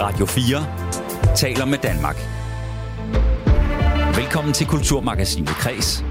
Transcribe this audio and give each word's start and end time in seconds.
Radio 0.00 0.26
4 0.26 0.66
taler 1.36 1.64
med 1.64 1.78
Danmark. 1.78 2.16
Velkommen 4.16 4.52
til 4.52 4.66
Kulturmagasinet 4.66 5.48
Kres. 5.48 6.04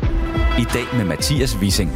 I 0.59 0.65
dag 0.73 0.85
med 0.97 1.05
Mathias 1.05 1.57
Wissing. 1.57 1.91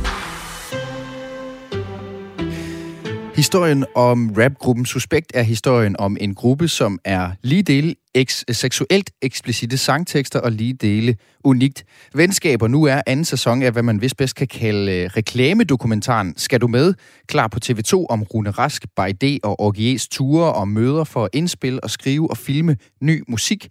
Historien 3.40 3.86
om 3.96 4.34
rapgruppen 4.38 4.86
Suspekt 4.86 5.32
er 5.34 5.44
historien 5.44 6.00
om 6.00 6.18
en 6.20 6.36
gruppe, 6.36 6.68
som 6.68 7.00
er 7.06 7.32
lige 7.44 7.64
dele 7.64 7.96
eks- 8.18 8.44
seksuelt 8.52 9.12
eksplicite 9.22 9.78
sangtekster 9.78 10.40
og 10.40 10.52
lige 10.52 10.74
dele 10.74 11.16
unikt 11.44 11.84
venskab. 12.14 12.62
Og 12.62 12.72
Nu 12.72 12.84
er 12.84 13.02
anden 13.08 13.26
sæson 13.26 13.64
af, 13.64 13.72
hvad 13.72 13.84
man 13.84 14.02
vist 14.02 14.18
bedst 14.18 14.36
kan 14.36 14.48
kalde 14.48 14.92
øh, 14.92 15.10
reklamedokumentaren 15.18 16.34
Skal 16.38 16.62
du 16.62 16.68
med? 16.68 16.94
Klar 17.28 17.48
på 17.48 17.60
TV2 17.66 18.06
om 18.10 18.24
Rune 18.24 18.52
Rask, 18.52 18.86
Bajde 18.96 19.40
og 19.44 19.60
Orgies 19.62 20.08
ture 20.08 20.54
og 20.54 20.68
møder 20.68 21.04
for 21.04 21.24
at 21.24 21.30
indspille 21.34 21.84
og 21.84 21.90
skrive 21.90 22.30
og 22.30 22.38
filme 22.38 22.78
ny 23.02 23.24
musik. 23.28 23.68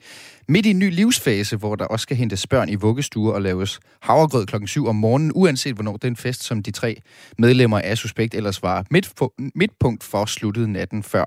Midt 0.51 0.67
i 0.67 0.71
en 0.71 0.79
ny 0.79 0.91
livsfase, 0.91 1.57
hvor 1.57 1.77
der 1.77 1.85
også 1.85 2.03
skal 2.03 2.17
hentes 2.17 2.47
børn 2.47 2.69
i 2.69 2.75
vuggestuer 2.75 3.33
og 3.33 3.43
laves 3.43 3.81
havregrød 4.01 4.47
klokken 4.47 4.69
7 4.69 4.87
om 4.87 4.97
morgenen, 4.97 5.33
uanset 5.35 5.75
hvornår 5.75 5.97
den 5.97 6.17
fest, 6.17 6.45
som 6.45 6.63
de 6.63 6.71
tre 6.71 6.97
medlemmer 7.39 7.79
af 7.79 7.99
Suspekt 7.99 8.35
ellers 8.35 8.63
var 8.63 8.87
midtpunkt 9.55 10.05
for, 10.05 10.25
sluttede 10.25 10.73
natten 10.73 11.03
før. 11.03 11.25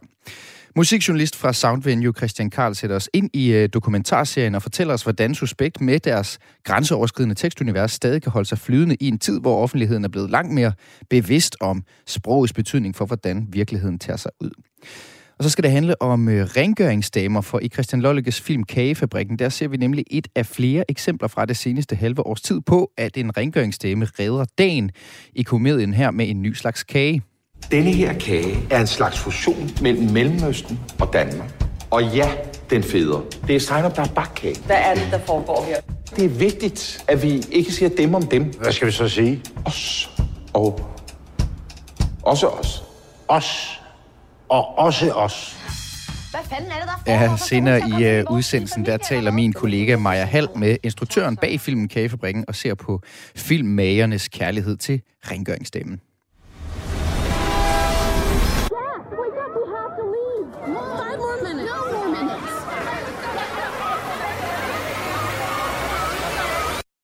Musikjournalist 0.76 1.36
fra 1.36 1.54
Soundvenue 1.54 2.14
Christian 2.18 2.50
Karl 2.50 2.74
sætter 2.74 2.96
os 2.96 3.10
ind 3.14 3.30
i 3.34 3.52
øh, 3.52 3.70
dokumentarserien 3.74 4.56
og 4.56 4.62
fortæller 4.62 4.94
os, 4.94 5.04
hvordan 5.04 5.36
Suspekt 5.36 5.82
med 5.82 6.00
deres 6.00 6.40
grænseoverskridende 6.64 7.36
tekstunivers 7.36 7.92
stadig 7.92 8.22
kan 8.22 8.32
holde 8.32 8.50
sig 8.50 8.58
flydende 8.58 8.96
i 9.00 9.08
en 9.08 9.20
tid, 9.20 9.40
hvor 9.40 9.64
offentligheden 9.64 10.04
er 10.04 10.10
blevet 10.10 10.30
langt 10.30 10.54
mere 10.54 10.74
bevidst 11.10 11.56
om 11.60 11.84
sprogets 12.08 12.54
betydning 12.54 12.96
for, 12.96 13.06
hvordan 13.06 13.48
virkeligheden 13.50 14.00
tager 14.00 14.18
sig 14.18 14.32
ud. 14.40 14.52
Og 15.42 15.46
så 15.46 15.50
skal 15.50 15.64
det 15.64 15.72
handle 15.72 16.02
om 16.02 16.30
øh, 16.30 16.46
rengøringsdamer, 16.46 17.42
for 17.42 17.60
i 17.60 17.70
Christian 17.70 18.02
Lolleges 18.02 18.42
film 18.42 18.64
Kagefabrikken, 18.64 19.40
der 19.40 19.50
ser 19.50 19.68
vi 19.68 19.78
nemlig 19.78 20.06
et 20.12 20.28
af 20.36 20.46
flere 20.46 20.92
eksempler 20.92 21.28
fra 21.28 21.46
det 21.46 21.58
seneste 21.58 21.96
halve 21.96 22.28
års 22.28 22.42
tid 22.42 22.62
på, 22.62 22.92
at 22.98 23.18
en 23.18 23.38
rengøringsdame 23.38 24.08
redder 24.20 24.46
dagen 24.58 24.92
i 25.36 25.44
komedien 25.44 25.94
her 25.94 26.12
med 26.12 26.30
en 26.30 26.42
ny 26.42 26.54
slags 26.54 26.84
kage. 26.84 27.22
Denne 27.72 27.92
her 27.92 28.14
kage 28.14 28.58
er 28.70 28.80
en 28.82 28.88
slags 28.88 29.20
fusion 29.20 29.70
mellem 29.82 30.12
Mellemøsten 30.12 30.80
og 31.00 31.10
Danmark. 31.14 31.66
Og 31.92 32.04
ja, 32.04 32.32
den 32.70 32.84
feder. 32.84 33.22
Det 33.48 33.56
er 33.56 33.60
Sejnup, 33.60 33.96
der 33.96 34.02
er 34.02 34.14
bakkage. 34.16 34.56
Hvad 34.66 34.78
er 34.80 34.94
det, 34.94 35.08
der 35.12 35.20
foregår 35.20 35.66
her? 35.68 35.82
Det 36.16 36.26
er 36.26 36.30
vigtigt, 36.30 37.06
at 37.08 37.24
vi 37.24 37.44
ikke 37.52 37.72
siger 37.72 37.90
dem 37.90 38.16
om 38.16 38.28
dem. 38.28 38.44
Hvad 38.44 38.72
skal 38.72 38.88
vi 38.88 38.92
så 38.92 39.10
sige? 39.10 39.42
Os 39.66 40.10
og 40.54 40.80
også 42.24 42.48
os. 42.48 42.84
Os. 43.28 43.81
Og 44.52 44.78
også 44.78 45.12
os. 45.12 45.58
Hvad 46.32 46.40
fanden 46.50 46.72
er 46.72 46.76
det, 46.76 46.86
der 46.86 47.14
foregår? 47.14 47.32
Ja, 47.32 47.38
senere 47.38 47.80
i 47.80 48.22
uh, 48.22 48.36
udsendelsen, 48.36 48.86
der 48.86 48.98
taler 48.98 49.32
min 49.32 49.54
kollega 49.54 49.98
Maja 49.98 50.26
Hall 50.26 50.48
med 50.56 50.78
instruktøren 50.84 51.38
bag 51.38 51.60
filmen 51.60 51.88
Kagefabrikken 51.88 52.46
og 52.48 52.56
ser 52.56 52.76
på 52.76 53.02
filmmagernes 53.36 54.28
kærlighed 54.28 54.78
til 54.78 55.02
rengøringsdamen. 55.32 56.02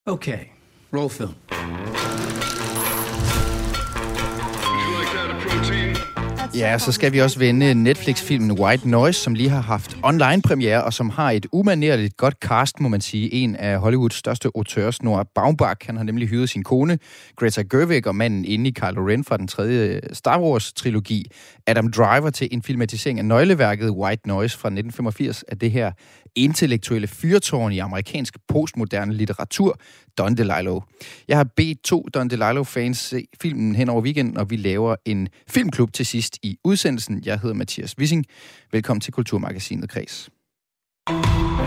Okay, 0.06 0.40
roll 0.94 1.10
film. 1.10 1.30
Ja, 6.56 6.78
så 6.78 6.92
skal 6.92 7.14
vi 7.14 7.20
også 7.20 7.40
vende 7.40 7.74
Netflix-filmen 7.74 8.52
White 8.60 8.90
Noise, 8.90 9.22
som 9.22 9.34
lige 9.34 9.50
har 9.50 9.62
haft 9.62 9.98
online-premiere, 10.04 10.84
og 10.84 10.94
som 10.94 11.10
har 11.10 11.32
et 11.32 11.46
umanerligt 11.52 12.18
godt 12.18 12.36
cast, 12.42 12.80
må 12.80 12.90
man 12.90 13.02
sige. 13.02 13.34
En 13.34 13.56
af 13.56 13.80
Hollywoods 13.80 14.16
største 14.16 14.50
auteurs, 14.56 15.04
Noah 15.04 15.26
Baumbach, 15.36 15.86
han 15.86 15.98
har 15.98 16.04
nemlig 16.04 16.28
hyret 16.28 16.50
sin 16.50 16.64
kone, 16.64 17.00
Greta 17.36 17.62
Gerwig, 17.62 18.08
og 18.08 18.16
manden 18.16 18.46
inde 18.46 18.70
i 18.70 18.72
Kylo 18.72 19.08
Ren 19.08 19.24
fra 19.24 19.38
den 19.38 19.48
tredje 19.48 20.02
Star 20.14 20.40
Wars-trilogi, 20.40 21.26
Adam 21.68 21.92
Driver, 21.92 22.30
til 22.30 22.48
en 22.52 22.62
filmatisering 22.62 23.20
af 23.20 23.26
nøgleværket 23.26 23.90
White 23.90 24.28
Noise 24.28 24.58
fra 24.58 24.68
1985 24.68 25.44
af 25.44 25.60
det 25.60 25.72
her 25.72 25.92
intellektuelle 26.38 27.08
fyrtårn 27.08 27.72
i 27.72 27.80
amerikansk 27.80 28.38
postmoderne 28.48 29.14
litteratur, 29.14 29.80
Don 30.18 30.38
DeLillo. 30.38 30.82
Jeg 31.28 31.38
har 31.38 31.44
bedt 31.44 31.84
to 31.84 32.08
Don 32.14 32.28
DeLillo-fans 32.28 32.98
se 32.98 33.28
filmen 33.42 33.76
hen 33.76 33.90
over 33.90 34.02
weekenden, 34.02 34.38
og 34.38 34.50
vi 34.50 34.56
laver 34.56 34.96
en 35.06 35.28
filmklub 35.48 35.94
til 35.94 36.06
sidst 36.06 36.38
i 36.44 36.58
udsendelsen. 36.64 37.22
Jeg 37.26 37.40
hedder 37.40 37.56
Mathias 37.56 37.98
Wissing. 37.98 38.26
Velkommen 38.72 39.02
til 39.02 39.14
Kulturmagasinet 39.14 39.90
Kreds. 39.90 40.30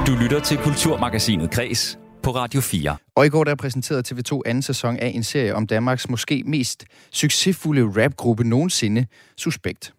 Du 0.07 0.13
lytter 0.23 0.41
til 0.41 0.59
Kulturmagasinet 0.59 1.51
Kres 1.51 1.99
på 2.23 2.31
Radio 2.31 2.61
4. 2.61 2.97
Og 3.15 3.27
i 3.27 3.29
går 3.29 3.45
der 3.45 3.55
præsenterede 3.55 4.03
TV2 4.15 4.41
anden 4.47 4.63
sæson 4.63 4.97
af 4.97 5.13
en 5.15 5.25
serie 5.25 5.55
om 5.55 5.67
Danmarks 5.67 6.09
måske 6.09 6.43
mest 6.47 6.85
succesfulde 7.11 8.05
rapgruppe 8.05 8.45
nogensinde, 8.45 9.07
Suspekt. 9.37 9.95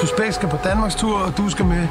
Suspekt 0.00 0.34
skal 0.34 0.48
på 0.48 0.56
Danmarks 0.64 0.94
tur, 0.94 1.18
og 1.18 1.36
du 1.36 1.50
skal 1.50 1.64
med. 1.64 1.88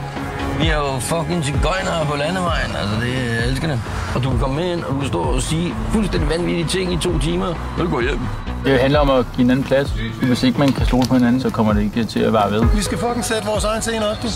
Vi 0.62 0.68
er 0.68 0.75
jo 0.75 1.00
fucking 1.00 1.44
cigøjnere 1.45 2.06
på 2.06 2.16
landevejen, 2.18 2.72
altså 2.81 2.95
det 3.01 3.13
er 3.31 3.44
elskende. 3.50 3.81
Og 4.16 4.23
du 4.23 4.29
kan 4.29 4.40
komme 4.40 4.56
med 4.56 4.72
ind, 4.73 4.84
og 4.84 4.94
du 4.94 5.00
kan 5.00 5.07
stå 5.07 5.22
og 5.22 5.41
sige 5.41 5.73
fuldstændig 5.94 6.29
vanvittige 6.29 6.68
ting 6.68 6.94
i 6.94 6.97
to 6.97 7.19
timer, 7.19 7.45
og 7.78 7.79
du 7.85 7.90
går 7.90 8.01
hjem. 8.01 8.19
Det 8.66 8.79
handler 8.79 9.00
om 9.00 9.09
at 9.09 9.25
give 9.25 9.38
hinanden 9.38 9.66
plads. 9.66 9.90
Hvis 10.22 10.44
ikke 10.44 10.59
man 10.59 10.72
kan 10.72 10.85
stole 10.85 11.07
på 11.07 11.13
hinanden, 11.13 11.41
så 11.41 11.50
kommer 11.50 11.73
det 11.73 11.84
ikke 11.84 12.03
til 12.03 12.19
at 12.19 12.34
være 12.34 12.51
ved. 12.51 12.66
Vi 12.75 12.81
skal 12.81 12.97
fucking 12.97 13.25
sætte 13.25 13.47
vores 13.47 13.63
egen 13.63 13.81
scene 13.81 14.09
op, 14.09 14.17
du. 14.23 14.28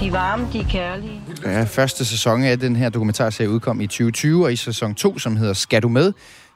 De 0.00 0.06
er 0.06 0.10
varme, 0.10 0.46
de 0.52 0.60
er 0.60 0.64
kærlige. 0.70 1.20
Ja, 1.44 1.64
første 1.64 2.04
sæson 2.04 2.44
af 2.44 2.58
den 2.58 2.76
her 2.76 2.88
dokumentarserie 2.88 3.50
udkom 3.50 3.80
i 3.80 3.86
2020, 3.86 4.44
og 4.44 4.52
i 4.52 4.56
sæson 4.56 4.94
2, 4.94 5.18
som 5.18 5.36
hedder 5.36 5.52
Skal 5.52 5.82
du 5.82 5.88
med? 5.88 6.12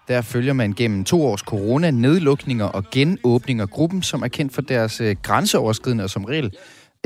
Der 0.09 0.21
følger 0.21 0.53
man 0.53 0.73
gennem 0.73 1.05
to 1.05 1.27
års 1.27 1.41
corona, 1.41 1.91
nedlukninger 1.91 2.65
og 2.65 2.85
genåbninger 2.91 3.67
gruppen, 3.67 4.03
som 4.03 4.23
er 4.23 4.29
kendt 4.29 4.55
for 4.55 4.63
deres 4.63 5.01
øh, 5.01 5.17
grænseoverskridende 5.23 6.05
og 6.05 6.11
som 6.11 6.25
regel 6.25 6.51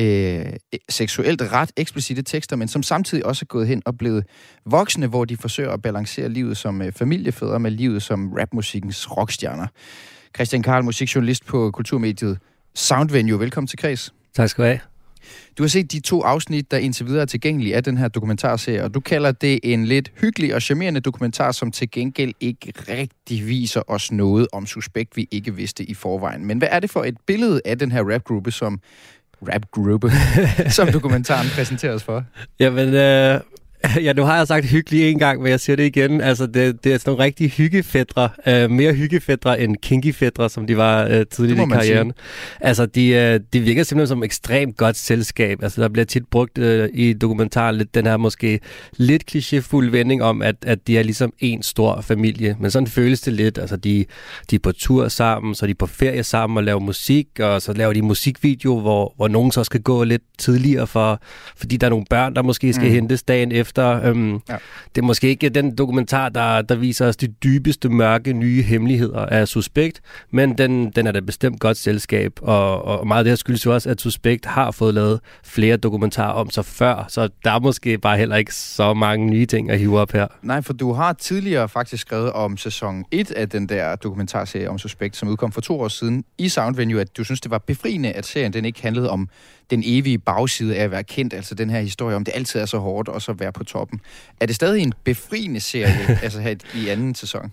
øh, 0.01 0.47
seksuelt 0.89 1.43
ret 1.43 1.73
eksplicite 1.77 2.23
tekster, 2.23 2.57
men 2.57 2.69
som 2.69 2.83
samtidig 2.83 3.27
også 3.27 3.43
er 3.45 3.47
gået 3.47 3.69
hen 3.69 3.83
og 3.85 3.99
blevet 3.99 4.25
voksne, 4.67 5.07
hvor 5.07 5.25
de 5.25 5.37
forsøger 5.37 5.71
at 5.71 5.83
balancere 5.83 6.29
livet 6.29 6.57
som 6.57 6.83
øh, 6.83 6.93
familiefædre 6.93 7.61
med 7.61 7.71
livet 7.71 8.03
som 8.03 8.33
rapmusikkens 8.33 9.17
rockstjerner. 9.17 9.67
Christian 10.37 10.63
Karl, 10.63 10.85
musikjournalist 10.85 11.47
på 11.47 11.71
kulturmediet 11.71 12.39
Soundvenue. 12.75 13.41
Velkommen 13.41 13.69
til 13.69 13.79
Kreds. 13.79 14.15
Tak 14.35 14.49
skal 14.49 14.65
du 14.65 14.69
have. 14.69 14.81
Du 15.59 15.63
har 15.63 15.69
set 15.69 15.93
de 15.93 16.01
to 16.01 16.23
afsnit, 16.23 16.71
der 16.71 16.77
indtil 16.77 17.07
videre 17.07 17.23
er 17.23 17.27
tilgængelige 17.27 17.77
af 17.77 17.85
den 17.85 17.99
her 17.99 18.09
dokumentarserie, 18.09 18.85
og 18.85 18.95
du 18.95 19.01
kalder 19.01 19.33
det 19.33 19.61
en 19.63 19.85
lidt 19.85 20.13
hyggelig 20.21 20.55
og 20.55 20.63
charmerende 20.63 21.01
dokumentar, 21.01 21.53
som 21.53 21.71
til 21.71 21.91
gengæld 21.91 22.35
ikke 22.41 22.73
rigtig 22.89 23.47
viser 23.47 23.83
os 23.87 24.13
noget 24.13 24.47
om 24.53 24.67
suspekt, 24.67 25.17
vi 25.17 25.29
ikke 25.31 25.55
vidste 25.55 25.85
i 25.85 25.95
forvejen. 25.95 26.45
Men 26.45 26.59
hvad 26.59 26.69
er 26.71 26.81
det 26.81 26.91
for 26.91 27.05
et 27.05 27.17
billede 27.27 27.61
af 27.65 27.79
den 27.79 27.93
her 27.93 28.15
rapgruppe, 28.15 28.51
som 28.51 28.81
rapgruppe, 29.43 30.11
som 30.77 30.93
dokumentaren 30.93 31.47
præsenteres 31.55 32.05
for? 32.05 32.25
Jamen, 32.61 32.95
øh, 32.95 33.41
ja, 34.05 34.13
nu 34.13 34.23
har 34.23 34.37
jeg 34.37 34.47
sagt 34.47 34.67
hyggelig 34.67 35.11
en 35.11 35.19
gang, 35.19 35.43
men 35.43 35.51
jeg 35.51 35.61
siger 35.61 35.77
det 35.77 35.85
igen. 35.85 36.21
Altså, 36.21 36.47
det, 36.47 36.85
det 36.85 36.93
er 36.93 36.99
sådan 36.99 37.11
nogle 37.11 37.25
rigtig 37.25 37.51
hyggefædre. 37.51 38.29
Øh, 38.47 38.71
mere 38.71 38.93
hyggefædre 38.93 39.61
end 39.61 39.77
kinkifædre, 39.77 40.51
som 40.51 40.67
de 40.67 40.77
var 40.77 41.05
øh, 41.05 41.27
tidligere 41.27 41.67
i 41.67 41.71
karrieren. 41.71 42.13
Sige. 42.17 42.67
Altså, 42.67 42.87
de, 42.87 43.09
øh, 43.09 43.41
de 43.53 43.61
virker 43.61 43.83
simpelthen 43.83 44.09
som 44.09 44.23
ekstremt 44.23 44.77
godt 44.77 44.97
selskab. 44.97 45.63
Altså, 45.63 45.83
der 45.83 45.89
bliver 45.89 46.05
tit 46.05 46.27
brugt 46.31 46.59
øh, 46.59 46.89
i 46.95 47.13
dokumentaren 47.13 47.77
lidt 47.77 47.95
den 47.95 48.07
her 48.07 48.17
måske 48.17 48.61
lidt 48.97 49.23
klichéfuld 49.31 49.91
vending 49.91 50.23
om, 50.23 50.43
at, 50.43 50.57
at 50.63 50.87
de 50.87 50.99
er 50.99 51.03
ligesom 51.03 51.33
en 51.39 51.63
stor 51.63 52.01
familie. 52.01 52.57
Men 52.61 52.71
sådan 52.71 52.87
føles 52.87 53.21
det 53.21 53.33
lidt. 53.33 53.59
Altså, 53.59 53.77
de, 53.77 54.05
de 54.51 54.57
er 54.57 54.61
på 54.63 54.73
tur 54.73 55.09
sammen, 55.09 55.55
så 55.55 55.65
er 55.65 55.67
de 55.67 55.75
på 55.75 55.87
ferie 55.87 56.23
sammen 56.23 56.57
og 56.57 56.65
laver 56.65 56.81
musik, 56.81 57.27
og 57.41 57.63
så 57.63 57.73
laver 57.73 57.93
de 57.93 58.03
musikvideo, 58.03 58.81
hvor, 58.81 59.13
hvor 59.17 59.29
nogen 59.29 59.53
så 59.53 59.65
skal 59.65 59.83
gå 59.83 60.05
lidt 60.05 60.23
tidligere, 60.39 60.87
for, 60.87 61.21
fordi 61.57 61.77
der 61.77 61.87
er 61.87 61.91
nogle 61.91 62.05
børn, 62.11 62.35
der 62.35 62.43
måske 62.43 62.73
skal 62.73 62.87
mm. 62.87 62.95
hentes 62.95 63.23
dagen 63.23 63.53
efter 63.53 63.76
efter. 63.77 64.09
Øhm, 64.09 64.33
ja. 64.49 64.57
Det 64.95 65.03
er 65.03 65.07
måske 65.07 65.29
ikke 65.29 65.49
den 65.49 65.77
dokumentar, 65.77 66.29
der, 66.29 66.63
der 66.63 66.75
viser 66.75 67.07
os 67.09 67.17
de 67.17 67.27
dybeste, 67.27 67.89
mørke, 67.89 68.33
nye 68.33 68.63
hemmeligheder 68.63 69.27
af 69.27 69.49
Suspekt, 69.49 70.01
men 70.31 70.59
den, 70.59 70.91
den 70.91 71.07
er 71.07 71.13
da 71.13 71.21
bestemt 71.21 71.61
godt 71.61 71.77
selskab, 71.77 72.33
og, 72.43 72.85
og 72.85 73.07
meget 73.07 73.19
af 73.19 73.25
det 73.25 73.31
her 73.31 73.37
skyldes 73.37 73.67
jo 73.67 73.75
også, 73.75 73.91
at 73.91 74.01
Suspekt 74.01 74.47
har 74.47 74.71
fået 74.71 74.95
lavet 74.95 75.21
flere 75.45 75.77
dokumentarer 75.77 76.33
om 76.33 76.51
sig 76.51 76.65
før, 76.65 77.05
så 77.09 77.29
der 77.45 77.51
er 77.51 77.59
måske 77.59 77.99
bare 77.99 78.19
heller 78.19 78.37
ikke 78.37 78.55
så 78.55 78.95
mange 78.95 79.27
nye 79.27 79.47
ting 79.47 79.71
at 79.71 79.79
hive 79.79 79.99
op 79.99 80.13
her. 80.13 80.27
Nej, 80.43 80.63
for 80.63 80.73
du 80.73 80.93
har 80.93 81.13
tidligere 81.13 81.69
faktisk 81.69 82.01
skrevet 82.01 82.33
om 82.33 82.57
sæson 82.57 83.05
1 83.11 83.31
af 83.31 83.49
den 83.49 83.69
der 83.69 83.97
dokumentarserie 83.97 84.71
om 84.71 84.79
Suspekt, 84.79 85.17
som 85.17 85.29
udkom 85.29 85.53
for 85.53 85.61
to 85.61 85.81
år 85.81 85.89
siden 85.89 86.25
i 86.39 86.49
Soundvenue, 86.49 87.01
at 87.01 87.17
du 87.17 87.25
synes, 87.25 87.41
det 87.41 87.51
var 87.51 87.59
befriende, 87.59 88.13
at 88.13 88.27
serien 88.27 88.53
den 88.53 88.65
ikke 88.65 88.83
handlede 88.83 89.11
om 89.11 89.29
den 89.71 89.83
evige 89.87 90.19
bagside 90.19 90.77
af 90.77 90.85
at 90.85 90.91
være 90.91 91.05
kendt, 91.05 91.35
altså 91.35 91.55
den 91.55 91.71
her 91.71 91.81
historie 91.81 92.17
om, 92.17 92.25
det 92.25 92.33
altid 92.35 92.61
er 92.61 92.67
så 92.67 92.79
hårdt, 92.79 93.09
og 93.09 93.23
så 93.23 93.33
være 93.33 93.53
på 93.53 93.65
toppen. 93.65 94.01
Er 94.41 94.47
det 94.47 94.57
stadig 94.57 94.83
en 94.83 94.93
befriende 95.05 95.61
serie, 95.61 96.19
altså 96.23 96.41
her 96.41 96.55
i 96.75 96.89
anden 96.89 97.15
sæson? 97.15 97.45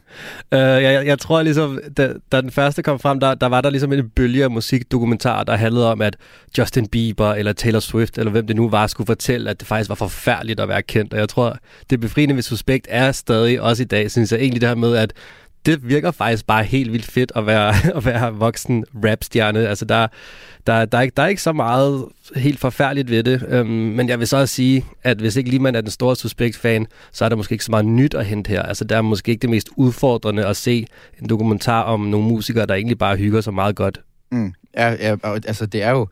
Uh, 0.52 0.58
jeg, 0.58 1.06
jeg 1.06 1.20
tror 1.20 1.42
ligesom, 1.42 1.80
da, 1.98 2.14
da 2.32 2.42
den 2.42 2.52
første 2.52 2.84
kom 2.84 3.00
frem, 3.00 3.20
der, 3.20 3.36
der 3.36 3.48
var 3.48 3.62
der 3.62 3.70
ligesom 3.70 3.94
en 3.94 4.10
bølge 4.10 4.44
af 4.44 4.52
musikdokumentar, 4.52 5.44
der 5.44 5.56
handlede 5.56 5.92
om, 5.92 6.02
at 6.02 6.18
Justin 6.58 6.88
Bieber 6.88 7.34
eller 7.34 7.54
Taylor 7.54 7.80
Swift, 7.80 8.18
eller 8.18 8.32
hvem 8.32 8.48
det 8.48 8.56
nu 8.56 8.70
var, 8.70 8.88
skulle 8.88 9.08
fortælle, 9.08 9.50
at 9.50 9.60
det 9.60 9.68
faktisk 9.68 9.90
var 9.90 9.96
forfærdeligt 9.96 10.60
at 10.60 10.68
være 10.68 10.82
kendt. 10.82 11.14
Og 11.14 11.20
jeg 11.20 11.30
tror, 11.30 11.58
det 11.90 12.00
befriende 12.00 12.36
ved 12.36 12.44
Suspekt 12.44 12.88
er 12.90 13.12
stadig, 13.12 13.62
også 13.62 13.84
i 13.84 13.86
dag, 13.86 14.12
synes 14.12 14.32
jeg 14.32 14.40
egentlig 14.40 14.62
det 14.62 14.70
her 14.70 14.76
med, 14.76 14.96
at 14.96 15.14
det 15.66 15.90
virker 15.90 16.12
faktisk 16.12 16.48
bare 16.48 16.64
helt 16.64 16.92
vildt 16.92 17.06
fedt 17.06 17.32
at 17.36 17.46
være, 17.46 17.74
at 17.98 18.06
være 18.06 18.34
voksen 18.34 18.86
rapstjerne. 19.04 19.68
Altså, 19.68 19.86
der, 19.86 20.08
der, 20.68 20.86
der, 20.86 20.98
er 20.98 21.02
ikke, 21.02 21.14
der 21.18 21.24
er 21.24 21.28
ikke 21.28 21.42
så 21.42 21.54
meget 21.54 22.06
helt 22.36 22.60
forfærdeligt 22.60 23.10
ved 23.10 23.24
det. 23.24 23.46
Øhm, 23.50 23.70
men 23.70 24.10
jeg 24.10 24.20
vil 24.20 24.28
så 24.28 24.38
også 24.38 24.56
sige, 24.56 24.86
at 25.04 25.18
hvis 25.18 25.36
ikke 25.36 25.50
lige 25.50 25.60
man 25.60 25.76
er 25.76 25.82
den 25.82 25.92
store 25.92 26.16
Suspekt-fan, 26.16 26.88
så 27.12 27.26
er 27.26 27.30
der 27.30 27.36
måske 27.36 27.54
ikke 27.54 27.66
så 27.66 27.72
meget 27.72 27.86
nyt 27.86 28.14
at 28.14 28.26
hente 28.26 28.50
her. 28.50 28.62
Altså, 28.62 28.86
der 28.86 28.98
er 28.98 29.02
måske 29.02 29.32
ikke 29.32 29.42
det 29.42 29.50
mest 29.50 29.70
udfordrende 29.76 30.46
at 30.46 30.56
se 30.56 30.88
en 31.22 31.30
dokumentar 31.30 31.82
om 31.82 32.00
nogle 32.00 32.28
musikere, 32.28 32.66
der 32.66 32.74
egentlig 32.74 32.98
bare 32.98 33.16
hygger 33.16 33.42
sig 33.42 33.54
meget 33.54 33.76
godt. 33.76 34.02
Mm. 34.32 34.54
Ja, 34.78 34.92
ja, 34.92 35.16
altså 35.24 35.66
det 35.66 35.84
er 35.84 35.92
jo 35.92 36.08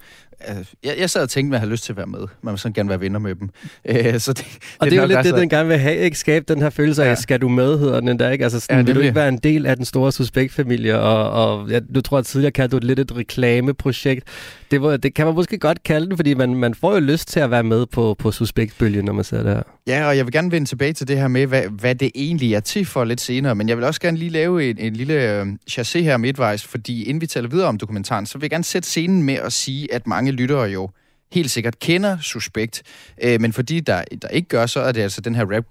jeg, 0.83 0.95
jeg 0.99 1.09
sad 1.09 1.21
og 1.21 1.29
tænkte, 1.29 1.49
at 1.49 1.53
jeg 1.53 1.59
havde 1.59 1.71
lyst 1.71 1.83
til 1.83 1.93
at 1.93 1.97
være 1.97 2.05
med. 2.05 2.19
Man 2.41 2.51
vil 2.51 2.59
sådan 2.59 2.73
gerne 2.73 2.89
være 2.89 3.01
venner 3.01 3.19
med 3.19 3.35
dem. 3.35 3.49
Øh, 3.85 4.19
så 4.19 4.33
det, 4.33 4.45
og 4.79 4.85
det, 4.85 4.91
det 4.91 4.97
er 4.97 5.01
jo 5.01 5.07
lidt 5.07 5.23
det, 5.23 5.33
den 5.33 5.49
gerne 5.49 5.69
vil 5.69 5.77
have, 5.77 5.97
ikke? 5.97 6.17
Skabe 6.17 6.45
den 6.53 6.61
her 6.61 6.69
følelse 6.69 7.03
af, 7.03 7.09
ja. 7.09 7.15
skal 7.15 7.41
du 7.41 7.49
med, 7.49 7.79
hedder 7.79 7.99
den 7.99 8.19
der, 8.19 8.29
ikke? 8.29 8.43
Altså, 8.43 8.59
sådan, 8.59 8.77
ja, 8.77 8.83
vil 8.83 8.95
du 8.95 8.99
ikke 8.99 9.15
være 9.15 9.29
en 9.29 9.37
del 9.37 9.65
af 9.65 9.75
den 9.75 9.85
store 9.85 10.11
suspektfamilie? 10.11 10.99
Og, 10.99 11.31
og 11.31 11.71
jeg, 11.71 11.81
du 11.95 12.01
tror, 12.01 12.17
at 12.17 12.25
tidligere 12.25 12.51
kaldte 12.51 12.71
du 12.71 12.77
det 12.79 12.83
lidt 12.83 12.99
et 12.99 13.17
reklameprojekt. 13.17 14.27
Det, 14.71 14.81
var, 14.81 14.97
det 14.97 15.13
kan 15.13 15.25
man 15.25 15.35
måske 15.35 15.57
godt 15.57 15.83
kalde 15.83 16.09
det, 16.09 16.17
fordi 16.17 16.33
man, 16.33 16.55
man 16.55 16.73
får 16.73 16.93
jo 16.93 16.99
lyst 16.99 17.27
til 17.27 17.39
at 17.39 17.51
være 17.51 17.63
med 17.63 17.85
på, 17.85 18.15
på 18.19 18.31
suspektbølgen, 18.31 19.05
når 19.05 19.13
man 19.13 19.23
ser 19.23 19.43
det 19.43 19.53
her. 19.53 19.63
Ja, 19.87 20.07
og 20.07 20.17
jeg 20.17 20.25
vil 20.25 20.31
gerne 20.31 20.51
vende 20.51 20.67
tilbage 20.67 20.93
til 20.93 21.07
det 21.07 21.17
her 21.17 21.27
med, 21.27 21.47
hvad, 21.47 21.63
hvad 21.63 21.95
det 21.95 22.11
egentlig 22.15 22.53
er 22.53 22.59
til 22.59 22.85
for 22.85 23.03
lidt 23.03 23.21
senere. 23.21 23.55
Men 23.55 23.69
jeg 23.69 23.77
vil 23.77 23.85
også 23.85 24.01
gerne 24.01 24.17
lige 24.17 24.29
lave 24.29 24.69
en, 24.69 24.77
en 24.77 24.93
lille 24.93 25.13
øh, 25.13 25.47
chassé 25.71 25.99
her 25.99 26.17
midtvejs, 26.17 26.63
fordi 26.63 27.03
inden 27.03 27.21
vi 27.21 27.27
taler 27.27 27.49
videre 27.49 27.67
om 27.67 27.77
dokumentaren, 27.77 28.25
så 28.25 28.37
vil 28.37 28.43
jeg 28.43 28.49
gerne 28.49 28.63
sætte 28.63 28.89
scenen 28.89 29.23
med 29.23 29.33
at 29.33 29.53
sige, 29.53 29.93
at 29.93 30.07
mange 30.07 30.31
lyttere 30.31 30.63
jo 30.63 30.89
helt 31.31 31.51
sikkert 31.51 31.79
kender 31.79 32.17
Suspekt. 32.21 32.83
Øh, 33.23 33.41
men 33.41 33.53
fordi 33.53 33.79
der, 33.79 34.03
der 34.21 34.27
ikke 34.27 34.47
gør, 34.47 34.65
så 34.65 34.79
er 34.79 34.91
det 34.91 35.01
altså 35.01 35.21
den 35.21 35.35
her 35.35 35.55
rap 35.55 35.65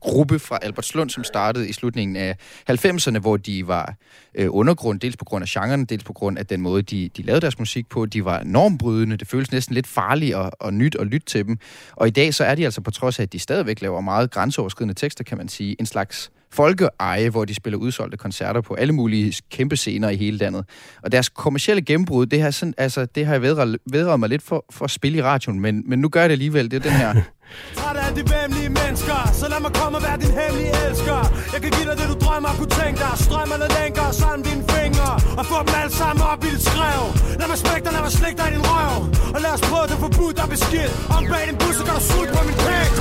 gruppe 0.00 0.38
fra 0.38 0.58
Albertslund, 0.62 1.10
som 1.10 1.24
startede 1.24 1.68
i 1.68 1.72
slutningen 1.72 2.16
af 2.16 2.36
90'erne, 2.70 3.18
hvor 3.18 3.36
de 3.36 3.66
var 3.66 3.94
øh, 4.34 4.48
undergrund, 4.50 5.00
dels 5.00 5.16
på 5.16 5.24
grund 5.24 5.42
af 5.42 5.48
genren, 5.48 5.84
dels 5.84 6.04
på 6.04 6.12
grund 6.12 6.38
af 6.38 6.46
den 6.46 6.60
måde, 6.60 6.82
de, 6.82 7.10
de 7.16 7.22
lavede 7.22 7.40
deres 7.40 7.58
musik 7.58 7.88
på. 7.88 8.06
De 8.06 8.24
var 8.24 8.42
normbrydende, 8.44 9.16
det 9.16 9.28
føles 9.28 9.52
næsten 9.52 9.74
lidt 9.74 9.86
farligt 9.86 10.34
og, 10.34 10.50
og 10.60 10.74
nyt 10.74 10.96
at 11.00 11.06
lytte 11.06 11.26
til 11.26 11.46
dem. 11.46 11.58
Og 11.92 12.06
i 12.06 12.10
dag 12.10 12.34
så 12.34 12.44
er 12.44 12.54
de 12.54 12.64
altså, 12.64 12.80
på 12.80 12.90
trods 12.90 13.18
af, 13.18 13.22
at 13.22 13.32
de 13.32 13.38
stadigvæk 13.38 13.80
laver 13.82 14.00
meget 14.00 14.30
grænseoverskridende 14.30 14.94
tekster, 14.94 15.24
kan 15.24 15.38
man 15.38 15.48
sige, 15.48 15.76
en 15.78 15.86
slags 15.86 16.30
folkeeje, 16.52 17.28
hvor 17.28 17.44
de 17.44 17.54
spiller 17.54 17.78
udsolgte 17.78 18.16
koncerter 18.16 18.60
på 18.60 18.74
alle 18.74 18.92
mulige 18.92 19.34
kæmpe 19.50 19.76
scener 19.76 20.08
i 20.08 20.16
hele 20.16 20.36
landet. 20.36 20.64
Og 21.02 21.12
deres 21.12 21.28
kommercielle 21.28 21.82
gennembrud, 21.82 22.26
det 22.26 22.42
har, 22.42 22.50
sådan, 22.50 22.74
altså, 22.78 23.06
det 23.06 23.26
har 23.26 23.32
jeg 23.32 23.42
vedret, 23.42 23.78
vedret 23.90 24.20
mig 24.20 24.28
lidt 24.28 24.42
for, 24.42 24.64
for 24.70 24.84
at 24.84 24.90
spille 24.90 25.18
i 25.18 25.22
radioen, 25.22 25.60
men, 25.60 25.82
men 25.86 25.98
nu 25.98 26.08
gør 26.08 26.20
jeg 26.20 26.28
det 26.28 26.34
alligevel. 26.34 26.70
Det 26.70 26.76
er 26.76 26.90
den 26.90 26.98
her 26.98 27.14
Træt 27.78 27.96
af 27.96 28.10
de 28.18 28.22
vemmelige 28.34 28.70
mennesker 28.80 29.18
Så 29.40 29.44
lad 29.52 29.60
mig 29.66 29.72
komme 29.80 29.94
og 29.98 30.02
være 30.06 30.18
din 30.24 30.32
hemmelige 30.40 30.72
elsker. 30.84 31.20
Jeg 31.52 31.60
kan 31.62 31.70
give 31.76 31.86
dig 31.90 31.96
det 32.00 32.06
du 32.12 32.16
drømmer 32.24 32.52
kunne 32.58 32.74
tænke 32.80 32.98
dig. 33.04 33.12
Strøm 33.26 33.48
eller 33.56 33.68
lænker 33.78 34.06
sammen 34.20 34.42
dine 34.48 34.64
fingre 34.74 35.10
Og 35.38 35.44
få 35.50 35.56
dem 35.66 35.74
alle 35.80 35.94
sammen 36.00 36.22
op 36.32 36.40
i 36.46 36.48
dit 36.54 36.64
skrev. 36.70 37.02
Lad 37.40 37.48
mig 37.52 37.58
smække 37.64 37.84
dig, 37.86 37.92
lad 37.96 38.02
mig 38.06 38.14
slikke 38.20 38.38
dig 38.40 38.48
i 38.50 38.52
din 38.56 38.64
røv. 38.70 38.94
Og 39.34 39.38
lad 39.44 39.52
os 39.56 39.62
prøve 39.68 39.86
det 39.90 39.98
forbudt 40.04 40.36
og 40.42 40.48
beskidt 40.54 40.92
Om 41.16 41.22
bag 41.32 41.42
din 41.48 41.56
bus, 41.62 41.74
så 41.78 41.82
kan 41.86 41.94
du 41.98 42.02
suge 42.10 42.26
på 42.36 42.40
min 42.48 42.56
pæk 42.64 42.92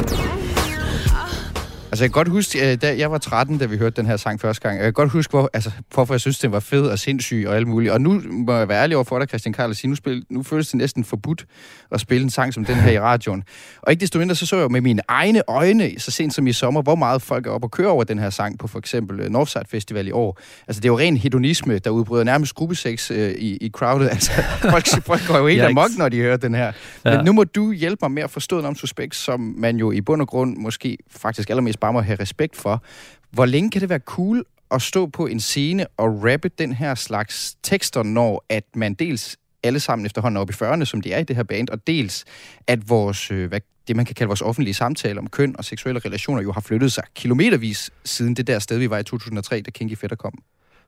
Altså, 1.96 2.04
jeg 2.04 2.12
kan 2.12 2.20
godt 2.20 2.28
huske, 2.28 2.72
øh, 2.72 2.82
da 2.82 2.98
jeg 2.98 3.12
var 3.12 3.18
13, 3.18 3.58
da 3.58 3.66
vi 3.66 3.78
hørte 3.78 3.96
den 3.96 4.06
her 4.06 4.18
sang 4.18 4.42
første 4.42 4.62
gang. 4.62 4.78
Jeg 4.78 4.84
kan 4.84 4.94
godt 4.94 5.12
huske, 5.12 5.32
hvor, 5.32 5.50
altså, 5.54 5.72
hvorfor 5.94 6.14
jeg 6.14 6.22
synes, 6.22 6.40
den 6.40 6.52
var 6.52 6.60
fed 6.60 6.88
og 6.88 7.00
sindssyg 7.00 7.46
og 7.48 7.56
alt 7.56 7.68
muligt. 7.68 7.92
Og 7.92 8.02
nu 8.02 8.22
må 8.30 8.54
jeg 8.54 8.70
være 8.70 8.82
ærlig 8.82 8.98
over 8.98 9.04
for 9.04 9.20
dig, 9.20 9.28
Christian 9.28 9.54
Karl, 9.54 9.70
og 9.70 9.76
sige, 9.76 9.90
nu, 9.90 9.96
spil, 9.96 10.26
nu 10.30 10.44
føles 10.44 10.68
det 10.68 10.76
næsten 10.76 11.04
forbudt 11.04 11.46
at 11.92 12.00
spille 12.00 12.24
en 12.24 12.30
sang 12.30 12.54
som 12.54 12.66
den 12.66 12.76
her 12.76 12.92
i 12.92 13.00
radioen. 13.00 13.44
Og 13.82 13.92
ikke 13.92 14.02
desto 14.02 14.20
mindre, 14.20 14.36
så 14.36 14.46
så 14.46 14.58
jeg 14.58 14.72
med 14.72 14.82
mine 14.82 15.02
egne 15.08 15.42
øjne, 15.48 15.92
så 15.98 16.12
sent 16.12 16.34
som 16.34 16.48
i 16.48 16.54
sommer, 16.54 16.82
hvor 16.82 16.96
meget 16.96 17.22
folk 17.22 17.48
er 17.48 17.52
op 17.52 17.64
og 17.64 17.72
køre 17.72 17.88
over 17.88 18.04
den 18.04 18.20
her 18.20 18.30
sang 18.30 18.60
på 18.60 18.68
for 18.68 18.80
eksempel 18.80 19.20
øh, 19.20 19.30
Northside 19.30 19.66
Festival 19.68 20.08
i 20.08 20.12
år. 20.12 20.40
Altså, 20.68 20.82
det 20.82 20.88
er 20.88 20.92
jo 20.92 21.00
ren 21.00 21.18
hedonisme, 21.18 21.80
der 21.80 21.90
udbryder 21.90 22.24
nærmest 22.24 22.56
gruppesex 22.56 23.12
øh, 23.12 23.32
i, 23.32 23.58
i 23.58 23.70
crowdet. 23.70 24.10
Altså, 24.10 24.32
folk, 24.72 24.88
folk 25.06 25.28
går 25.28 25.38
jo 25.38 25.48
helt 25.48 25.62
amok, 25.62 25.90
når 25.98 26.10
de 26.10 26.18
hører 26.18 26.38
den 26.38 26.56
her. 26.56 26.72
Men 27.04 27.14
ja. 27.14 27.22
nu 27.22 27.34
må 27.34 27.44
du 27.44 27.72
hjælpe 27.72 28.00
mig 28.02 28.12
med 28.12 28.24
at 28.24 28.30
forstå 28.30 28.56
noget 28.56 28.68
om 28.68 28.76
Suspekt, 28.76 29.16
som 29.16 29.56
man 29.58 29.78
jo 29.78 29.92
i 29.92 30.02
bund 30.02 30.22
og 30.22 30.28
grund 30.28 30.58
måske 30.58 30.98
faktisk 31.12 31.50
allermest 31.50 31.80
bare 31.86 31.94
må 31.94 32.02
have 32.02 32.20
respekt 32.20 32.56
for. 32.56 32.84
Hvor 33.32 33.46
længe 33.46 33.70
kan 33.72 33.82
det 33.82 33.90
være 33.90 34.00
cool 34.00 34.44
at 34.72 34.82
stå 34.82 35.08
på 35.08 35.28
en 35.28 35.40
scene 35.40 35.88
og 35.98 36.24
rappe 36.24 36.50
den 36.50 36.74
her 36.74 36.96
slags 36.96 37.56
tekster, 37.64 38.04
når 38.04 38.46
at 38.50 38.64
man 38.76 38.94
dels 38.94 39.38
alle 39.64 39.80
sammen 39.80 40.06
efterhånden 40.06 40.38
op 40.38 40.50
i 40.50 40.54
40'erne, 40.54 40.86
som 40.86 41.02
de 41.02 41.14
er 41.14 41.20
i 41.20 41.24
det 41.24 41.36
her 41.36 41.44
band, 41.44 41.70
og 41.70 41.88
dels 41.88 42.26
at 42.68 42.90
vores, 42.90 43.32
øh, 43.32 43.48
hvad, 43.50 43.60
det 43.88 43.96
man 43.96 44.06
kan 44.06 44.16
kalde 44.16 44.28
vores 44.28 44.42
offentlige 44.42 44.74
samtale 44.74 45.20
om 45.20 45.28
køn 45.28 45.56
og 45.58 45.66
seksuelle 45.66 46.02
relationer 46.06 46.42
jo 46.42 46.52
har 46.52 46.62
flyttet 46.62 46.92
sig 46.92 47.04
kilometervis 47.16 47.92
siden 48.06 48.34
det 48.34 48.48
der 48.48 48.60
sted, 48.60 48.78
vi 48.78 48.90
var 48.90 48.98
i 48.98 49.04
2003, 49.04 49.62
da 49.62 49.72
Kinky 49.72 49.98
Fetter 49.98 50.16
kom. 50.16 50.34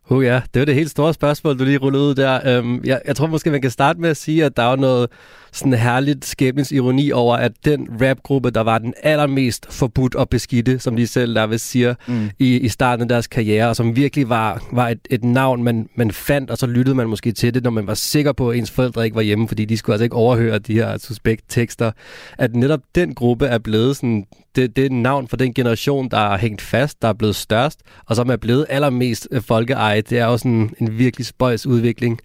Uh, 0.10 0.26
ja, 0.26 0.42
det 0.54 0.60
var 0.60 0.66
det 0.66 0.76
helt 0.76 0.90
store 0.90 1.14
spørgsmål, 1.14 1.60
du 1.60 1.64
lige 1.64 1.78
rullede 1.78 2.04
ud 2.04 2.16
der. 2.16 2.60
Um, 2.60 2.82
jeg, 2.84 3.02
jeg 3.06 3.16
tror 3.16 3.28
måske, 3.28 3.52
man 3.52 3.62
kan 3.62 3.72
starte 3.72 4.00
med 4.02 4.10
at 4.10 4.18
sige, 4.18 4.46
at 4.46 4.58
der 4.58 4.64
er 4.64 4.76
noget 4.76 5.10
sådan 5.57 5.74
herligt 5.74 6.25
skæbningsironi 6.25 7.12
over, 7.12 7.36
at 7.36 7.51
den 7.65 7.88
rapgruppe, 8.01 8.50
der 8.50 8.62
var 8.62 8.77
den 8.77 8.94
allermest 9.04 9.74
forbudt 9.74 10.15
og 10.15 10.30
beskidte, 10.30 10.80
som 10.80 10.95
de 10.95 11.07
selv 11.07 11.36
der 11.36 11.48
vil 11.48 11.59
siger, 11.59 11.95
mm. 12.07 12.30
i, 12.39 12.57
i 12.57 12.69
starten 12.69 13.01
af 13.01 13.09
deres 13.09 13.27
karriere, 13.27 13.69
og 13.69 13.75
som 13.75 13.95
virkelig 13.95 14.30
var, 14.30 14.63
var 14.71 14.89
et, 14.89 15.00
et 15.09 15.24
navn, 15.24 15.63
man, 15.63 15.89
man 15.95 16.12
fandt, 16.12 16.51
og 16.51 16.57
så 16.57 16.68
lyttede 16.68 16.95
man 16.95 17.09
måske 17.09 17.31
til 17.31 17.54
det, 17.54 17.63
når 17.63 17.71
man 17.71 17.88
var 17.88 17.94
sikker 17.94 18.31
på, 18.31 18.50
at 18.50 18.57
ens 18.57 18.71
forældre 18.71 19.06
ikke 19.06 19.15
var 19.15 19.21
hjemme, 19.21 19.48
fordi 19.48 19.65
de 19.65 19.77
skulle 19.77 19.94
altså 19.94 20.04
ikke 20.04 20.15
overhøre 20.15 20.59
de 20.59 20.74
her 20.74 20.98
suspekt 20.98 21.44
tekster, 21.50 21.92
at 22.38 22.56
netop 22.56 22.81
den 22.95 23.15
gruppe 23.15 23.45
er 23.45 23.57
blevet 23.57 23.95
sådan, 23.95 24.25
det, 24.56 24.75
det 24.75 24.81
er 24.81 24.86
et 24.86 24.92
navn 24.92 25.27
for 25.27 25.38
den 25.38 25.53
generation, 25.53 26.10
der 26.10 26.18
er 26.18 26.38
hængt 26.38 26.62
fast, 26.62 27.01
der 27.01 27.07
er 27.07 27.13
blevet 27.13 27.36
størst, 27.36 27.80
og 28.06 28.15
som 28.15 28.30
er 28.30 28.36
blevet 28.36 28.65
allermest 28.69 29.27
folkeejet. 29.42 30.10
Det 30.10 30.19
er 30.19 30.25
også 30.25 30.48
en, 30.48 30.74
en 30.80 30.98
virkelig 30.98 31.25
spøjs 31.25 31.65
udvikling. 31.65 32.19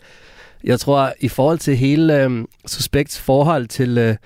Jeg 0.65 0.81
tror, 0.81 1.13
i 1.21 1.29
forhold 1.29 1.59
til 1.59 1.77
hele 1.77 2.25
øh, 2.25 2.45
Suspects 2.67 3.21
forhold 3.21 3.67
til, 3.67 3.99
øh, 3.99 4.17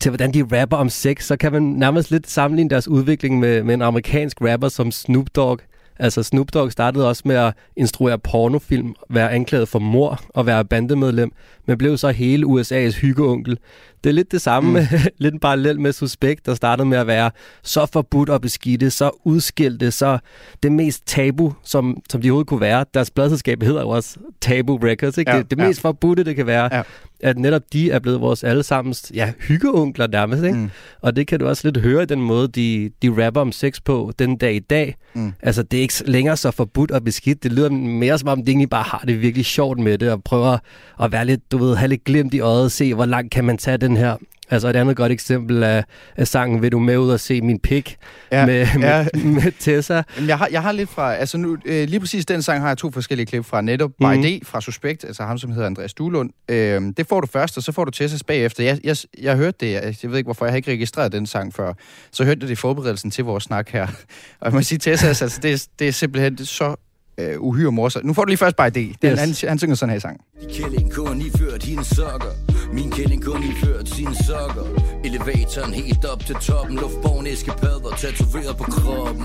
til, 0.00 0.10
hvordan 0.10 0.34
de 0.34 0.60
rapper 0.60 0.76
om 0.76 0.88
sex, 0.88 1.24
så 1.24 1.36
kan 1.36 1.52
man 1.52 1.62
nærmest 1.62 2.10
lidt 2.10 2.30
sammenligne 2.30 2.70
deres 2.70 2.88
udvikling 2.88 3.38
med, 3.38 3.62
med 3.62 3.74
en 3.74 3.82
amerikansk 3.82 4.40
rapper 4.40 4.68
som 4.68 4.90
Snoop 4.90 5.26
Dogg. 5.34 5.60
Altså 5.98 6.22
Snoop 6.22 6.54
Dogg 6.54 6.72
startede 6.72 7.08
også 7.08 7.22
med 7.24 7.36
at 7.36 7.54
instruere 7.76 8.18
pornofilm, 8.18 8.94
være 9.10 9.32
anklaget 9.32 9.68
for 9.68 9.78
mor 9.78 10.20
og 10.28 10.46
være 10.46 10.64
bandemedlem, 10.64 11.32
men 11.66 11.78
blev 11.78 11.98
så 11.98 12.08
hele 12.08 12.46
USA's 12.46 13.00
hyggeonkel. 13.00 13.58
Det 14.04 14.10
er 14.10 14.14
lidt 14.14 14.32
det 14.32 14.40
samme, 14.40 14.80
mm. 14.80 14.86
lidt 15.18 15.34
en 15.34 15.40
parallel 15.40 15.80
med 15.80 15.92
Suspekt, 15.92 16.46
der 16.46 16.54
startede 16.54 16.88
med 16.88 16.98
at 16.98 17.06
være 17.06 17.30
så 17.62 17.86
forbudt 17.92 18.30
og 18.30 18.40
beskidte, 18.40 18.90
så 18.90 19.10
udskilte, 19.24 19.90
så 19.90 20.18
det 20.62 20.72
mest 20.72 21.06
tabu, 21.06 21.54
som, 21.64 22.02
som 22.10 22.22
de 22.22 22.30
overhovedet 22.30 22.48
kunne 22.48 22.60
være. 22.60 22.84
Deres 22.94 23.10
pladselskab 23.10 23.62
hedder 23.62 23.80
jo 23.80 23.88
også 23.88 24.18
Tabu 24.40 24.76
Records, 24.76 25.18
ikke? 25.18 25.30
Ja, 25.30 25.38
det, 25.38 25.50
det 25.50 25.58
ja. 25.58 25.66
mest 25.66 25.80
forbudte, 25.80 26.24
det 26.24 26.36
kan 26.36 26.46
være. 26.46 26.68
Ja. 26.76 26.82
At 27.22 27.38
netop 27.38 27.62
de 27.72 27.90
er 27.90 27.98
blevet 27.98 28.20
vores 28.20 28.44
allesammens 28.44 29.12
ja, 29.14 29.32
hyggeonkler 29.40 30.06
nærmest, 30.06 30.44
ikke? 30.44 30.58
Mm. 30.58 30.70
Og 31.00 31.16
det 31.16 31.26
kan 31.26 31.40
du 31.40 31.46
også 31.46 31.68
lidt 31.68 31.76
høre 31.76 32.02
i 32.02 32.06
den 32.06 32.20
måde, 32.20 32.48
de, 32.48 32.90
de 33.02 33.26
rapper 33.26 33.40
om 33.40 33.52
sex 33.52 33.80
på 33.84 34.12
den 34.18 34.36
dag 34.36 34.54
i 34.54 34.58
dag. 34.58 34.96
Mm. 35.14 35.32
Altså, 35.42 35.62
det 35.62 35.76
er 35.76 35.82
ikke 35.82 35.94
længere 36.06 36.36
så 36.36 36.50
forbudt 36.50 36.90
og 36.90 37.04
beskidt. 37.04 37.42
Det 37.42 37.52
lyder 37.52 37.70
mere 37.70 38.18
som 38.18 38.28
om, 38.28 38.44
de 38.44 38.50
egentlig 38.50 38.70
bare 38.70 38.82
har 38.82 39.02
det 39.06 39.22
virkelig 39.22 39.44
sjovt 39.44 39.78
med 39.78 39.98
det, 39.98 40.12
og 40.12 40.22
prøver 40.24 40.58
at 41.02 41.12
være 41.12 41.24
lidt, 41.24 41.52
du 41.52 41.58
ved, 41.58 41.76
have 41.76 41.88
lidt 41.88 42.04
glimt 42.04 42.34
i 42.34 42.40
øjet, 42.40 42.72
se 42.72 42.94
hvor 42.94 43.06
langt 43.06 43.30
kan 43.32 43.44
man 43.44 43.58
tage 43.58 43.76
den 43.76 43.89
her 43.96 44.16
Altså 44.50 44.68
et 44.68 44.76
andet 44.76 44.96
godt 44.96 45.12
eksempel 45.12 45.62
af, 45.62 45.84
af 46.16 46.28
sangen 46.28 46.62
Vil 46.62 46.72
du 46.72 46.78
med 46.78 46.98
ud 46.98 47.10
og 47.10 47.20
se 47.20 47.40
min 47.40 47.58
pik 47.58 47.96
ja, 48.32 48.46
med, 48.46 48.66
ja. 48.80 49.06
med, 49.14 49.24
med 49.24 49.52
Tessa. 49.58 50.02
Jeg 50.26 50.38
har, 50.38 50.48
jeg 50.52 50.62
har 50.62 50.72
lidt 50.72 50.90
fra, 50.90 51.14
altså 51.14 51.38
nu, 51.38 51.56
øh, 51.64 51.88
lige 51.88 52.00
præcis 52.00 52.26
den 52.26 52.42
sang 52.42 52.60
har 52.60 52.68
jeg 52.68 52.78
to 52.78 52.90
forskellige 52.90 53.26
klip 53.26 53.44
fra. 53.44 53.60
Netop 53.60 53.90
mm. 53.90 54.08
By 54.08 54.14
mhm. 54.14 54.22
D 54.22 54.46
fra 54.46 54.60
Suspekt, 54.60 55.04
altså 55.04 55.22
ham 55.22 55.38
som 55.38 55.50
hedder 55.50 55.66
Andreas 55.66 55.94
Duelund. 55.94 56.30
Øh, 56.48 56.82
det 56.96 57.06
får 57.06 57.20
du 57.20 57.26
først, 57.26 57.56
og 57.56 57.62
så 57.62 57.72
får 57.72 57.84
du 57.84 57.90
Tessas 57.90 58.22
bagefter. 58.22 58.64
Jeg, 58.64 58.78
jeg, 58.84 58.96
jeg 59.18 59.36
hørte 59.36 59.56
det, 59.60 59.72
jeg, 59.72 59.96
jeg 60.02 60.10
ved 60.10 60.18
ikke 60.18 60.26
hvorfor, 60.26 60.44
jeg 60.44 60.52
har 60.52 60.56
ikke 60.56 60.70
registreret 60.70 61.12
den 61.12 61.26
sang 61.26 61.54
før. 61.54 61.72
Så 62.12 62.24
hørte 62.24 62.38
jeg 62.40 62.48
det 62.48 62.52
i 62.52 62.56
forberedelsen 62.56 63.10
til 63.10 63.24
vores 63.24 63.44
snak 63.44 63.70
her. 63.70 63.86
Og 64.40 64.46
jeg 64.46 64.52
må 64.52 64.62
sige, 64.62 64.78
Tessas, 64.78 65.22
altså 65.22 65.40
det, 65.42 65.66
det 65.78 65.88
er 65.88 65.92
simpelthen 65.92 66.38
så 66.38 66.76
øh, 67.20 67.40
uhyre 67.40 67.72
morsomt. 67.72 68.04
Nu 68.04 68.12
får 68.12 68.24
du 68.24 68.28
lige 68.28 68.38
først 68.38 68.56
bare. 68.56 68.70
Den, 68.70 68.96
yes. 69.04 69.20
han, 69.20 69.34
han 69.48 69.58
synger 69.58 69.74
sådan 69.74 69.90
her 69.90 69.96
i 69.96 70.00
sang. 70.00 70.20
Kælling 70.52 70.92
kun 70.92 71.20
iført 71.20 71.62
hendes 71.62 71.86
sokker. 71.86 72.32
Min 72.72 72.90
kælling 72.90 73.24
kun 73.24 73.42
iført 73.42 73.88
sine 73.88 74.14
sokker. 74.14 74.64
Elevatoren 75.04 75.74
helt 75.74 76.04
op 76.04 76.26
til 76.26 76.34
toppen. 76.34 76.76
Luftborgen 76.76 77.26
eskepadder 77.26 77.96
tatoveret 77.98 78.56
på 78.56 78.64
kroppen. 78.64 79.24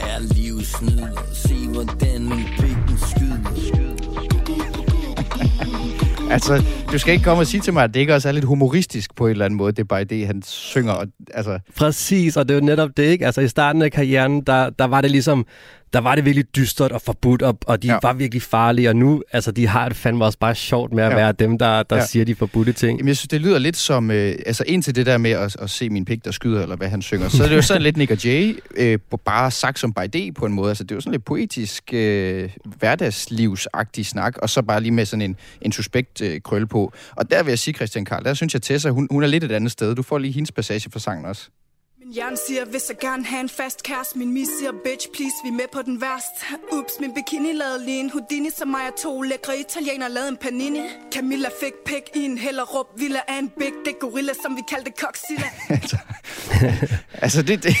Jeg 0.00 0.16
er 0.16 0.34
livsnyder. 0.34 1.08
Se 1.32 1.68
hvordan 1.68 2.22
min 2.22 2.44
pik 2.58 2.98
skyder. 2.98 3.32
altså, 6.36 6.64
du 6.92 6.98
skal 6.98 7.12
ikke 7.12 7.24
komme 7.24 7.42
og 7.42 7.46
sige 7.46 7.60
til 7.60 7.72
mig, 7.72 7.84
at 7.84 7.94
det 7.94 8.00
ikke 8.00 8.14
også 8.14 8.28
er 8.28 8.32
lidt 8.32 8.44
humoristisk 8.44 9.14
på 9.14 9.26
en 9.26 9.30
eller 9.30 9.44
anden 9.44 9.56
måde. 9.56 9.72
Det 9.72 9.78
er 9.78 9.84
bare 9.84 10.04
det, 10.04 10.26
han 10.26 10.42
synger. 10.42 10.92
Og, 10.92 11.06
altså. 11.34 11.58
Præcis, 11.76 12.36
og 12.36 12.48
det 12.48 12.54
er 12.54 12.58
jo 12.58 12.64
netop 12.64 12.90
det, 12.96 13.02
ikke? 13.02 13.26
Altså, 13.26 13.40
i 13.40 13.48
starten 13.48 13.82
af 13.82 13.92
karrieren, 13.92 14.40
der, 14.40 14.70
der 14.70 14.84
var 14.84 15.00
det 15.00 15.10
ligesom 15.10 15.46
der 15.92 16.00
var 16.00 16.14
det 16.14 16.24
virkelig 16.24 16.56
dystert 16.56 16.92
og 16.92 17.02
forbudt, 17.02 17.42
og, 17.42 17.58
og 17.66 17.82
de 17.82 17.88
ja. 17.88 17.98
var 18.02 18.12
virkelig 18.12 18.42
farlige, 18.42 18.88
og 18.88 18.96
nu, 18.96 19.22
altså, 19.32 19.52
de 19.52 19.66
har 19.66 19.88
det 19.88 19.96
fandme 19.96 20.24
også 20.24 20.38
bare 20.38 20.54
sjovt 20.54 20.92
med 20.92 21.04
at 21.04 21.10
ja. 21.10 21.16
være 21.16 21.32
dem, 21.32 21.58
der, 21.58 21.82
der 21.82 21.96
ja. 21.96 22.06
siger 22.06 22.24
de 22.24 22.34
forbudte 22.34 22.72
ting. 22.72 22.98
Jamen, 22.98 23.08
jeg 23.08 23.16
synes, 23.16 23.28
det 23.28 23.40
lyder 23.40 23.58
lidt 23.58 23.76
som, 23.76 24.10
øh, 24.10 24.34
altså 24.46 24.64
indtil 24.66 24.94
det 24.94 25.06
der 25.06 25.18
med 25.18 25.30
at, 25.30 25.56
at 25.60 25.70
se 25.70 25.90
min 25.90 26.04
pik, 26.04 26.24
der 26.24 26.30
skyder, 26.30 26.62
eller 26.62 26.76
hvad 26.76 26.88
han 26.88 27.02
synger, 27.02 27.28
så 27.28 27.44
er 27.44 27.48
det 27.48 27.56
jo 27.56 27.62
sådan 27.62 27.82
lidt 27.82 27.96
Nick 27.96 28.10
og 28.10 28.24
Jay, 28.24 28.58
øh, 28.76 28.98
bare 29.24 29.50
sagt 29.50 29.78
som 29.78 29.92
by 29.92 30.06
day 30.12 30.34
på 30.34 30.46
en 30.46 30.52
måde. 30.52 30.68
Altså, 30.68 30.84
det 30.84 30.90
er 30.90 30.94
jo 30.94 31.00
sådan 31.00 31.12
lidt 31.12 31.24
poetisk, 31.24 31.84
øh, 31.92 32.50
hverdagslivsagtig 32.78 34.06
snak, 34.06 34.36
og 34.36 34.50
så 34.50 34.62
bare 34.62 34.80
lige 34.80 34.92
med 34.92 35.06
sådan 35.06 35.22
en, 35.22 35.36
en 35.60 35.72
suspekt 35.72 36.22
øh, 36.22 36.40
krølle 36.40 36.66
på. 36.66 36.92
Og 37.16 37.30
der 37.30 37.42
vil 37.42 37.50
jeg 37.50 37.58
sige, 37.58 37.74
Christian 37.74 38.04
Karl, 38.04 38.24
der 38.24 38.34
synes 38.34 38.54
jeg, 38.54 38.62
Tessa, 38.62 38.88
hun, 38.88 39.08
hun 39.10 39.22
er 39.22 39.26
lidt 39.26 39.44
et 39.44 39.52
andet 39.52 39.72
sted. 39.72 39.94
Du 39.94 40.02
får 40.02 40.18
lige 40.18 40.32
hendes 40.32 40.52
passage 40.52 40.90
for 40.90 40.98
sangen 40.98 41.24
også. 41.24 41.48
Jern 42.16 42.36
siger, 42.46 42.64
hvis 42.64 42.88
jeg 42.88 42.98
gerne 42.98 43.24
have 43.24 43.40
en 43.40 43.48
fast 43.48 43.82
kæreste 43.82 44.18
Min 44.18 44.32
mis 44.32 44.48
siger, 44.58 44.72
bitch, 44.84 45.08
please, 45.14 45.36
vi 45.44 45.48
er 45.48 45.52
med 45.52 45.68
på 45.72 45.82
den 45.82 46.00
værst 46.00 46.34
Ups, 46.72 46.92
min 47.00 47.14
bikini 47.14 47.52
lavede 47.52 47.84
lige 47.84 48.00
en 48.00 48.10
Houdini 48.10 48.50
Som 48.50 48.68
mig 48.68 48.80
og 48.88 49.02
to 49.02 49.22
lækre 49.22 49.58
italiener 49.58 50.08
lavede 50.08 50.28
en 50.28 50.36
panini 50.36 50.80
Camilla 51.14 51.48
fik 51.60 51.72
pik 51.86 52.04
i 52.14 52.24
en 52.24 52.38
hellerup 52.38 52.86
Villa 52.96 53.20
af 53.28 53.38
en 53.38 53.48
big 53.58 53.72
dick 53.86 53.98
gorilla, 54.00 54.32
som 54.42 54.56
vi 54.56 54.62
kaldte 54.70 54.92
Coxilla 55.00 55.48
altså, 55.80 55.96
altså, 57.24 57.42
det... 57.42 57.62
det 57.62 57.74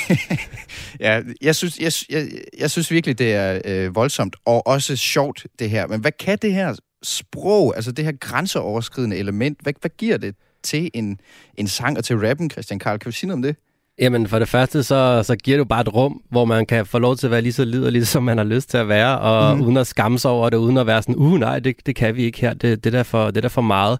ja, 1.06 1.22
jeg 1.42 1.56
synes, 1.56 1.78
jeg, 1.78 1.92
jeg, 2.10 2.28
jeg 2.58 2.70
synes 2.70 2.90
virkelig, 2.90 3.18
det 3.18 3.34
er 3.34 3.60
øh, 3.64 3.94
voldsomt 3.94 4.36
Og 4.44 4.66
også 4.66 4.96
sjovt, 4.96 5.46
det 5.58 5.70
her 5.70 5.86
Men 5.86 6.00
hvad 6.00 6.12
kan 6.12 6.38
det 6.42 6.52
her 6.52 6.76
sprog, 7.02 7.76
altså 7.76 7.92
det 7.92 8.04
her 8.04 8.12
grænseoverskridende 8.20 9.16
element, 9.16 9.58
hvad, 9.62 9.72
hvad 9.80 9.90
giver 9.98 10.16
det 10.16 10.34
til 10.62 10.90
en, 10.94 11.20
en 11.56 11.68
sang 11.68 11.98
og 11.98 12.04
til 12.04 12.16
rappen, 12.16 12.50
Christian 12.50 12.78
Karl? 12.78 12.98
Kan 12.98 13.10
du 13.10 13.16
sige 13.16 13.28
noget 13.28 13.36
om 13.36 13.42
det? 13.42 13.56
Jamen 13.98 14.28
for 14.28 14.38
det 14.38 14.48
første, 14.48 14.82
så, 14.82 15.22
så 15.22 15.36
giver 15.36 15.58
du 15.58 15.64
bare 15.64 15.80
et 15.80 15.94
rum, 15.94 16.20
hvor 16.30 16.44
man 16.44 16.66
kan 16.66 16.86
få 16.86 16.98
lov 16.98 17.16
til 17.16 17.26
at 17.26 17.30
være 17.30 17.40
lige 17.40 17.52
så 17.52 17.64
liderlig, 17.64 18.06
som 18.06 18.22
man 18.22 18.38
har 18.38 18.44
lyst 18.44 18.70
til 18.70 18.78
at 18.78 18.88
være, 18.88 19.18
og 19.18 19.56
mm. 19.56 19.62
uden 19.62 19.76
at 19.76 19.86
skamme 19.86 20.18
sig 20.18 20.30
over 20.30 20.50
det, 20.50 20.56
uden 20.56 20.76
at 20.76 20.86
være 20.86 21.02
sådan, 21.02 21.16
uh 21.16 21.38
nej, 21.38 21.58
det, 21.58 21.76
det 21.86 21.96
kan 21.96 22.16
vi 22.16 22.22
ikke 22.22 22.40
her, 22.40 22.54
det, 22.54 22.84
det, 22.84 22.94
er 22.94 23.02
for, 23.02 23.26
det 23.26 23.36
er 23.36 23.40
der 23.40 23.48
for 23.48 23.62
meget. 23.62 23.98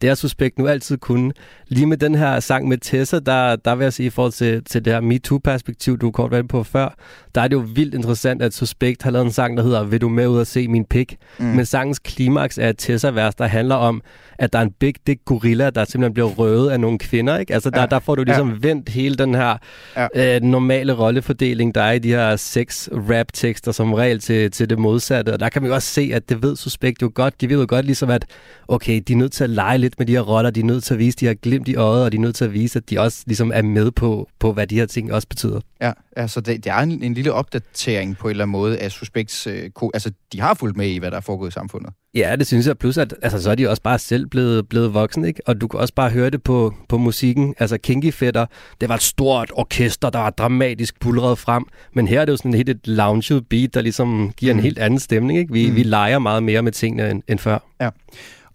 Det 0.00 0.10
er 0.10 0.14
suspekt 0.14 0.58
nu 0.58 0.66
altid 0.66 0.98
kunne. 0.98 1.32
Lige 1.68 1.86
med 1.86 1.96
den 1.96 2.14
her 2.14 2.40
sang 2.40 2.68
med 2.68 2.78
Tessa, 2.78 3.18
der, 3.18 3.56
der 3.56 3.74
vil 3.74 3.84
jeg 3.84 3.92
sige, 3.92 4.06
i 4.06 4.10
forhold 4.10 4.32
til, 4.32 4.64
til 4.64 4.84
det 4.84 4.92
her 4.92 5.00
MeToo-perspektiv, 5.00 5.98
du 5.98 6.10
kort 6.10 6.30
været 6.30 6.48
på 6.48 6.62
før, 6.62 6.94
der 7.34 7.40
er 7.40 7.48
det 7.48 7.56
jo 7.56 7.64
vildt 7.74 7.94
interessant, 7.94 8.42
at 8.42 8.54
Suspekt 8.54 9.02
har 9.02 9.10
lavet 9.10 9.24
en 9.24 9.32
sang, 9.32 9.56
der 9.56 9.62
hedder 9.62 9.84
Vil 9.84 10.00
du 10.00 10.08
med 10.08 10.26
ud 10.26 10.38
og 10.38 10.46
se 10.46 10.68
min 10.68 10.84
pik? 10.84 11.16
Mm. 11.38 11.44
Men 11.44 11.66
sangens 11.66 11.98
klimaks 11.98 12.58
er 12.58 12.68
et 12.68 12.78
Tessa-vers, 12.78 13.34
der 13.34 13.46
handler 13.46 13.74
om, 13.74 14.02
at 14.38 14.52
der 14.52 14.58
er 14.58 14.62
en 14.62 14.72
big 14.78 14.94
dick 15.06 15.24
gorilla, 15.24 15.70
der 15.70 15.84
simpelthen 15.84 16.14
bliver 16.14 16.28
røvet 16.28 16.70
af 16.70 16.80
nogle 16.80 16.98
kvinder. 16.98 17.38
Ikke? 17.38 17.54
Altså 17.54 17.70
der, 17.70 17.80
ja. 17.80 17.86
der 17.86 17.98
får 17.98 18.14
du 18.14 18.24
ligesom 18.24 18.50
ja. 18.50 18.68
vendt 18.68 18.88
hele 18.88 19.14
den 19.14 19.34
her 19.34 19.56
ja. 19.96 20.36
øh, 20.36 20.42
normale 20.42 20.92
rollefordeling, 20.92 21.74
der 21.74 21.82
er 21.82 21.92
i 21.92 21.98
de 21.98 22.08
her 22.08 22.36
seks 22.36 22.88
rap-tekster 22.92 23.72
som 23.72 23.94
regel 23.94 24.20
til, 24.20 24.50
til 24.50 24.70
det 24.70 24.78
modsatte. 24.78 25.32
Og 25.32 25.40
der 25.40 25.48
kan 25.48 25.62
man 25.62 25.68
jo 25.68 25.74
også 25.74 25.88
se, 25.88 26.10
at 26.14 26.28
det 26.28 26.42
ved 26.42 26.56
Suspekt 26.56 27.02
jo 27.02 27.12
godt. 27.14 27.40
De 27.40 27.48
ved 27.48 27.58
jo 27.58 27.66
godt 27.68 27.86
ligesom, 27.86 28.10
at 28.10 28.24
okay, 28.68 29.02
de 29.08 29.12
er 29.12 29.16
nødt 29.16 29.32
til 29.32 29.44
at 29.44 29.50
lege 29.50 29.78
lidt 29.78 29.98
med 29.98 30.06
de 30.06 30.12
her 30.12 30.20
roller, 30.20 30.50
de 30.50 30.60
er 30.60 30.64
nødt 30.64 30.84
til 30.84 30.94
at 30.94 30.98
vise, 30.98 31.16
de 31.16 31.26
har 31.26 31.34
glimt 31.34 31.68
i 31.68 31.74
øjet, 31.74 32.04
og 32.04 32.12
de 32.12 32.16
er 32.16 32.20
nødt 32.20 32.34
til 32.34 32.44
at 32.44 32.52
vise, 32.52 32.78
at 32.78 32.90
de 32.90 33.00
også 33.00 33.22
ligesom 33.26 33.52
er 33.54 33.62
med 33.62 33.90
på, 33.90 34.28
på 34.38 34.52
hvad 34.52 34.66
de 34.66 34.74
her 34.74 34.86
ting 34.86 35.12
også 35.12 35.28
betyder. 35.28 35.60
Ja, 35.80 35.92
altså 36.16 36.40
det, 36.40 36.64
det 36.64 36.72
er 36.72 36.78
en, 36.78 37.02
en 37.02 37.14
lille 37.20 37.32
opdatering 37.32 38.16
på 38.16 38.28
en 38.28 38.30
eller 38.30 38.44
anden 38.44 38.52
måde 38.52 38.78
af 38.78 38.90
Suspekts... 38.90 39.46
Øh, 39.46 39.70
altså, 39.94 40.12
de 40.32 40.40
har 40.40 40.54
fulgt 40.54 40.76
med 40.76 40.88
i, 40.88 40.98
hvad 40.98 41.10
der 41.10 41.16
er 41.16 41.20
foregået 41.20 41.48
i 41.48 41.52
samfundet. 41.52 41.92
Ja, 42.14 42.36
det 42.36 42.46
synes 42.46 42.66
jeg. 42.66 42.78
Plus, 42.78 42.98
at 42.98 43.14
altså, 43.22 43.42
så 43.42 43.50
er 43.50 43.54
de 43.54 43.68
også 43.68 43.82
bare 43.82 43.98
selv 43.98 44.26
blevet, 44.26 44.68
blevet 44.68 44.94
voksne, 44.94 45.28
ikke? 45.28 45.40
Og 45.46 45.60
du 45.60 45.68
kan 45.68 45.80
også 45.80 45.94
bare 45.94 46.10
høre 46.10 46.30
det 46.30 46.42
på, 46.42 46.74
på 46.88 46.98
musikken. 46.98 47.54
Altså, 47.58 47.78
Kinky 47.78 48.12
Fætter, 48.12 48.46
det 48.80 48.88
var 48.88 48.94
et 48.94 49.02
stort 49.02 49.52
orkester, 49.54 50.10
der 50.10 50.18
var 50.18 50.30
dramatisk 50.30 51.00
pulret 51.00 51.38
frem. 51.38 51.64
Men 51.92 52.08
her 52.08 52.20
er 52.20 52.24
det 52.24 52.32
jo 52.32 52.36
sådan 52.36 52.54
helt 52.54 52.68
et 52.68 52.86
lounge 52.88 53.42
beat, 53.42 53.74
der 53.74 53.80
ligesom 53.80 54.32
giver 54.36 54.52
mm. 54.52 54.58
en 54.58 54.62
helt 54.62 54.78
anden 54.78 54.98
stemning, 54.98 55.38
ikke? 55.38 55.52
Vi, 55.52 55.70
mm. 55.70 55.76
vi 55.76 55.82
leger 55.82 56.18
meget 56.18 56.42
mere 56.42 56.62
med 56.62 56.72
tingene 56.72 57.10
end, 57.10 57.22
end 57.28 57.38
før. 57.38 57.58
Ja. 57.80 57.90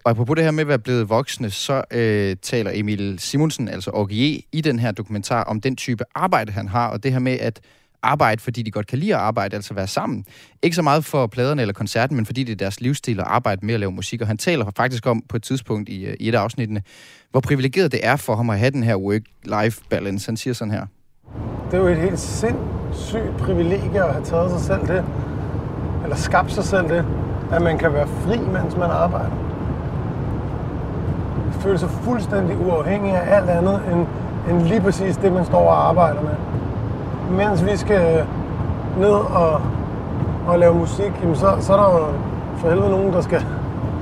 Og 0.04 0.12
apropos 0.12 0.36
det 0.36 0.44
her 0.44 0.52
med 0.52 0.62
at 0.62 0.68
være 0.68 0.80
blevet 0.80 1.10
voksne, 1.10 1.50
så 1.50 1.84
øh, 1.92 2.36
taler 2.42 2.72
Emil 2.74 3.20
Simonsen, 3.20 3.68
altså 3.68 3.92
Orgie, 3.92 4.42
i 4.52 4.62
den 4.62 4.80
her 4.80 4.92
dokumentar 4.92 5.44
om 5.44 5.62
den 5.62 5.76
type 5.76 6.04
arbejde, 6.16 6.52
han 6.52 6.68
har, 6.68 6.88
og 6.88 7.04
det 7.04 7.12
her 7.12 7.20
med 7.20 7.38
at 7.40 7.60
arbejde, 8.06 8.42
fordi 8.42 8.62
de 8.62 8.72
godt 8.72 8.88
kan 8.88 9.00
lide 9.00 9.16
at 9.16 9.22
arbejde, 9.22 9.56
altså 9.56 9.74
være 9.74 9.88
sammen. 9.88 10.26
Ikke 10.64 10.76
så 10.76 10.82
meget 10.82 11.06
for 11.06 11.28
pladerne 11.28 11.62
eller 11.62 11.74
koncerten, 11.74 12.16
men 12.16 12.26
fordi 12.26 12.44
det 12.44 12.52
er 12.52 12.56
deres 12.56 12.82
livsstil 12.82 13.20
at 13.20 13.26
arbejde 13.28 13.66
med 13.66 13.74
at 13.74 13.80
lave 13.80 13.92
musik. 13.92 14.22
Og 14.22 14.28
han 14.28 14.38
taler 14.38 14.72
faktisk 14.78 15.08
om 15.08 15.24
på 15.30 15.38
et 15.38 15.44
tidspunkt 15.44 15.90
i, 15.90 16.06
øh, 16.06 16.16
i 16.20 16.28
et 16.30 16.36
af 16.36 16.40
afsnittene, 16.40 16.82
hvor 17.32 17.40
privilegeret 17.40 17.92
det 17.92 18.00
er 18.04 18.16
for 18.16 18.36
ham 18.36 18.50
at 18.50 18.60
have 18.60 18.72
den 18.72 18.84
her 18.84 18.96
work-life 18.96 19.84
balance. 19.90 20.28
Han 20.28 20.38
siger 20.38 20.54
sådan 20.54 20.72
her. 20.72 20.86
Det 21.72 21.74
er 21.74 21.82
jo 21.82 21.88
et 21.88 21.98
helt 21.98 22.20
sindssygt 22.20 23.38
privilegie 23.40 24.04
at 24.04 24.14
have 24.14 24.26
taget 24.26 24.52
sig 24.52 24.62
selv 24.62 24.88
det, 24.88 25.06
eller 26.04 26.16
skabt 26.16 26.52
sig 26.52 26.64
selv 26.64 26.90
det, 26.90 27.06
at 27.52 27.62
man 27.62 27.78
kan 27.78 27.94
være 27.94 28.08
fri, 28.08 28.38
mens 28.38 28.76
man 28.76 28.92
arbejder. 28.92 29.32
Føle 31.62 31.78
sig 31.78 31.90
fuldstændig 31.90 32.58
uafhængig 32.58 33.16
af 33.16 33.38
alt 33.38 33.50
andet, 33.50 33.82
end, 33.92 34.08
end 34.50 34.68
lige 34.68 34.82
præcis 34.82 35.18
det, 35.18 35.32
man 35.32 35.46
står 35.46 35.70
og 35.70 35.88
arbejder 35.90 36.22
med 36.22 36.36
mens 37.32 37.66
vi 37.66 37.78
skal 37.78 38.20
øh, 38.20 38.26
ned 39.00 39.14
og, 39.14 39.62
og 40.48 40.60
lave 40.60 40.76
musik, 40.76 41.12
jamen 41.22 41.36
så, 41.36 41.56
så 41.60 41.74
er 41.74 41.78
der 41.78 42.00
jo 42.00 42.06
for 42.58 42.70
helvede 42.70 42.90
nogen, 42.90 43.14
der 43.14 43.22
skal 43.22 43.46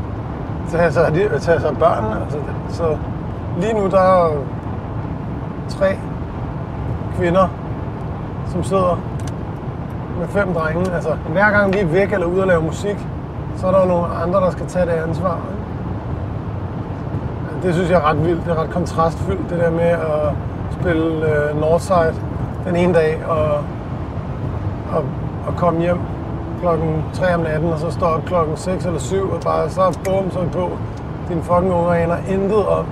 tage 0.72 0.92
sig, 0.92 1.13
tage 1.42 1.60
sig 1.60 1.70
af 1.70 1.77
børnene. 1.77 2.22
Altså, 2.22 2.38
så 2.70 2.98
lige 3.58 3.74
nu 3.74 3.88
der 3.89 4.00
er 4.00 4.32
tre 5.70 5.98
kvinder, 7.18 7.48
som 8.48 8.63
sidder 8.63 9.00
med 10.20 10.27
fem 10.27 10.53
drenge. 10.53 10.92
Altså, 10.94 11.10
hver 11.30 11.51
gang 11.51 11.74
vi 11.74 11.80
er 11.80 11.86
væk 11.86 12.13
eller 12.13 12.27
ude 12.27 12.42
og 12.42 12.48
lave 12.48 12.62
musik, 12.62 13.08
så 13.56 13.68
er 13.68 13.72
der 13.72 13.80
jo 13.80 13.86
nogle 13.86 14.06
andre, 14.06 14.39
der 14.39 14.51
skal 14.51 14.68
tage 14.68 14.86
det 14.86 14.92
ansvar. 14.92 15.39
Det 17.63 17.74
synes 17.74 17.89
jeg 17.89 17.98
er 17.98 18.10
ret 18.10 18.25
vildt. 18.25 18.46
Det 18.46 18.51
er 18.51 18.62
ret 18.62 18.70
kontrastfyldt, 18.70 19.50
det 19.50 19.60
der 19.60 19.72
med 19.72 19.89
at 19.89 20.34
spille 20.72 21.25
øh, 21.30 21.62
Northside 21.62 22.15
den 22.65 22.75
ene 22.75 22.93
dag 22.93 23.25
og, 23.25 23.63
og, 24.91 25.05
og 25.48 25.55
komme 25.58 25.82
hjem 25.82 25.98
klokken 26.63 27.03
3 27.13 27.36
om 27.36 27.39
natten, 27.39 27.70
og 27.70 27.79
så 27.79 27.91
står 27.91 28.08
op 28.08 28.25
klokken 28.25 28.58
6 28.58 28.86
eller 28.86 29.00
7, 29.00 29.29
og 29.32 29.41
bare 29.41 29.70
så 29.70 30.00
bum, 30.03 30.32
så 30.32 30.48
på. 30.51 30.77
Din 31.29 31.43
fucking 31.43 31.74
unger 31.74 31.93
aner 31.93 32.17
intet 32.29 32.65
om, 32.65 32.86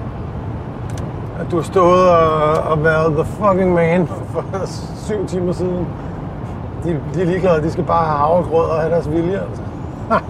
at 1.40 1.52
du 1.52 1.56
har 1.56 1.64
stået 1.64 2.10
og, 2.10 2.54
og 2.54 2.84
været 2.84 3.14
the 3.14 3.26
fucking 3.26 3.74
man 3.74 4.08
for 4.32 4.46
7 5.08 5.28
timer 5.28 5.54
siden. 5.54 5.88
De, 6.84 7.00
de 7.14 7.22
er 7.22 7.26
ligeglade, 7.26 7.64
de 7.64 7.72
skal 7.72 7.84
bare 7.84 8.06
have 8.06 8.18
havregrød 8.18 8.70
og 8.70 8.80
have 8.80 8.94
deres 8.94 9.12
vilje. 9.12 9.40
Altså. 9.40 9.62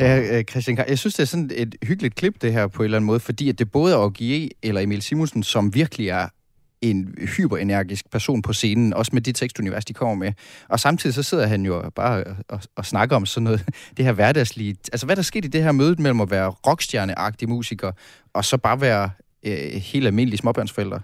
Ja, 0.00 0.38
øh, 0.38 0.44
Christian 0.44 0.78
jeg 0.88 0.98
synes, 0.98 1.14
det 1.14 1.22
er 1.22 1.26
sådan 1.26 1.50
et 1.54 1.74
hyggeligt 1.82 2.14
klip, 2.14 2.42
det 2.42 2.52
her 2.52 2.66
på 2.66 2.82
en 2.82 2.84
eller 2.84 2.98
anden 2.98 3.06
måde, 3.06 3.20
fordi 3.20 3.48
at 3.48 3.58
det 3.58 3.72
både 3.72 3.94
er 3.94 3.98
Augie 3.98 4.46
e 4.46 4.48
eller 4.62 4.80
Emil 4.80 5.02
Simonsen, 5.02 5.42
som 5.42 5.74
virkelig 5.74 6.08
er 6.08 6.26
en 6.82 7.14
hyperenergisk 7.36 8.10
person 8.10 8.42
på 8.42 8.52
scenen, 8.52 8.94
også 8.94 9.10
med 9.14 9.22
det 9.22 9.36
tekstunivers, 9.36 9.84
de 9.84 9.92
kommer 9.92 10.14
med. 10.14 10.32
Og 10.68 10.80
samtidig 10.80 11.14
så 11.14 11.22
sidder 11.22 11.46
han 11.46 11.66
jo 11.66 11.90
bare 11.94 12.24
og, 12.24 12.36
og, 12.48 12.60
og 12.76 12.86
snakker 12.86 13.16
om 13.16 13.26
sådan 13.26 13.44
noget, 13.44 13.68
det 13.96 14.04
her 14.04 14.12
hverdagslige... 14.12 14.76
Altså, 14.92 15.06
hvad 15.06 15.16
der 15.16 15.22
skete 15.22 15.46
i 15.46 15.50
det 15.50 15.62
her 15.62 15.72
møde 15.72 16.02
mellem 16.02 16.20
at 16.20 16.30
være 16.30 16.48
rockstjerneagtig 16.48 17.48
musiker, 17.48 17.92
og 18.34 18.44
så 18.44 18.56
bare 18.56 18.80
være 18.80 19.10
øh, 19.46 19.72
helt 19.72 20.06
almindelige 20.06 20.38
småbørnsforældre? 20.38 21.00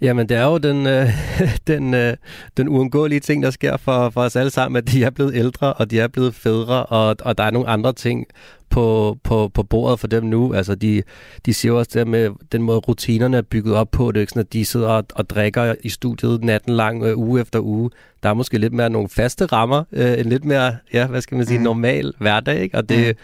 Jamen, 0.00 0.28
det 0.28 0.36
er 0.36 0.44
jo 0.44 0.58
den, 0.58 0.86
øh, 0.86 1.08
den, 1.66 1.94
øh, 1.94 2.16
den 2.56 2.68
uundgåelige 2.68 3.20
ting, 3.20 3.42
der 3.42 3.50
sker 3.50 3.76
for, 3.76 4.10
for 4.10 4.20
os 4.20 4.36
alle 4.36 4.50
sammen, 4.50 4.76
at 4.76 4.88
de 4.92 5.04
er 5.04 5.10
blevet 5.10 5.34
ældre, 5.34 5.72
og 5.72 5.90
de 5.90 6.00
er 6.00 6.08
blevet 6.08 6.34
fædre, 6.34 6.86
og, 6.86 7.16
og 7.20 7.38
der 7.38 7.44
er 7.44 7.50
nogle 7.50 7.68
andre 7.68 7.92
ting 7.92 8.26
på, 8.70 9.18
på, 9.22 9.50
på 9.54 9.62
bordet 9.62 10.00
for 10.00 10.06
dem 10.06 10.24
nu. 10.24 10.54
Altså, 10.54 10.74
de, 10.74 11.02
de 11.46 11.54
siger 11.54 11.72
også 11.72 11.90
det 11.94 12.08
med 12.08 12.30
den 12.52 12.62
måde, 12.62 12.78
rutinerne 12.78 13.36
er 13.36 13.42
bygget 13.42 13.74
op 13.74 13.90
på. 13.90 14.12
Det 14.12 14.16
er 14.16 14.20
ikke 14.20 14.30
sådan, 14.30 14.40
at 14.40 14.52
de 14.52 14.64
sidder 14.64 14.88
og, 14.88 15.04
og 15.14 15.30
drikker 15.30 15.74
i 15.82 15.88
studiet 15.88 16.44
natten 16.44 16.74
lang, 16.74 17.04
øh, 17.04 17.18
uge 17.18 17.40
efter 17.40 17.60
uge. 17.60 17.90
Der 18.22 18.28
er 18.28 18.34
måske 18.34 18.58
lidt 18.58 18.72
mere 18.72 18.90
nogle 18.90 19.08
faste 19.08 19.46
rammer, 19.46 19.84
øh, 19.92 20.18
en 20.18 20.26
lidt 20.26 20.44
mere, 20.44 20.76
ja, 20.92 21.06
hvad 21.06 21.20
skal 21.20 21.36
man 21.36 21.46
sige, 21.46 21.58
mm. 21.58 21.64
normal 21.64 22.14
hverdag, 22.18 22.60
ikke? 22.60 22.76
Og 22.78 22.88
det... 22.88 23.06
Mm 23.06 23.14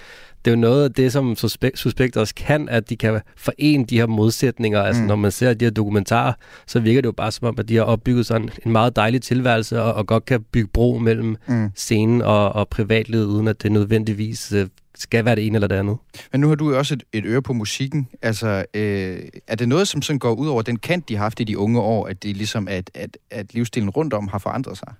det 0.44 0.50
er 0.50 0.54
jo 0.54 0.60
noget 0.60 0.84
af 0.84 0.92
det, 0.92 1.12
som 1.12 1.36
suspekt, 1.36 1.78
suspekt 1.78 2.16
også 2.16 2.34
kan, 2.34 2.68
at 2.68 2.90
de 2.90 2.96
kan 2.96 3.20
forene 3.36 3.84
de 3.84 3.96
her 3.96 4.06
modsætninger. 4.06 4.82
Altså, 4.82 5.02
mm. 5.02 5.08
når 5.08 5.16
man 5.16 5.30
ser 5.30 5.54
de 5.54 5.64
her 5.64 5.70
dokumentarer, 5.70 6.32
så 6.66 6.80
virker 6.80 7.00
det 7.00 7.06
jo 7.06 7.12
bare 7.12 7.32
som 7.32 7.48
om, 7.48 7.54
at 7.58 7.68
de 7.68 7.76
har 7.76 7.82
opbygget 7.82 8.26
sådan 8.26 8.50
en 8.66 8.72
meget 8.72 8.96
dejlig 8.96 9.22
tilværelse, 9.22 9.82
og, 9.82 9.94
og 9.94 10.06
godt 10.06 10.24
kan 10.24 10.42
bygge 10.42 10.68
bro 10.72 10.98
mellem 10.98 11.36
mm. 11.48 11.70
scenen 11.74 12.22
og, 12.22 12.52
og 12.52 12.68
privatlivet, 12.68 13.24
uden 13.24 13.48
at 13.48 13.62
det 13.62 13.72
nødvendigvis 13.72 14.52
øh, 14.52 14.66
skal 14.94 15.24
være 15.24 15.36
det 15.36 15.46
ene 15.46 15.56
eller 15.56 15.68
det 15.68 15.76
andet. 15.76 15.96
Men 16.32 16.40
nu 16.40 16.48
har 16.48 16.54
du 16.54 16.70
jo 16.70 16.78
også 16.78 16.94
et, 16.94 17.02
et 17.12 17.24
øre 17.26 17.42
på 17.42 17.52
musikken. 17.52 18.08
Altså, 18.22 18.64
øh, 18.74 19.18
er 19.46 19.54
det 19.54 19.68
noget, 19.68 19.88
som 19.88 20.02
sådan 20.02 20.18
går 20.18 20.34
ud 20.34 20.48
over 20.48 20.62
den 20.62 20.76
kant, 20.76 21.08
de 21.08 21.16
har 21.16 21.22
haft 21.22 21.40
i 21.40 21.44
de 21.44 21.58
unge 21.58 21.80
år, 21.80 22.06
at 22.06 22.22
det 22.22 22.36
ligesom, 22.36 22.68
at, 22.68 22.90
at, 22.94 23.18
at 23.30 23.54
livsstilen 23.54 23.90
rundt 23.90 24.14
om 24.14 24.28
har 24.28 24.38
forandret 24.38 24.78
sig? 24.78 24.92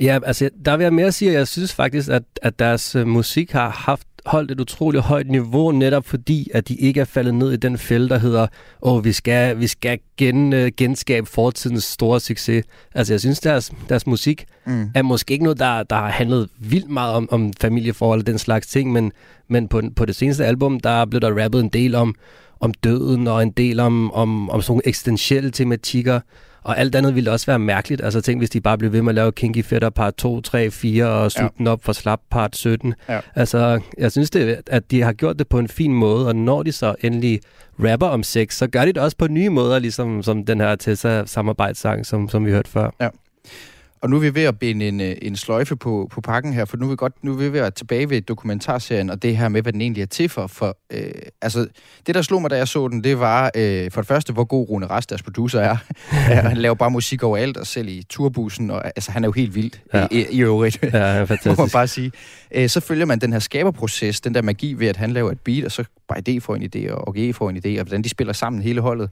Ja, 0.00 0.18
altså, 0.26 0.50
der 0.64 0.76
vil 0.76 0.84
jeg 0.84 0.94
mere 0.94 1.12
sige, 1.12 1.30
at 1.30 1.36
jeg 1.36 1.48
synes 1.48 1.74
faktisk, 1.74 2.08
at, 2.08 2.22
at 2.42 2.58
deres 2.58 2.94
øh, 2.94 3.06
musik 3.06 3.52
har 3.52 3.70
haft 3.70 4.06
holdt 4.26 4.50
et 4.50 4.60
utroligt 4.60 5.04
højt 5.04 5.30
niveau, 5.30 5.72
netop 5.72 6.06
fordi, 6.06 6.50
at 6.54 6.68
de 6.68 6.74
ikke 6.74 7.00
er 7.00 7.04
faldet 7.04 7.34
ned 7.34 7.52
i 7.52 7.56
den 7.56 7.78
fælde, 7.78 8.08
der 8.08 8.18
hedder, 8.18 8.46
åh, 8.82 9.04
vi 9.04 9.12
skal, 9.12 9.60
vi 9.60 9.66
skal 9.66 9.98
gen, 10.16 10.52
uh, 10.52 10.66
genskabe 10.76 11.26
fortidens 11.26 11.84
store 11.84 12.20
succes. 12.20 12.64
Altså, 12.94 13.12
jeg 13.12 13.20
synes, 13.20 13.40
deres, 13.40 13.72
deres 13.88 14.06
musik 14.06 14.44
mm. 14.66 14.90
er 14.94 15.02
måske 15.02 15.32
ikke 15.32 15.44
noget, 15.44 15.58
der, 15.58 15.82
der 15.82 15.96
har 15.96 16.10
handlet 16.10 16.48
vildt 16.58 16.90
meget 16.90 17.14
om, 17.14 17.28
om 17.30 17.52
familieforhold 17.60 18.20
og 18.20 18.26
den 18.26 18.38
slags 18.38 18.66
ting, 18.66 18.92
men, 18.92 19.12
men 19.48 19.68
på, 19.68 19.82
på 19.96 20.04
det 20.04 20.16
seneste 20.16 20.46
album, 20.46 20.80
der 20.80 21.04
blev 21.04 21.20
der 21.20 21.42
rappet 21.42 21.60
en 21.60 21.68
del 21.68 21.94
om, 21.94 22.14
om 22.60 22.74
døden 22.74 23.26
og 23.26 23.42
en 23.42 23.50
del 23.50 23.80
om, 23.80 24.12
om, 24.12 24.50
om 24.50 24.62
sådan 24.62 24.72
nogle 24.72 24.88
eksistentielle 24.88 25.50
tematikker. 25.50 26.20
Og 26.66 26.78
alt 26.78 26.94
andet 26.94 27.14
ville 27.14 27.32
også 27.32 27.46
være 27.46 27.58
mærkeligt. 27.58 28.04
Altså 28.04 28.20
tænk, 28.20 28.40
hvis 28.40 28.50
de 28.50 28.60
bare 28.60 28.78
blev 28.78 28.92
ved 28.92 29.02
med 29.02 29.10
at 29.10 29.14
lave 29.14 29.32
Kinky 29.32 29.64
Fetter 29.64 29.90
part 29.90 30.14
2, 30.14 30.40
3, 30.40 30.70
4 30.70 31.06
og 31.06 31.32
slutte 31.32 31.54
ja. 31.58 31.58
den 31.58 31.66
op 31.66 31.84
for 31.84 31.92
Slap 31.92 32.20
part 32.30 32.56
17. 32.56 32.94
Ja. 33.08 33.20
Altså, 33.34 33.80
jeg 33.98 34.12
synes, 34.12 34.30
det, 34.30 34.60
at 34.66 34.90
de 34.90 35.02
har 35.02 35.12
gjort 35.12 35.38
det 35.38 35.48
på 35.48 35.58
en 35.58 35.68
fin 35.68 35.92
måde, 35.92 36.28
og 36.28 36.36
når 36.36 36.62
de 36.62 36.72
så 36.72 36.94
endelig 37.00 37.40
rapper 37.78 38.06
om 38.06 38.22
sex, 38.22 38.54
så 38.54 38.66
gør 38.66 38.84
de 38.84 38.92
det 38.92 39.02
også 39.02 39.16
på 39.16 39.28
nye 39.28 39.48
måder, 39.48 39.78
ligesom 39.78 40.22
som 40.22 40.44
den 40.44 40.60
her 40.60 40.76
Tessa-samarbejdssang, 40.76 42.06
som, 42.06 42.28
som 42.28 42.46
vi 42.46 42.50
hørte 42.50 42.70
før. 42.70 42.90
Ja. 43.00 43.08
Og 44.00 44.10
nu 44.10 44.16
er 44.16 44.20
vi 44.20 44.34
ved 44.34 44.42
at 44.42 44.58
binde 44.58 44.88
en, 44.88 45.00
øh, 45.00 45.16
en 45.22 45.36
sløjfe 45.36 45.76
på, 45.76 46.08
på 46.10 46.20
pakken 46.20 46.52
her, 46.52 46.64
for 46.64 46.76
nu 46.76 46.86
er, 46.86 46.90
vi 46.90 46.96
godt, 46.96 47.24
nu 47.24 47.32
er 47.32 47.36
vi 47.36 47.42
ved 47.42 47.58
at 47.58 47.62
være 47.62 47.70
tilbage 47.70 48.10
ved 48.10 48.22
dokumentarserien, 48.22 49.10
og 49.10 49.22
det 49.22 49.36
her 49.36 49.48
med, 49.48 49.62
hvad 49.62 49.72
den 49.72 49.80
egentlig 49.80 50.02
er 50.02 50.06
til 50.06 50.28
for. 50.28 50.46
for 50.46 50.76
øh, 50.92 51.10
altså, 51.42 51.66
det, 52.06 52.14
der 52.14 52.22
slog 52.22 52.40
mig, 52.40 52.50
da 52.50 52.56
jeg 52.56 52.68
så 52.68 52.88
den, 52.88 53.04
det 53.04 53.20
var 53.20 53.50
øh, 53.56 53.90
for 53.90 54.00
det 54.00 54.08
første, 54.08 54.32
hvor 54.32 54.44
god 54.44 54.68
Rune 54.68 54.86
Rast, 54.86 55.10
deres 55.10 55.22
producer, 55.22 55.60
er. 55.60 55.76
han 56.48 56.56
laver 56.56 56.74
bare 56.74 56.90
musik 56.90 57.22
overalt, 57.22 57.56
og 57.56 57.66
selv 57.66 57.88
i 57.88 58.02
turbussen, 58.08 58.70
og 58.70 58.86
altså, 58.86 59.12
han 59.12 59.24
er 59.24 59.28
jo 59.28 59.32
helt 59.32 59.54
vild 59.54 59.72
ja. 59.94 60.06
i, 60.10 60.26
i 60.30 60.42
øvrigt. 60.42 60.78
Ja, 60.82 61.20
fantastisk. 61.20 61.46
må 61.58 61.64
man 61.64 61.70
bare 61.70 61.88
sige. 61.88 62.12
Øh, 62.54 62.68
så 62.68 62.80
følger 62.80 63.06
man 63.06 63.18
den 63.18 63.32
her 63.32 63.40
skaberproces, 63.40 64.20
den 64.20 64.34
der 64.34 64.42
magi 64.42 64.72
ved, 64.72 64.88
at 64.88 64.96
han 64.96 65.12
laver 65.12 65.30
et 65.30 65.40
beat, 65.40 65.64
og 65.64 65.72
så 65.72 65.84
bare 66.08 66.40
får 66.40 66.56
en 66.56 66.70
idé, 66.74 66.92
og 66.92 67.08
OG 67.08 67.34
får 67.34 67.50
en 67.50 67.56
idé, 67.56 67.68
og 67.68 67.84
hvordan 67.84 68.02
de 68.02 68.08
spiller 68.08 68.32
sammen 68.32 68.62
hele 68.62 68.80
holdet. 68.80 69.10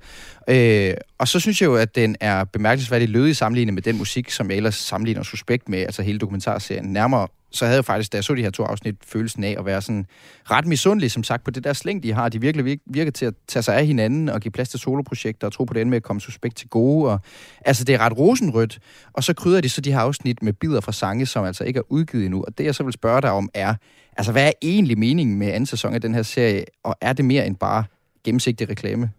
Øh, 0.48 0.94
og 1.18 1.28
så 1.28 1.40
synes 1.40 1.60
jeg 1.60 1.66
jo, 1.66 1.76
at 1.76 1.94
den 1.94 2.16
er 2.20 2.44
bemærkelsesværdigt 2.44 3.10
lødig 3.10 3.36
sammenlignet 3.36 3.74
med 3.74 3.82
den 3.82 3.98
musik, 3.98 4.30
som 4.30 4.50
jeg 4.50 4.56
ellers 4.56 4.74
sammenligner 4.74 5.22
Suspekt 5.22 5.68
med, 5.68 5.78
altså 5.78 6.02
hele 6.02 6.18
dokumentarserien. 6.18 6.84
Nærmere 6.84 7.28
så 7.54 7.64
havde 7.64 7.76
jeg 7.76 7.84
faktisk, 7.84 8.12
da 8.12 8.16
jeg 8.16 8.24
så 8.24 8.34
de 8.34 8.42
her 8.42 8.50
to 8.50 8.62
afsnit, 8.62 8.94
følelsen 9.06 9.44
af 9.44 9.56
at 9.58 9.66
være 9.66 9.82
sådan 9.82 10.06
ret 10.50 10.66
misundelig, 10.66 11.10
som 11.10 11.24
sagt, 11.24 11.44
på 11.44 11.50
det 11.50 11.64
der 11.64 11.72
slæng, 11.72 12.02
de 12.02 12.12
har. 12.12 12.28
De 12.28 12.40
virkelig 12.40 12.78
virker 12.86 13.12
til 13.12 13.26
at 13.26 13.34
tage 13.48 13.62
sig 13.62 13.76
af 13.76 13.86
hinanden 13.86 14.28
og 14.28 14.40
give 14.40 14.52
plads 14.52 14.68
til 14.68 14.80
soloprojekter 14.80 15.46
og 15.46 15.52
tro 15.52 15.64
på 15.64 15.74
det 15.74 15.86
med 15.86 15.96
at 15.96 16.02
komme 16.02 16.20
suspekt 16.20 16.56
til 16.56 16.68
gode. 16.68 17.10
Og, 17.10 17.20
altså, 17.64 17.84
det 17.84 17.94
er 17.94 17.98
ret 17.98 18.18
rosenrødt. 18.18 18.78
Og 19.12 19.24
så 19.24 19.34
krydder 19.34 19.60
de 19.60 19.68
så 19.68 19.80
de 19.80 19.92
her 19.92 19.98
afsnit 19.98 20.42
med 20.42 20.52
bidder 20.52 20.80
fra 20.80 20.92
sange, 20.92 21.26
som 21.26 21.44
altså 21.44 21.64
ikke 21.64 21.78
er 21.78 21.82
udgivet 21.88 22.24
endnu. 22.24 22.44
Og 22.46 22.58
det, 22.58 22.64
jeg 22.64 22.74
så 22.74 22.82
vil 22.82 22.92
spørge 22.92 23.22
dig 23.22 23.30
om, 23.30 23.48
er, 23.54 23.74
altså, 24.16 24.32
hvad 24.32 24.46
er 24.46 24.52
egentlig 24.62 24.98
meningen 24.98 25.38
med 25.38 25.46
anden 25.46 25.66
sæson 25.66 25.94
af 25.94 26.00
den 26.00 26.14
her 26.14 26.22
serie? 26.22 26.64
Og 26.82 26.96
er 27.00 27.12
det 27.12 27.24
mere 27.24 27.46
end 27.46 27.56
bare 27.56 27.84
gennemsigtig 28.24 28.68
reklame? 28.68 29.10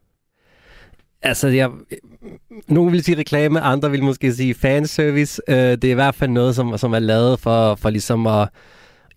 Altså, 1.22 1.48
jeg, 1.48 1.70
nogle 2.68 2.92
vil 2.92 3.04
sige 3.04 3.18
reklame, 3.18 3.62
andre 3.62 3.92
vil 3.92 4.04
måske 4.04 4.34
sige 4.34 4.54
fanservice. 4.54 5.42
Uh, 5.48 5.56
det 5.56 5.84
er 5.84 5.92
i 5.92 5.94
hvert 5.94 6.16
fald 6.16 6.32
noget, 6.32 6.56
som, 6.56 6.78
som 6.78 6.94
er 6.94 7.00
lavet 7.00 7.40
for, 7.40 7.76
for 7.76 7.90
ligesom 7.90 8.28
at 8.28 8.50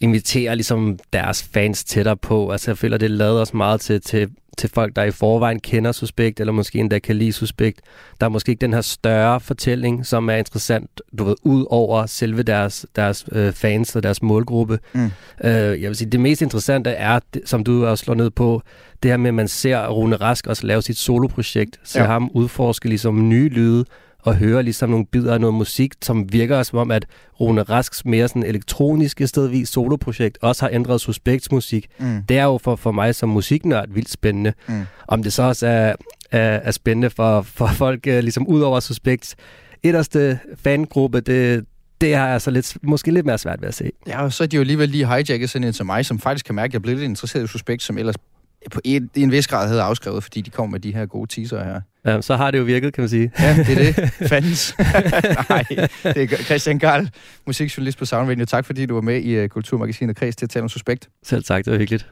invitere 0.01 0.57
ligesom 0.57 0.99
deres 1.13 1.43
fans 1.43 1.85
tættere 1.85 2.17
på. 2.17 2.51
Altså, 2.51 2.71
jeg 2.71 2.79
føler, 2.79 2.99
det 2.99 3.07
er 3.07 3.11
lavet 3.11 3.41
også 3.41 3.57
meget 3.57 3.81
til, 3.81 4.01
til 4.01 4.31
til 4.59 4.71
folk, 4.75 4.97
der 4.97 5.03
i 5.03 5.11
forvejen 5.11 5.61
kender 5.61 5.93
Suspekt, 5.93 6.41
eller 6.41 6.53
måske 6.53 6.79
endda 6.79 6.99
kan 6.99 7.17
lide 7.17 7.33
Suspekt. 7.33 7.81
Der 8.21 8.27
er 8.27 8.31
måske 8.31 8.51
ikke 8.51 8.61
den 8.61 8.75
her 8.75 8.81
større 8.81 9.41
fortælling, 9.41 10.07
som 10.07 10.31
er 10.31 10.35
interessant, 10.35 11.01
du 11.19 11.25
ved, 11.25 11.35
ud 11.43 11.67
over 11.71 12.07
selve 12.07 12.43
deres, 12.43 12.87
deres 12.97 13.25
øh, 13.33 13.53
fans 13.53 13.97
og 13.97 14.03
deres 14.03 14.23
målgruppe. 14.23 14.79
Mm. 14.93 15.11
Øh, 15.45 15.53
jeg 15.83 15.89
vil 15.89 15.97
sige, 15.97 16.11
det 16.11 16.21
mest 16.21 16.43
interessante 16.43 16.91
er, 16.91 17.21
som 17.45 17.65
du 17.65 17.87
også 17.87 18.05
slår 18.05 18.15
ned 18.15 18.31
på, 18.31 18.63
det 19.03 19.11
her 19.11 19.17
med, 19.17 19.29
at 19.29 19.35
man 19.35 19.49
ser 19.49 19.87
Rune 19.87 20.17
Rask 20.17 20.47
også 20.47 20.67
lave 20.67 20.83
sit 20.83 20.99
soloprojekt, 20.99 21.81
se 21.85 22.01
ja. 22.01 22.07
ham 22.07 22.31
udforske 22.35 22.89
ligesom 22.89 23.29
nye 23.29 23.49
lyde, 23.49 23.85
og 24.23 24.37
høre 24.37 24.63
ligesom 24.63 24.91
nogle 24.91 25.07
bidder 25.07 25.35
af 25.35 25.41
noget 25.41 25.55
musik, 25.55 25.95
som 26.03 26.33
virker 26.33 26.63
som 26.63 26.79
om, 26.79 26.91
at 26.91 27.07
Rune 27.41 27.63
Rasks 27.63 28.05
mere 28.05 28.29
sådan 28.29 28.43
elektroniske 28.43 29.27
stedvis 29.27 29.69
soloprojekt 29.69 30.39
også 30.43 30.65
har 30.65 30.71
ændret 30.71 31.01
Suspects 31.01 31.53
musik. 31.53 31.87
Mm. 31.99 32.23
Det 32.29 32.39
er 32.39 32.45
jo 32.45 32.59
for, 32.59 32.77
for 32.77 32.93
mig 32.93 33.15
som 33.15 33.29
musiknørd 33.29 33.89
vildt 33.89 34.11
spændende. 34.11 34.53
Mm. 34.69 34.87
Om 35.09 35.23
det 35.23 35.33
så 35.33 35.43
også 35.43 35.67
er, 35.67 35.95
er, 36.31 36.41
er 36.41 36.71
spændende 36.71 37.11
for, 37.11 37.43
for 37.43 37.67
folk 37.67 38.07
uh, 38.07 38.19
ligesom 38.19 38.47
ud 38.47 38.61
over 38.61 38.81
Suspects 38.81 39.37
etterste 39.83 40.39
fangruppe, 40.55 41.21
det, 41.21 41.65
det 42.01 42.17
har 42.17 42.29
jeg 42.29 42.41
så 42.41 42.51
lidt, 42.51 42.77
måske 42.83 43.11
lidt 43.11 43.27
mere 43.27 43.39
svært 43.39 43.61
ved 43.61 43.69
at 43.69 43.75
se. 43.75 43.91
Ja, 44.07 44.23
og 44.23 44.33
så 44.33 44.45
er 44.45 44.49
de 44.49 44.57
jo 44.57 44.61
alligevel 44.61 44.89
lige 44.89 45.07
hijacket 45.07 45.51
sådan 45.51 45.67
en 45.67 45.73
som 45.73 45.87
mig, 45.87 46.07
som 46.07 46.19
faktisk 46.19 46.47
kan 46.47 46.55
mærke, 46.55 46.71
at 46.71 46.73
jeg 46.73 46.83
bliver 46.83 46.97
lidt 46.97 47.09
interesseret 47.09 47.45
i 47.45 47.47
Suspect, 47.47 47.83
som 47.83 47.99
ellers 47.99 48.15
på 48.71 48.81
en, 48.85 49.11
en 49.15 49.33
vis 49.33 49.47
grad 49.47 49.69
havde 49.69 49.83
afskrevet, 49.83 50.23
fordi 50.23 50.41
de 50.41 50.51
kom 50.51 50.71
med 50.71 50.81
de 50.81 50.95
her 50.95 51.07
gode 51.07 51.35
teaser 51.35 51.65
her. 51.65 51.81
Ja, 52.09 52.21
så 52.21 52.37
har 52.37 52.51
det 52.51 52.59
jo 52.59 52.65
virket, 52.65 52.95
kan 52.95 53.03
man 53.03 53.09
sige. 53.09 53.33
Ja, 53.39 53.57
det 53.57 53.69
er 53.69 53.93
det. 53.93 54.13
Fandens. 54.31 54.75
Nej, 55.51 55.65
det 56.03 56.17
er 56.17 56.27
Christian 56.27 56.79
Garl, 56.79 57.09
musikjournalist 57.47 57.99
på 57.99 58.05
Soundvenue. 58.05 58.47
Tak 58.47 58.65
fordi 58.65 58.87
du 58.87 58.95
var 58.95 59.01
med 59.01 59.23
i 59.23 59.43
uh, 59.43 59.49
Kulturmagasinet 59.49 60.17
Kreds 60.17 60.37
til 60.37 60.47
at 60.47 60.51
tale 60.51 60.63
om 60.63 60.69
Suspekt. 60.69 61.09
Selv 61.23 61.45
tak, 61.45 61.65
det 61.65 61.73
var 61.73 61.79
hyggeligt. 61.79 62.07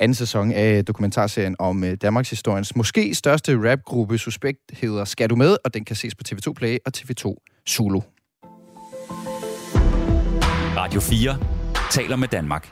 Anden 0.00 0.14
sæson 0.14 0.52
af 0.52 0.84
dokumentarserien 0.84 1.56
om 1.58 1.82
uh, 1.82 1.88
Danmarks 2.02 2.30
historiens 2.30 2.76
måske 2.76 3.14
største 3.14 3.70
rapgruppe 3.70 4.18
Suspekt 4.18 4.60
hedder 4.72 5.04
Skal 5.04 5.30
du 5.30 5.36
med? 5.36 5.56
Og 5.64 5.74
den 5.74 5.84
kan 5.84 5.96
ses 5.96 6.14
på 6.14 6.22
TV2 6.28 6.52
Play 6.52 6.76
og 6.86 6.92
TV2 6.96 7.34
Zulu. 7.68 8.00
Radio 10.76 11.00
4 11.00 11.38
taler 11.90 12.16
med 12.16 12.28
Danmark. 12.28 12.68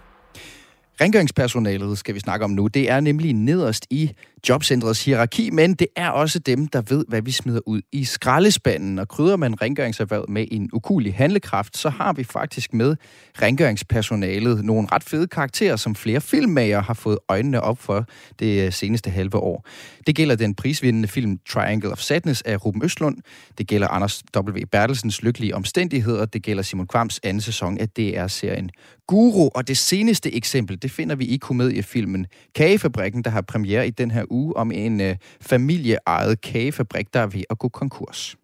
Rengøringspersonalet 1.01 1.99
skal 1.99 2.15
vi 2.15 2.21
snakke 2.21 2.45
om 2.45 2.51
nu. 2.51 2.67
Det 2.67 2.91
er 2.91 3.01
nemlig 3.01 3.35
nederst 3.35 3.87
i 3.91 4.11
jobcentrets 4.49 5.05
hierarki, 5.05 5.51
men 5.51 5.75
det 5.75 5.87
er 5.97 6.09
også 6.09 6.39
dem, 6.39 6.67
der 6.67 6.83
ved, 6.89 7.05
hvad 7.09 7.23
vi 7.23 7.31
smider 7.31 7.61
ud 7.67 7.81
i 7.93 8.05
skraldespanden. 8.05 8.99
Og 8.99 9.09
krydder 9.09 9.37
man 9.37 9.63
rengøringserhvervet 9.63 10.29
med 10.29 10.47
en 10.51 10.71
ukulig 10.73 11.15
handlekraft, 11.15 11.77
så 11.77 11.91
har 11.91 12.13
vi 12.13 12.25
faktisk 12.25 12.75
med 12.75 12.97
rengøringspersonalet 13.43 14.65
nogle 14.65 14.89
ret 14.93 15.05
fede 15.05 15.27
karakterer, 15.27 15.77
som 15.77 15.95
flere 15.95 16.21
filmmager 16.21 16.83
har 16.83 16.95
fået 16.95 17.19
øjnene 17.29 17.61
op 17.61 17.79
for 17.79 18.07
det 18.39 18.67
øh, 18.67 18.73
seneste 18.73 19.11
halve 19.11 19.39
år. 19.39 19.67
Det 20.07 20.17
gælder 20.17 20.37
den 20.37 20.55
prisvindende 20.55 21.09
film 21.09 21.39
Triangle 21.49 21.91
of 21.91 21.99
Sadness 21.99 22.43
af 22.43 22.65
Ruben 22.65 22.85
Østlund. 22.85 23.17
Det 23.59 23.67
gælder 23.67 23.89
Anders 23.89 24.23
W. 24.37 24.67
Bertelsens 24.73 25.23
Lykkelige 25.23 25.55
Omstændigheder. 25.55 26.25
Det 26.25 26.43
gælder 26.43 26.63
Simon 26.63 26.87
Kvams 26.87 27.21
anden 27.23 27.41
sæson 27.41 27.79
af 27.79 27.89
DR-serien 27.89 28.71
Guru. 29.11 29.49
Og 29.55 29.69
det 29.69 29.79
seneste 29.79 30.35
eksempel, 30.35 30.83
det 30.83 30.91
finder 30.91 31.15
vi 31.15 31.25
i 31.25 31.37
komediefilmen 31.37 32.27
Kagefabrikken, 32.55 33.25
der 33.25 33.31
har 33.31 33.41
premiere 33.41 33.87
i 33.87 33.91
den 33.91 34.11
her 34.11 34.25
uge 34.31 34.57
om 34.57 34.73
en 34.73 35.01
øh, 35.01 35.17
familieejet 35.41 36.41
kagefabrik, 36.41 37.15
der 37.15 37.21
er 37.21 37.27
ved 37.27 37.43
at 37.51 37.59
gå 37.59 37.69
konkurs. 37.69 38.37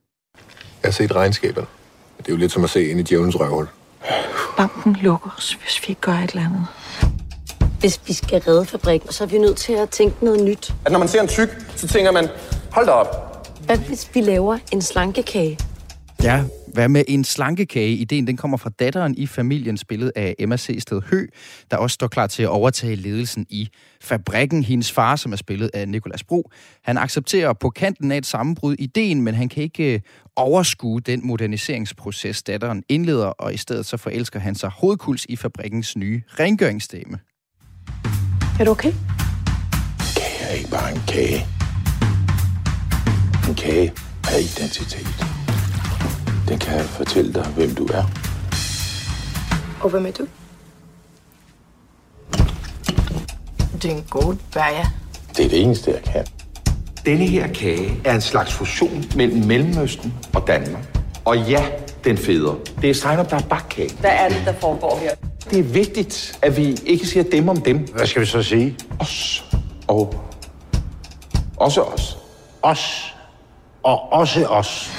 Jeg 0.83 0.89
har 0.89 0.93
set 0.93 1.15
regnskaberne. 1.15 1.67
Det 2.19 2.29
er 2.29 2.33
jo 2.33 2.37
lidt 2.37 2.53
som 2.53 2.65
at 2.65 2.71
se 2.71 2.89
ind 2.89 3.01
i 3.01 3.03
djævelens 3.03 3.41
røvhul. 3.41 3.69
Banken 4.57 4.97
lukker 5.03 5.31
os, 5.39 5.53
hvis 5.53 5.83
vi 5.83 5.91
ikke 5.91 6.01
gør 6.01 6.13
et 6.13 6.31
eller 6.31 6.45
andet. 6.45 6.67
Hvis 7.81 8.01
vi 8.07 8.13
skal 8.13 8.41
redde 8.41 8.67
fabrikken, 8.67 9.13
så 9.13 9.25
er 9.25 9.29
vi 9.29 9.39
nødt 9.39 9.57
til 9.57 9.73
at 9.73 9.91
tænke 9.91 10.25
noget 10.25 10.45
nyt. 10.45 10.75
At 10.85 10.93
når 10.93 10.99
man 10.99 11.09
ser 11.09 11.21
en 11.21 11.29
tyk, 11.29 11.49
så 11.77 11.89
tænker 11.89 12.11
man, 12.13 12.29
hold 12.73 12.87
da 12.87 12.93
op. 12.93 13.37
Hvad 13.67 13.79
hvis 13.79 14.11
vi 14.15 14.21
laver 14.21 14.59
en 14.73 14.83
slankekage? 14.83 15.59
Ja, 16.23 16.45
hvad 16.77 16.89
med 16.89 17.05
en 17.09 17.25
slankekage? 17.25 17.97
Ideen 17.97 18.27
den 18.27 18.37
kommer 18.37 18.57
fra 18.57 18.71
datteren 18.71 19.15
i 19.19 19.27
familien, 19.27 19.77
spillet 19.77 20.13
af 20.17 20.35
Emma 20.39 20.57
C. 20.57 20.77
Sted 20.81 21.03
Hø, 21.11 21.27
der 21.71 21.77
også 21.77 21.95
står 21.95 22.07
klar 22.07 22.27
til 22.27 22.43
at 22.43 22.49
overtage 22.49 22.95
ledelsen 22.95 23.47
i 23.51 23.69
fabrikken. 24.01 24.63
Hendes 24.63 24.93
far, 24.93 25.17
som 25.17 25.33
er 25.33 25.37
spillet 25.37 25.71
af 25.75 25.89
Nikolas 25.89 26.25
Bro, 26.25 26.51
han 26.85 26.99
accepterer 26.99 27.53
på 27.53 27.71
kanten 27.71 28.13
af 28.13 28.17
et 28.17 28.27
sammenbrud 28.27 28.75
ideen, 28.79 29.23
men 29.23 29.35
han 29.35 29.49
kan 29.49 29.63
ikke 29.63 29.95
øh, 29.95 30.01
overskue 30.37 31.01
den 31.01 31.27
moderniseringsproces, 31.27 32.43
datteren 32.43 32.83
indleder, 32.89 33.27
og 33.27 33.55
i 33.55 33.57
stedet 33.57 33.87
så 33.87 33.97
forelsker 33.97 34.41
han 34.41 34.55
sig 34.55 34.71
hovedkuls 34.71 35.27
i 35.29 35.37
fabrikkens 35.37 35.97
nye 35.97 36.23
rengøringsstemme. 36.29 37.19
Er 38.61 38.65
du 38.65 38.71
okay? 38.71 38.93
Kage 40.17 40.51
er 40.51 40.55
ikke 40.55 40.71
bare 40.71 40.93
en 40.93 41.01
kage. 41.09 41.47
En 43.49 43.55
kage 43.55 43.93
er 44.25 44.39
identitet. 44.39 45.36
Den 46.49 46.59
kan 46.59 46.85
fortælle 46.85 47.33
dig, 47.33 47.47
hvem 47.47 47.75
du 47.75 47.85
er. 47.87 48.05
Og 49.81 49.91
hvem 49.91 50.07
er 50.07 50.11
du? 50.11 50.27
Det 53.83 53.85
er 53.85 53.97
en 53.97 54.05
god 54.11 54.37
bager. 54.55 54.87
Det 55.37 55.45
er 55.45 55.49
det 55.49 55.63
eneste, 55.63 55.91
jeg 55.91 56.03
kan. 56.03 56.27
Denne 57.07 57.27
her 57.27 57.47
kage 57.47 58.01
er 58.05 58.15
en 58.15 58.21
slags 58.21 58.53
fusion 58.53 59.05
mellem 59.17 59.45
Mellemøsten 59.47 60.15
og 60.35 60.47
Danmark. 60.47 60.99
Og 61.25 61.39
ja, 61.39 61.67
den 62.05 62.19
feder. 62.19 62.55
Det 62.83 62.91
er 62.91 62.95
Sejner, 62.95 63.23
der 63.23 63.37
er 63.37 63.43
bakkage. 63.43 63.91
Hvad 64.01 64.11
er 64.11 64.29
det, 64.29 64.43
der 64.45 64.53
foregår 64.53 64.99
her? 65.03 65.11
Det 65.51 65.59
er 65.59 65.63
vigtigt, 65.63 66.39
at 66.43 66.57
vi 66.57 66.79
ikke 66.87 67.07
siger 67.07 67.25
dem 67.33 67.49
om 67.49 67.61
dem. 67.61 67.79
Hvad 67.79 68.07
skal 68.07 68.23
vi 68.23 68.27
så 68.27 68.43
sige? 68.43 68.77
Os 68.99 69.45
og 69.89 70.15
også 71.57 71.83
os. 71.83 72.19
Os 72.63 73.15
og 73.83 74.13
også 74.13 74.47
os. 74.47 74.91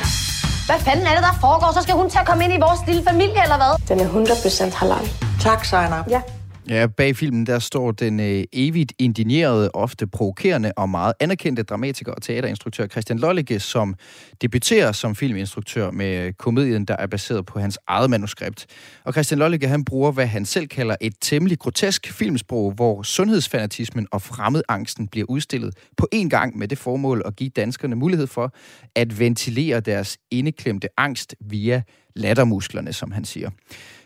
Hvad 0.69 0.80
fanden 0.80 1.06
er 1.08 1.13
det, 1.17 1.23
der 1.30 1.36
foregår? 1.41 1.69
Så 1.73 1.82
skal 1.82 1.95
hun 1.95 2.10
til 2.10 2.19
at 2.19 2.27
komme 2.27 2.43
ind 2.43 2.53
i 2.53 2.60
vores 2.60 2.80
lille 2.88 3.03
familie, 3.10 3.41
eller 3.43 3.58
hvad? 3.62 3.71
Den 3.89 3.97
er 4.06 4.10
100% 4.10 4.75
halal. 4.80 5.06
Tak, 5.41 5.65
Sejner. 5.65 6.03
Ja. 6.10 6.21
Ja, 6.69 6.88
bag 6.88 7.15
filmen 7.15 7.45
der 7.45 7.60
står 7.60 7.91
den 7.91 8.19
øh, 8.19 8.43
evigt 8.53 8.93
indignerede, 8.99 9.71
ofte 9.73 10.08
provokerende 10.08 10.71
og 10.77 10.89
meget 10.89 11.13
anerkendte 11.19 11.63
dramatiker 11.63 12.12
og 12.12 12.21
teaterinstruktør 12.21 12.88
Christian 12.88 13.19
Lollicke, 13.19 13.60
som 13.60 13.95
debuterer 14.41 14.91
som 14.91 15.15
filminstruktør 15.15 15.91
med 15.91 16.17
øh, 16.17 16.34
komedien, 16.34 16.86
der 16.86 16.95
er 16.95 17.08
baseret 17.08 17.45
på 17.45 17.60
hans 17.60 17.80
eget 17.88 18.10
manuskript. 18.10 18.65
Og 19.03 19.13
Christian 19.13 19.39
Lollicke, 19.39 19.67
han 19.67 19.86
bruger, 19.86 20.12
hvad 20.12 20.25
han 20.27 20.45
selv 20.45 20.67
kalder 20.67 20.95
et 21.01 21.13
temmelig 21.21 21.60
grotesk 21.60 22.12
filmsprog, 22.12 22.71
hvor 22.71 23.03
sundhedsfanatismen 23.03 24.08
og 24.12 24.21
fremmedangsten 24.21 25.08
bliver 25.08 25.25
udstillet 25.30 25.73
på 25.97 26.08
en 26.12 26.30
gang 26.30 26.58
med 26.58 26.67
det 26.67 26.77
formål 26.77 27.21
at 27.25 27.36
give 27.36 27.49
danskerne 27.49 27.95
mulighed 27.95 28.27
for 28.27 28.53
at 28.95 29.19
ventilere 29.19 29.80
deres 29.80 30.17
indeklemte 30.32 30.88
angst 30.97 31.36
via 31.39 31.82
lattermusklerne, 32.15 32.93
som 32.93 33.12
han 33.12 33.25
siger. 33.25 33.49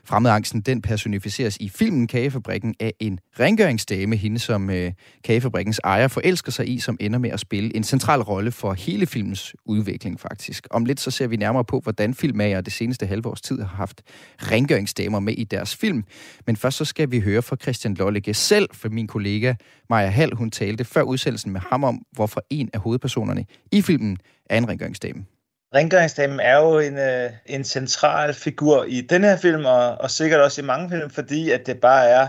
Fremmedangsten, 0.06 0.62
den 0.62 0.82
personificeres 0.82 1.58
i 1.58 1.70
filmen 1.70 2.08
Kagefabrikken 2.08 2.76
af 2.80 2.94
en 3.00 3.20
rengøringsdame, 3.40 4.16
hende 4.16 4.40
som 4.40 4.70
øh, 4.70 4.92
Kagefabrikkens 5.24 5.80
ejer 5.84 6.08
forelsker 6.08 6.52
sig 6.52 6.70
i, 6.70 6.80
som 6.80 6.98
ender 7.00 7.20
med 7.20 7.30
at 7.30 7.40
spille 7.40 7.76
en 7.76 7.84
central 7.84 8.22
rolle 8.22 8.52
for 8.52 8.74
hele 8.74 9.06
filmens 9.06 9.56
udvikling 9.66 10.20
faktisk. 10.20 10.68
Om 10.72 10.86
lidt 10.86 11.00
så 11.00 11.12
ser 11.12 11.28
vi 11.28 11.36
nærmere 11.36 11.66
på, 11.66 11.80
hvordan 11.80 12.14
filmager 12.14 12.62
det 12.62 12.74
seneste 12.74 13.06
halve 13.06 13.30
års 13.30 13.42
tid 13.42 13.60
har 13.60 13.76
haft 13.76 14.02
rengøringsdamer 14.38 15.20
med 15.20 15.34
i 15.34 15.44
deres 15.44 15.76
film. 15.76 16.04
Men 16.48 16.56
først 16.56 16.78
så 16.78 16.86
skal 16.86 17.12
vi 17.12 17.20
høre 17.20 17.42
fra 17.42 17.56
Christian 17.62 17.94
Lollige 17.94 18.34
selv, 18.34 18.70
for 18.74 18.90
min 18.90 19.08
kollega 19.08 19.54
Maja 19.90 20.10
Hall, 20.10 20.36
hun 20.36 20.52
talte 20.52 20.84
før 20.84 21.02
udsendelsen 21.02 21.52
med 21.52 21.62
ham 21.70 21.84
om, 21.84 22.02
hvorfor 22.12 22.44
en 22.50 22.70
af 22.74 22.80
hovedpersonerne 22.80 23.46
i 23.72 23.82
filmen 23.82 24.18
er 24.50 24.58
en 24.58 24.70
rengøringsdame. 24.70 25.26
Rengøringsdamen 25.76 26.40
er 26.40 26.58
jo 26.58 26.80
en, 26.80 26.98
øh, 26.98 27.32
en 27.46 27.64
central 27.64 28.34
figur 28.34 28.84
i 28.84 29.02
den 29.02 29.24
her 29.24 29.38
film, 29.38 29.66
og, 29.66 29.98
og 29.98 30.12
sikkert 30.12 30.42
også 30.42 30.62
i 30.62 30.66
mange 30.66 30.90
film, 30.90 31.10
fordi 31.10 31.52
at 31.52 31.66
det 31.66 31.82
bare 31.82 32.10
er 32.10 32.28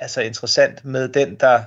altså 0.00 0.20
interessant 0.20 0.84
med 0.84 1.08
den, 1.08 1.34
der 1.34 1.62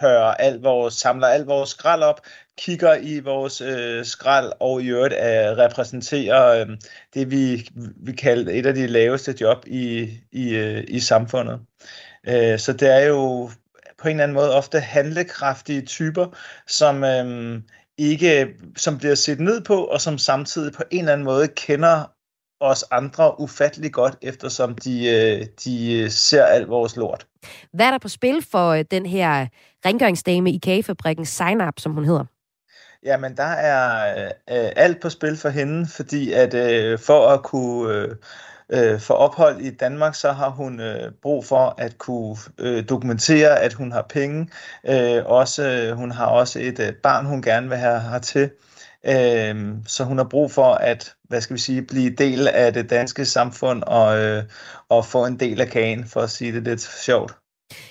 tørrer 0.00 0.34
alt 0.34 0.62
vores, 0.62 0.94
samler 0.94 1.26
alt 1.26 1.46
vores 1.46 1.70
skrald 1.70 2.02
op, 2.02 2.20
kigger 2.58 2.94
i 2.94 3.20
vores 3.20 3.60
øh, 3.60 4.04
skrald 4.04 4.52
og 4.60 4.82
i 4.82 4.88
øvrigt 4.88 5.14
øh, 5.14 5.58
repræsenterer 5.58 6.60
øh, 6.60 6.76
det, 7.14 7.30
vi, 7.30 7.68
vi 7.96 8.12
kalder 8.12 8.52
et 8.52 8.66
af 8.66 8.74
de 8.74 8.86
laveste 8.86 9.34
job 9.40 9.66
i, 9.66 10.10
i, 10.32 10.54
øh, 10.54 10.84
i 10.88 11.00
samfundet. 11.00 11.60
Øh, 12.28 12.58
så 12.58 12.72
det 12.72 12.90
er 12.90 13.06
jo 13.06 13.50
på 13.98 14.08
en 14.08 14.10
eller 14.10 14.22
anden 14.22 14.34
måde 14.34 14.54
ofte 14.54 14.80
handlekraftige 14.80 15.82
typer, 15.82 16.26
som 16.66 17.04
øh, 17.04 17.60
ikke, 17.98 18.54
som 18.76 18.98
bliver 18.98 19.14
set 19.14 19.40
ned 19.40 19.60
på, 19.60 19.84
og 19.84 20.00
som 20.00 20.18
samtidig 20.18 20.72
på 20.72 20.82
en 20.90 20.98
eller 20.98 21.12
anden 21.12 21.24
måde 21.24 21.48
kender 21.48 22.04
os 22.60 22.84
andre 22.90 23.40
ufattelig 23.40 23.92
godt, 23.92 24.16
eftersom 24.22 24.74
de, 24.74 25.08
øh, 25.08 25.46
de 25.64 26.10
ser 26.10 26.44
alt 26.44 26.68
vores 26.68 26.96
lort. 26.96 27.26
Hvad 27.72 27.86
er 27.86 27.90
der 27.90 27.98
på 27.98 28.08
spil 28.08 28.46
for 28.50 28.70
øh, 28.70 28.84
den 28.90 29.06
her 29.06 29.46
rengøringsdame 29.86 30.52
i 30.52 30.58
kagefabrikken 30.58 31.24
Sign-Up, 31.24 31.78
som 31.78 31.92
hun 31.92 32.04
hedder? 32.04 32.24
Jamen, 33.04 33.36
der 33.36 33.42
er 33.42 34.24
øh, 34.26 34.72
alt 34.76 35.00
på 35.00 35.10
spil 35.10 35.36
for 35.36 35.48
hende, 35.48 35.86
fordi 35.86 36.32
at 36.32 36.54
øh, 36.54 36.98
for 36.98 37.28
at 37.28 37.42
kunne 37.42 37.94
øh, 37.94 38.16
øh, 38.72 39.00
for 39.00 39.14
ophold 39.14 39.60
i 39.60 39.70
Danmark, 39.70 40.14
så 40.14 40.32
har 40.32 40.50
hun 40.50 40.80
øh, 40.80 41.12
brug 41.22 41.44
for 41.44 41.74
at 41.78 41.98
kunne 41.98 42.36
øh, 42.58 42.88
dokumentere, 42.88 43.60
at 43.60 43.72
hun 43.72 43.92
har 43.92 44.02
penge. 44.02 44.48
Øh, 44.88 45.22
også, 45.26 45.68
øh, 45.68 45.96
hun 45.96 46.10
har 46.10 46.26
også 46.26 46.58
et 46.58 46.80
øh, 46.80 46.92
barn, 47.02 47.26
hun 47.26 47.42
gerne 47.42 47.68
vil 47.68 47.78
have 47.78 48.00
hertil. 48.00 48.50
Øh, 49.06 49.74
så 49.86 50.04
hun 50.04 50.18
har 50.18 50.24
brug 50.24 50.50
for 50.50 50.74
at, 50.74 51.14
hvad 51.28 51.40
skal 51.40 51.54
vi 51.54 51.60
sige, 51.60 51.82
blive 51.82 52.10
del 52.10 52.48
af 52.48 52.72
det 52.72 52.90
danske 52.90 53.24
samfund 53.24 53.82
og, 53.82 54.18
øh, 54.18 54.42
og 54.88 55.04
få 55.04 55.26
en 55.26 55.40
del 55.40 55.60
af 55.60 55.68
kagen, 55.68 56.04
for 56.04 56.20
at 56.20 56.30
sige 56.30 56.52
det 56.52 56.64
lidt 56.64 56.80
sjovt. 56.80 57.34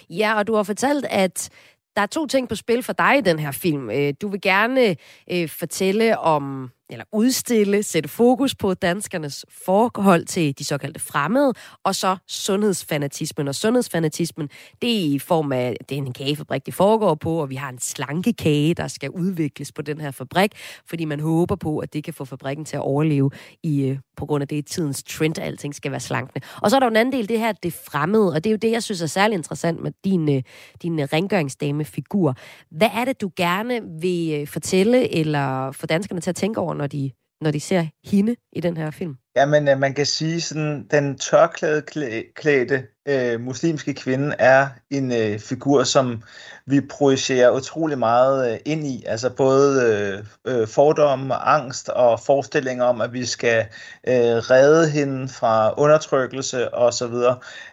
Ja, 0.10 0.38
og 0.38 0.48
du 0.48 0.56
har 0.56 0.64
fortalt, 0.64 1.06
at 1.10 1.50
der 1.96 2.02
er 2.02 2.06
to 2.06 2.28
ting 2.28 2.50
på 2.50 2.56
spil 2.56 2.84
for 2.84 2.94
dig 2.94 3.18
i 3.18 3.22
den 3.22 3.40
her 3.40 3.52
film. 3.52 3.90
Øh, 3.90 4.14
du 4.22 4.28
vil 4.28 4.42
gerne 4.42 4.96
øh, 5.32 5.50
fortælle 5.50 6.20
om 6.20 6.72
eller 6.90 7.06
udstille, 7.12 7.84
sætte 7.84 8.10
fokus 8.10 8.56
på 8.56 8.74
danskernes 8.74 9.46
forhold 9.66 10.26
til 10.26 10.60
de 10.60 10.66
såkaldte 10.66 11.00
fremmede, 11.00 11.54
og 11.84 11.96
så 11.96 12.18
sundhedsfanatismen. 12.28 13.48
Og 13.48 13.56
sundhedsfanatismen, 13.56 14.50
det 14.82 14.90
er 14.90 15.16
i 15.16 15.20
form 15.20 15.52
af, 15.52 15.78
det 15.90 15.98
er 15.98 16.02
en 16.02 16.14
kagefabrik, 16.14 16.66
det 16.66 16.74
foregår 16.74 17.16
på, 17.16 17.42
og 17.42 17.50
vi 17.50 17.56
har 17.56 17.70
en 17.70 17.80
slankekage, 17.80 18.74
der 18.74 18.88
skal 18.88 19.10
udvikles 19.10 19.72
på 19.72 19.82
den 19.82 20.02
her 20.02 20.12
fabrik, 20.12 20.52
fordi 20.86 21.06
man 21.06 21.20
håber 21.20 21.56
på, 21.56 21.80
at 21.80 21.94
det 21.94 22.04
kan 22.04 22.14
få 22.14 22.26
fabrikken 22.26 22.66
til 22.66 22.76
at 22.76 22.82
overleve 22.82 23.32
i, 23.64 23.82
øh, 23.82 23.98
på 24.18 24.26
grund 24.26 24.42
af 24.42 24.48
det 24.48 24.66
tidens 24.66 25.04
trend, 25.04 25.40
at 25.40 25.46
alting 25.48 25.76
skal 25.76 25.92
være 25.92 26.00
slankende. 26.00 26.46
Og 26.62 26.70
så 26.70 26.76
er 26.76 26.80
der 26.80 26.88
jo 26.88 26.92
en 26.92 26.98
anden 26.98 27.12
del, 27.12 27.30
det 27.30 27.40
her, 27.40 27.52
det 27.52 27.74
fremmede, 27.74 28.34
og 28.34 28.44
det 28.44 28.50
er 28.50 28.52
jo 28.52 28.58
det, 28.58 28.72
jeg 28.72 28.84
synes 28.84 29.02
er 29.02 29.08
særlig 29.08 29.36
interessant 29.36 29.84
med 29.84 29.92
din, 30.04 30.36
øh, 30.36 30.44
din 30.82 31.00
øh, 31.00 31.08
rengøringsdame-figur. 31.14 32.36
Hvad 32.72 32.90
er 32.94 33.06
det, 33.06 33.22
du 33.22 33.32
gerne 33.36 33.82
vil 34.02 34.48
fortælle, 34.48 35.16
eller 35.16 35.72
få 35.72 35.86
danskerne 35.86 36.22
til 36.22 36.30
at 36.30 36.36
tænke 36.36 36.60
over, 36.60 36.73
når 36.74 36.88
de, 36.88 37.12
når 37.42 37.52
de 37.52 37.60
ser 37.60 37.88
hende 38.04 38.36
i 38.52 38.62
den 38.62 38.78
her 38.78 38.92
film? 38.92 39.16
Jamen, 39.36 39.68
øh, 39.68 39.80
man 39.80 39.94
kan 39.94 40.06
sige, 40.06 40.42
sådan 40.42 40.88
den 40.92 41.18
tørklædeklædte 41.18 42.88
øh, 43.06 43.42
muslimske 43.42 43.94
kvinde 43.94 44.36
er 44.40 44.68
en 44.90 45.12
øh, 45.12 45.40
figur, 45.40 45.84
som 45.84 46.24
vi 46.66 46.82
projicerer 46.82 47.52
utrolig 47.52 47.98
meget 47.98 48.52
øh, 48.54 48.60
ind 48.66 48.88
i. 48.88 49.04
Altså 49.08 49.30
både 49.30 49.84
øh, 49.84 50.24
øh, 50.54 50.68
fordomme, 50.68 51.36
angst 51.36 51.90
og 51.90 52.20
forestillinger 52.20 52.86
om, 52.86 53.02
at 53.02 53.14
vi 53.14 53.26
skal 53.26 53.66
øh, 54.08 54.16
redde 54.16 54.90
hende 54.90 55.28
fra 55.28 55.74
undertrykkelse 55.78 56.74
osv. 56.74 57.14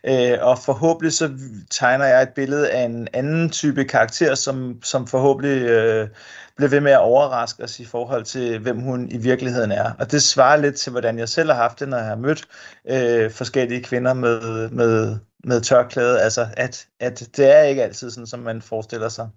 Øh, 0.04 0.38
og 0.40 0.58
forhåbentlig 0.58 1.12
så 1.12 1.30
tegner 1.70 2.04
jeg 2.04 2.22
et 2.22 2.28
billede 2.28 2.70
af 2.70 2.84
en 2.84 3.08
anden 3.12 3.50
type 3.50 3.84
karakter, 3.84 4.34
som, 4.34 4.82
som 4.82 5.06
forhåbentlig 5.06 5.62
øh, 5.62 6.08
bliver 6.56 6.70
ved 6.70 6.80
med 6.80 6.92
at 6.92 7.00
overraske 7.00 7.64
os 7.64 7.80
i 7.80 7.84
forhold 7.84 8.24
til, 8.24 8.58
hvem 8.58 8.80
hun 8.80 9.08
i 9.10 9.16
virkeligheden 9.16 9.72
er. 9.72 9.92
Og 9.98 10.10
det 10.10 10.22
svarer 10.22 10.56
lidt 10.56 10.76
til, 10.76 10.90
hvordan 10.90 11.18
jeg 11.18 11.28
selv 11.28 11.50
har 11.50 11.56
haft 11.56 11.80
det, 11.80 11.88
når 11.88 11.96
jeg 11.96 12.06
har 12.06 12.16
mødt 12.16 12.48
øh, 12.90 13.30
forskellige 13.30 13.82
kvinder 13.82 14.14
med, 14.14 14.68
med, 14.68 15.18
med 15.44 15.60
tørklæde. 15.60 16.20
Altså, 16.20 16.46
at, 16.56 16.86
at 17.00 17.28
det 17.36 17.56
er 17.56 17.62
ikke 17.62 17.82
altid 17.82 18.10
sådan, 18.10 18.26
som 18.26 18.40
man 18.40 18.62
forestiller 18.62 19.08
sig. 19.08 19.28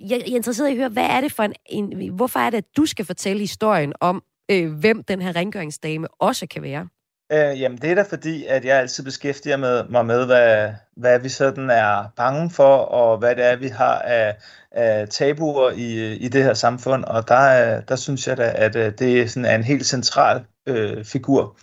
Jeg, 0.00 0.18
er 0.18 0.24
interesseret 0.24 0.68
i 0.68 0.72
at 0.72 0.78
høre, 0.78 0.88
hvad 0.88 1.06
er 1.06 1.20
det 1.20 1.32
for 1.32 1.42
en, 1.42 1.54
en 1.66 2.14
hvorfor 2.14 2.40
er 2.40 2.50
det, 2.50 2.58
at 2.58 2.76
du 2.76 2.86
skal 2.86 3.04
fortælle 3.04 3.40
historien 3.40 3.92
om, 4.00 4.22
øh, 4.50 4.72
hvem 4.72 5.04
den 5.04 5.22
her 5.22 5.36
rengøringsdame 5.36 6.08
også 6.08 6.46
kan 6.46 6.62
være? 6.62 6.88
Øh, 7.32 7.60
jamen, 7.60 7.78
det 7.78 7.90
er 7.90 7.94
da 7.94 8.02
fordi, 8.02 8.46
at 8.46 8.64
jeg 8.64 8.78
altid 8.78 9.04
beskæftiger 9.04 9.56
med, 9.56 9.84
mig 9.88 10.06
med, 10.06 10.26
hvad, 10.26 10.72
hvad 10.96 11.18
vi 11.18 11.28
sådan 11.28 11.70
er 11.70 12.04
bange 12.16 12.50
for, 12.50 12.76
og 12.76 13.18
hvad 13.18 13.36
det 13.36 13.44
er, 13.44 13.56
vi 13.56 13.68
har 13.68 13.98
af, 13.98 14.36
af 14.72 15.08
tabuer 15.08 15.70
i, 15.70 16.16
i 16.16 16.28
det 16.28 16.44
her 16.44 16.54
samfund. 16.54 17.04
Og 17.04 17.28
der, 17.28 17.80
der 17.80 17.96
synes 17.96 18.28
jeg 18.28 18.36
da, 18.36 18.52
at 18.54 18.76
øh, 18.76 18.92
det 18.98 19.20
er 19.20 19.26
sådan 19.26 19.60
en 19.60 19.64
helt 19.64 19.86
central 19.86 20.44
øh, 20.66 21.04
figur 21.04 21.56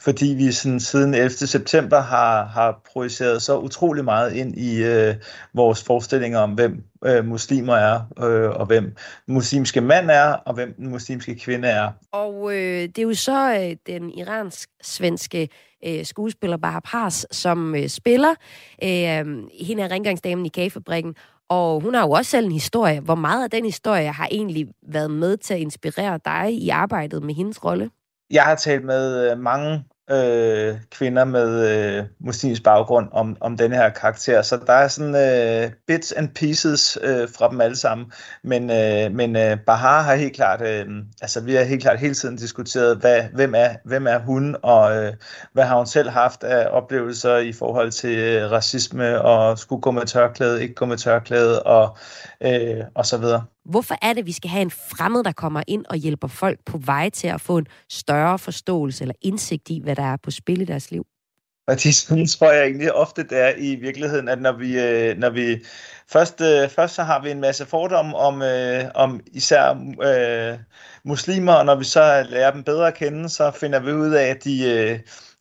fordi 0.00 0.26
vi 0.26 0.52
sådan 0.52 0.80
siden 0.80 1.14
11. 1.14 1.30
september 1.30 2.00
har, 2.00 2.44
har 2.44 2.80
projiceret 2.92 3.42
så 3.42 3.58
utrolig 3.58 4.04
meget 4.04 4.32
ind 4.32 4.58
i 4.58 4.84
øh, 4.84 5.14
vores 5.54 5.84
forestillinger 5.84 6.38
om, 6.38 6.50
hvem 6.50 6.84
øh, 7.04 7.24
muslimer 7.24 7.74
er, 7.74 8.00
øh, 8.24 8.50
og 8.50 8.66
hvem 8.66 8.96
muslimske 9.26 9.80
mand 9.80 10.10
er, 10.10 10.32
og 10.32 10.54
hvem 10.54 10.74
den 10.74 10.88
muslimske 10.90 11.34
kvinde 11.34 11.68
er. 11.68 11.90
Og 12.12 12.54
øh, 12.54 12.82
det 12.82 12.98
er 12.98 13.02
jo 13.02 13.14
så 13.14 13.54
øh, 13.54 13.76
den 13.94 14.10
iransk-svenske 14.10 15.48
øh, 15.86 16.04
skuespiller 16.04 16.56
Bahar 16.56 16.80
Pars, 16.80 17.26
som 17.30 17.74
øh, 17.74 17.88
spiller 17.88 18.34
øh, 18.82 19.24
hende 19.60 19.82
er 19.82 19.90
rengøringsdamen 19.90 20.46
i 20.46 20.48
kagefabrikken, 20.48 21.14
og 21.48 21.80
hun 21.80 21.94
har 21.94 22.02
jo 22.06 22.10
også 22.10 22.30
selv 22.30 22.46
en 22.46 22.52
historie. 22.52 23.00
Hvor 23.00 23.14
meget 23.14 23.44
af 23.44 23.50
den 23.50 23.64
historie 23.64 24.12
har 24.12 24.28
egentlig 24.30 24.66
været 24.82 25.10
med 25.10 25.36
til 25.36 25.54
at 25.54 25.60
inspirere 25.60 26.20
dig 26.24 26.52
i 26.52 26.68
arbejdet 26.68 27.22
med 27.22 27.34
hendes 27.34 27.64
rolle? 27.64 27.90
Jeg 28.30 28.42
har 28.42 28.54
talt 28.54 28.84
med 28.84 29.30
øh, 29.30 29.38
mange 29.38 29.84
øh, 30.10 30.76
kvinder 30.90 31.24
med 31.24 31.68
øh, 31.98 32.04
muslimsk 32.20 32.62
baggrund 32.62 33.08
om, 33.12 33.36
om 33.40 33.56
den 33.56 33.72
her 33.72 33.90
karakter. 33.90 34.42
Så 34.42 34.56
der 34.66 34.72
er 34.72 34.88
sådan 34.88 35.14
øh, 35.14 35.72
bits 35.86 36.12
and 36.12 36.28
pieces 36.34 36.98
øh, 37.02 37.28
fra 37.38 37.50
dem 37.50 37.60
alle 37.60 37.76
sammen. 37.76 38.12
Men, 38.44 38.70
øh, 38.70 39.12
men 39.12 39.36
øh, 39.36 39.56
Bahar 39.66 40.02
har 40.02 40.14
helt 40.14 40.34
klart, 40.34 40.62
øh, 40.62 40.86
altså 41.22 41.40
vi 41.40 41.54
har 41.54 41.64
helt 41.64 41.82
klart 41.82 42.00
hele 42.00 42.14
tiden 42.14 42.36
diskuteret, 42.36 42.96
hvad, 42.96 43.22
hvem, 43.34 43.54
er, 43.54 43.68
hvem 43.84 44.06
er 44.06 44.18
hun, 44.18 44.56
og 44.62 44.96
øh, 44.96 45.12
hvad 45.52 45.64
har 45.64 45.76
hun 45.76 45.86
selv 45.86 46.08
haft 46.10 46.44
af 46.44 46.68
oplevelser 46.70 47.36
i 47.36 47.52
forhold 47.52 47.90
til 47.90 48.18
øh, 48.18 48.50
racisme, 48.50 49.22
og 49.22 49.58
skulle 49.58 49.82
gå 49.82 49.90
med 49.90 50.06
tørklæde, 50.06 50.62
ikke 50.62 50.74
gå 50.74 50.86
med 50.86 50.96
tørklæde, 50.96 51.62
og, 51.62 51.96
øh, 52.40 52.84
og 52.94 53.06
så 53.06 53.18
videre. 53.18 53.44
Hvorfor 53.68 53.94
er 54.02 54.12
det, 54.12 54.20
at 54.20 54.26
vi 54.26 54.32
skal 54.32 54.50
have 54.50 54.62
en 54.62 54.70
fremmed, 54.70 55.24
der 55.24 55.32
kommer 55.32 55.62
ind 55.66 55.84
og 55.88 55.96
hjælper 55.96 56.28
folk 56.28 56.58
på 56.66 56.78
vej 56.78 57.10
til 57.10 57.28
at 57.28 57.40
få 57.40 57.58
en 57.58 57.66
større 57.90 58.38
forståelse 58.38 59.04
eller 59.04 59.14
indsigt 59.22 59.70
i, 59.70 59.80
hvad 59.84 59.96
der 59.96 60.02
er 60.02 60.16
på 60.22 60.30
spil 60.30 60.60
i 60.60 60.64
deres 60.64 60.90
liv? 60.90 61.06
Fordi 61.70 61.92
sådan 61.92 62.26
tror 62.38 62.52
jeg 62.52 62.64
egentlig 62.64 62.92
ofte, 62.92 63.22
det 63.22 63.38
er 63.38 63.52
i 63.56 63.74
virkeligheden, 63.74 64.28
at 64.28 64.40
når 64.40 64.52
vi, 64.52 64.80
øh, 64.80 65.18
når 65.18 65.30
vi 65.30 65.64
først, 66.12 66.40
øh, 66.40 66.68
først 66.68 66.94
så 66.94 67.02
har 67.02 67.22
vi 67.22 67.30
en 67.30 67.40
masse 67.40 67.66
fordomme 67.66 68.16
om, 68.16 68.42
øh, 68.42 68.84
om 68.94 69.20
især 69.32 69.70
øh, 70.02 70.58
muslimer, 71.04 71.52
og 71.52 71.64
når 71.64 71.74
vi 71.74 71.84
så 71.84 72.26
lærer 72.28 72.50
dem 72.50 72.62
bedre 72.62 72.88
at 72.88 72.94
kende, 72.94 73.28
så 73.28 73.50
finder 73.50 73.80
vi 73.80 73.92
ud 73.92 74.10
af, 74.10 74.24
at 74.24 74.44
de, 74.44 74.70
øh, 74.70 74.98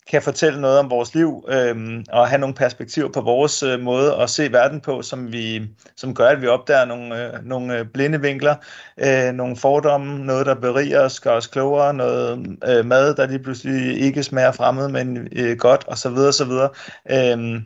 kan 0.09 0.21
fortælle 0.21 0.61
noget 0.61 0.79
om 0.79 0.89
vores 0.89 1.15
liv 1.15 1.45
øh, 1.49 2.03
og 2.09 2.27
have 2.27 2.39
nogle 2.39 2.55
perspektiver 2.55 3.09
på 3.11 3.21
vores 3.21 3.63
øh, 3.63 3.79
måde 3.79 4.15
at 4.15 4.29
se 4.29 4.51
verden 4.51 4.81
på, 4.81 5.01
som 5.01 5.31
vi 5.31 5.67
som 5.95 6.15
gør, 6.15 6.27
at 6.27 6.41
vi 6.41 6.47
opdager 6.47 6.85
nogle, 6.85 7.35
øh, 7.35 7.45
nogle 7.45 7.79
øh, 7.79 7.85
blinde 7.85 8.21
vinkler, 8.21 8.55
øh, 8.97 9.33
nogle 9.33 9.55
fordomme, 9.55 10.25
noget, 10.25 10.45
der 10.45 10.55
beriger 10.55 11.01
os, 11.01 11.19
gør 11.19 11.31
os 11.31 11.47
klogere, 11.47 11.93
noget 11.93 12.57
øh, 12.67 12.85
mad, 12.85 13.15
der 13.15 13.27
lige 13.27 13.43
pludselig 13.43 14.01
ikke 14.01 14.23
smager 14.23 14.51
fremmed, 14.51 14.87
men 14.87 15.27
øh, 15.31 15.57
godt, 15.57 15.87
og 15.87 15.97
så 15.97 16.09
videre, 16.09 16.33
så 16.33 16.45
videre. 16.45 16.69
Øh, 17.09 17.61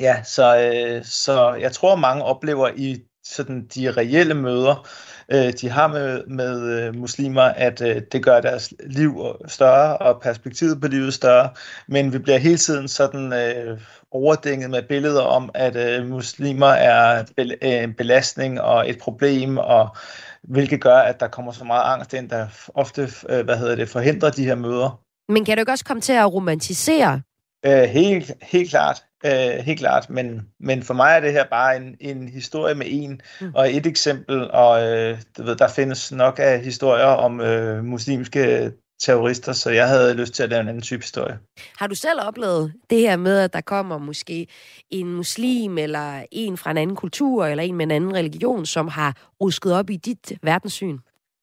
ja, 0.00 0.22
så, 0.22 0.58
øh, 0.58 1.04
så 1.04 1.54
jeg 1.54 1.72
tror, 1.72 1.96
mange 1.96 2.24
oplever 2.24 2.68
i 2.76 3.02
sådan 3.24 3.66
de 3.74 3.90
reelle 3.90 4.34
møder, 4.34 4.88
øh, 5.32 5.52
de 5.60 5.68
har 5.70 5.86
med, 5.86 6.26
med 6.26 6.70
øh, 6.70 6.94
muslimer, 6.94 7.42
at 7.42 7.82
øh, 7.82 8.02
det 8.12 8.24
gør 8.24 8.40
deres 8.40 8.74
liv 8.86 9.24
større 9.46 9.96
og 9.96 10.20
perspektivet 10.22 10.80
på 10.80 10.88
livet 10.88 11.14
større, 11.14 11.50
men 11.88 12.12
vi 12.12 12.18
bliver 12.18 12.38
hele 12.38 12.56
tiden 12.56 12.88
sådan 12.88 13.32
øh, 13.32 13.80
overdænget 14.10 14.70
med 14.70 14.82
billeder 14.82 15.22
om, 15.22 15.50
at 15.54 15.76
øh, 15.76 16.06
muslimer 16.06 16.66
er 16.66 17.24
be- 17.36 17.64
en 17.64 17.94
belastning 17.94 18.60
og 18.60 18.90
et 18.90 18.98
problem, 18.98 19.58
og 19.58 19.96
hvilket 20.42 20.80
gør, 20.80 20.96
at 20.96 21.20
der 21.20 21.28
kommer 21.28 21.52
så 21.52 21.64
meget 21.64 21.92
angst 21.94 22.14
ind, 22.14 22.30
der 22.30 22.46
ofte 22.74 23.08
øh, 23.28 23.44
hvad 23.44 23.56
hedder 23.56 23.76
det, 23.76 23.88
forhindrer 23.88 24.30
de 24.30 24.44
her 24.44 24.54
møder. 24.54 25.00
Men 25.28 25.44
kan 25.44 25.56
du 25.56 25.60
ikke 25.60 25.72
også 25.72 25.84
komme 25.84 26.00
til 26.00 26.12
at 26.12 26.32
romantisere? 26.34 27.22
Øh, 27.66 27.82
helt, 27.82 28.32
helt 28.42 28.70
klart. 28.70 29.04
Øh, 29.26 29.64
helt 29.64 29.78
klart, 29.78 30.10
men, 30.10 30.48
men 30.60 30.82
for 30.82 30.94
mig 30.94 31.16
er 31.16 31.20
det 31.20 31.32
her 31.32 31.44
bare 31.50 31.76
en, 31.76 31.96
en 32.00 32.28
historie 32.28 32.74
med 32.74 32.86
en 32.88 33.20
mm. 33.40 33.52
og 33.54 33.74
et 33.74 33.86
eksempel, 33.86 34.50
og 34.50 34.82
øh, 34.82 35.18
du 35.38 35.42
ved, 35.42 35.56
der 35.56 35.68
findes 35.68 36.12
nok 36.12 36.38
af 36.42 36.60
historier 36.60 37.04
om 37.04 37.40
øh, 37.40 37.84
muslimske 37.84 38.72
terrorister, 39.00 39.52
så 39.52 39.70
jeg 39.70 39.88
havde 39.88 40.14
lyst 40.14 40.34
til 40.34 40.42
at 40.42 40.48
lave 40.48 40.60
en 40.60 40.68
anden 40.68 40.82
type 40.82 41.02
historie. 41.02 41.38
Har 41.78 41.86
du 41.86 41.94
selv 41.94 42.20
oplevet 42.22 42.72
det 42.90 42.98
her 42.98 43.16
med, 43.16 43.38
at 43.38 43.52
der 43.52 43.60
kommer 43.60 43.98
måske 43.98 44.46
en 44.90 45.14
muslim, 45.14 45.78
eller 45.78 46.24
en 46.32 46.56
fra 46.56 46.70
en 46.70 46.76
anden 46.76 46.96
kultur, 46.96 47.46
eller 47.46 47.64
en 47.64 47.74
med 47.74 47.86
en 47.86 47.90
anden 47.90 48.14
religion, 48.14 48.66
som 48.66 48.88
har 48.88 49.16
rusket 49.40 49.72
op 49.72 49.90
i 49.90 49.96
dit 49.96 50.32
verdenssyn? 50.42 50.98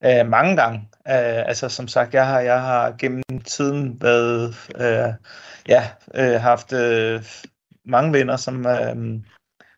Uh, 0.06 0.28
mange 0.28 0.56
gange. 0.56 0.78
Uh, 1.06 1.48
altså 1.48 1.68
som 1.68 1.88
sagt, 1.88 2.14
jeg 2.14 2.26
har, 2.26 2.40
jeg 2.40 2.60
har 2.60 2.94
gennem 2.98 3.22
tiden 3.44 4.02
været, 4.02 4.48
uh, 4.74 5.14
ja, 5.68 5.84
uh, 6.18 6.40
haft 6.40 6.72
uh, 6.72 7.22
mange 7.86 8.12
venner, 8.12 8.36
som, 8.36 8.66
øh, 8.66 9.20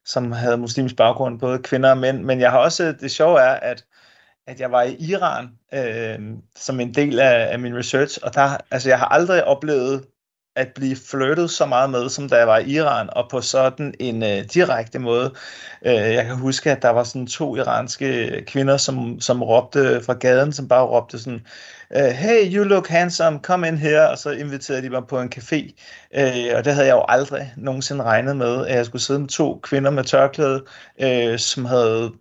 som 0.04 0.32
havde 0.32 0.56
muslimsk 0.56 0.96
baggrund, 0.96 1.40
både 1.40 1.58
kvinder 1.58 1.90
og 1.90 1.98
mænd. 1.98 2.22
Men 2.22 2.40
jeg 2.40 2.50
har 2.50 2.58
også, 2.58 2.92
det 3.00 3.10
sjove 3.10 3.40
er, 3.40 3.54
at, 3.54 3.84
at 4.46 4.60
jeg 4.60 4.72
var 4.72 4.82
i 4.82 4.96
Iran 4.98 5.48
øh, 5.74 6.18
som 6.56 6.80
en 6.80 6.94
del 6.94 7.20
af, 7.20 7.52
af 7.52 7.58
min 7.58 7.76
research, 7.76 8.18
og 8.22 8.34
der, 8.34 8.56
altså 8.70 8.88
jeg 8.88 8.98
har 8.98 9.06
aldrig 9.06 9.44
oplevet 9.44 10.04
at 10.56 10.68
blive 10.74 10.96
flirtet 10.96 11.50
så 11.50 11.66
meget 11.66 11.90
med, 11.90 12.08
som 12.08 12.28
da 12.28 12.36
jeg 12.36 12.46
var 12.46 12.58
i 12.58 12.70
Iran, 12.70 13.10
og 13.12 13.28
på 13.30 13.40
sådan 13.40 13.94
en 14.00 14.22
øh, 14.22 14.44
direkte 14.54 14.98
måde. 14.98 15.34
Øh, 15.86 15.94
jeg 15.94 16.24
kan 16.24 16.36
huske, 16.36 16.72
at 16.72 16.82
der 16.82 16.90
var 16.90 17.04
sådan 17.04 17.26
to 17.26 17.56
iranske 17.56 18.44
kvinder, 18.46 18.76
som, 18.76 19.20
som 19.20 19.42
råbte 19.42 20.02
fra 20.02 20.14
gaden, 20.14 20.52
som 20.52 20.68
bare 20.68 20.84
råbte 20.84 21.18
sådan, 21.18 21.46
øh, 21.96 22.02
hey, 22.02 22.56
you 22.56 22.64
look 22.64 22.88
handsome, 22.88 23.38
kom 23.38 23.64
ind 23.64 23.78
her, 23.78 24.06
og 24.06 24.18
så 24.18 24.30
inviterede 24.30 24.82
de 24.82 24.90
mig 24.90 25.02
på 25.08 25.20
en 25.20 25.32
café. 25.36 25.74
Øh, 26.14 26.56
og 26.56 26.64
det 26.64 26.74
havde 26.74 26.86
jeg 26.86 26.94
jo 26.94 27.04
aldrig 27.08 27.52
nogensinde 27.56 28.04
regnet 28.04 28.36
med, 28.36 28.66
at 28.66 28.76
jeg 28.76 28.86
skulle 28.86 29.02
sidde 29.02 29.20
med 29.20 29.28
to 29.28 29.60
kvinder 29.62 29.90
med 29.90 30.04
tørklæde, 30.04 30.64
øh, 31.00 31.38
som 31.38 31.64
havde 31.64 32.12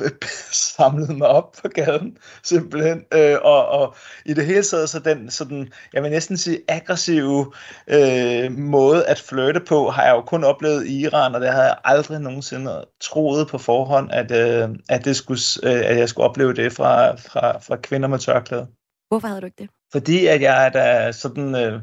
samlet 0.76 1.16
mig 1.18 1.28
op 1.28 1.52
på 1.62 1.68
gaden, 1.68 2.16
simpelthen. 2.42 3.04
Øh, 3.14 3.36
og, 3.42 3.66
og 3.66 3.94
i 4.26 4.34
det 4.34 4.46
hele 4.46 4.62
taget, 4.62 4.88
så 4.88 4.98
den 4.98 5.30
sådan, 5.30 5.72
jeg 5.92 6.02
vil 6.02 6.10
næsten 6.10 6.36
sige, 6.36 6.58
aggressive 6.68 7.52
øh, 7.88 8.52
måde 8.52 9.06
at 9.06 9.20
flirte 9.20 9.60
på, 9.60 9.90
har 9.90 10.04
jeg 10.04 10.12
jo 10.12 10.20
kun 10.20 10.44
oplevet 10.44 10.86
i 10.86 11.00
Iran, 11.00 11.34
og 11.34 11.40
det 11.40 11.48
havde 11.48 11.64
jeg 11.64 11.76
aldrig 11.84 12.20
nogensinde 12.20 12.84
troet 13.00 13.48
på 13.48 13.58
forhånd, 13.58 14.10
at, 14.12 14.30
øh, 14.30 14.68
at, 14.88 15.04
det 15.04 15.16
skulle, 15.16 15.40
øh, 15.62 15.90
at 15.90 15.98
jeg 15.98 16.08
skulle 16.08 16.28
opleve 16.28 16.54
det 16.54 16.72
fra, 16.72 17.14
fra, 17.14 17.58
fra 17.58 17.76
kvinder 17.76 18.08
med 18.08 18.18
tørklæde. 18.18 18.79
Hvorfor 19.10 19.28
havde 19.28 19.40
du 19.40 19.46
ikke 19.46 19.62
det? 19.62 19.70
Fordi 19.92 20.26
at 20.26 20.42
jeg 20.42 20.66
er 20.66 20.70
da 20.70 21.12
sådan... 21.12 21.54
Øh, 21.54 21.80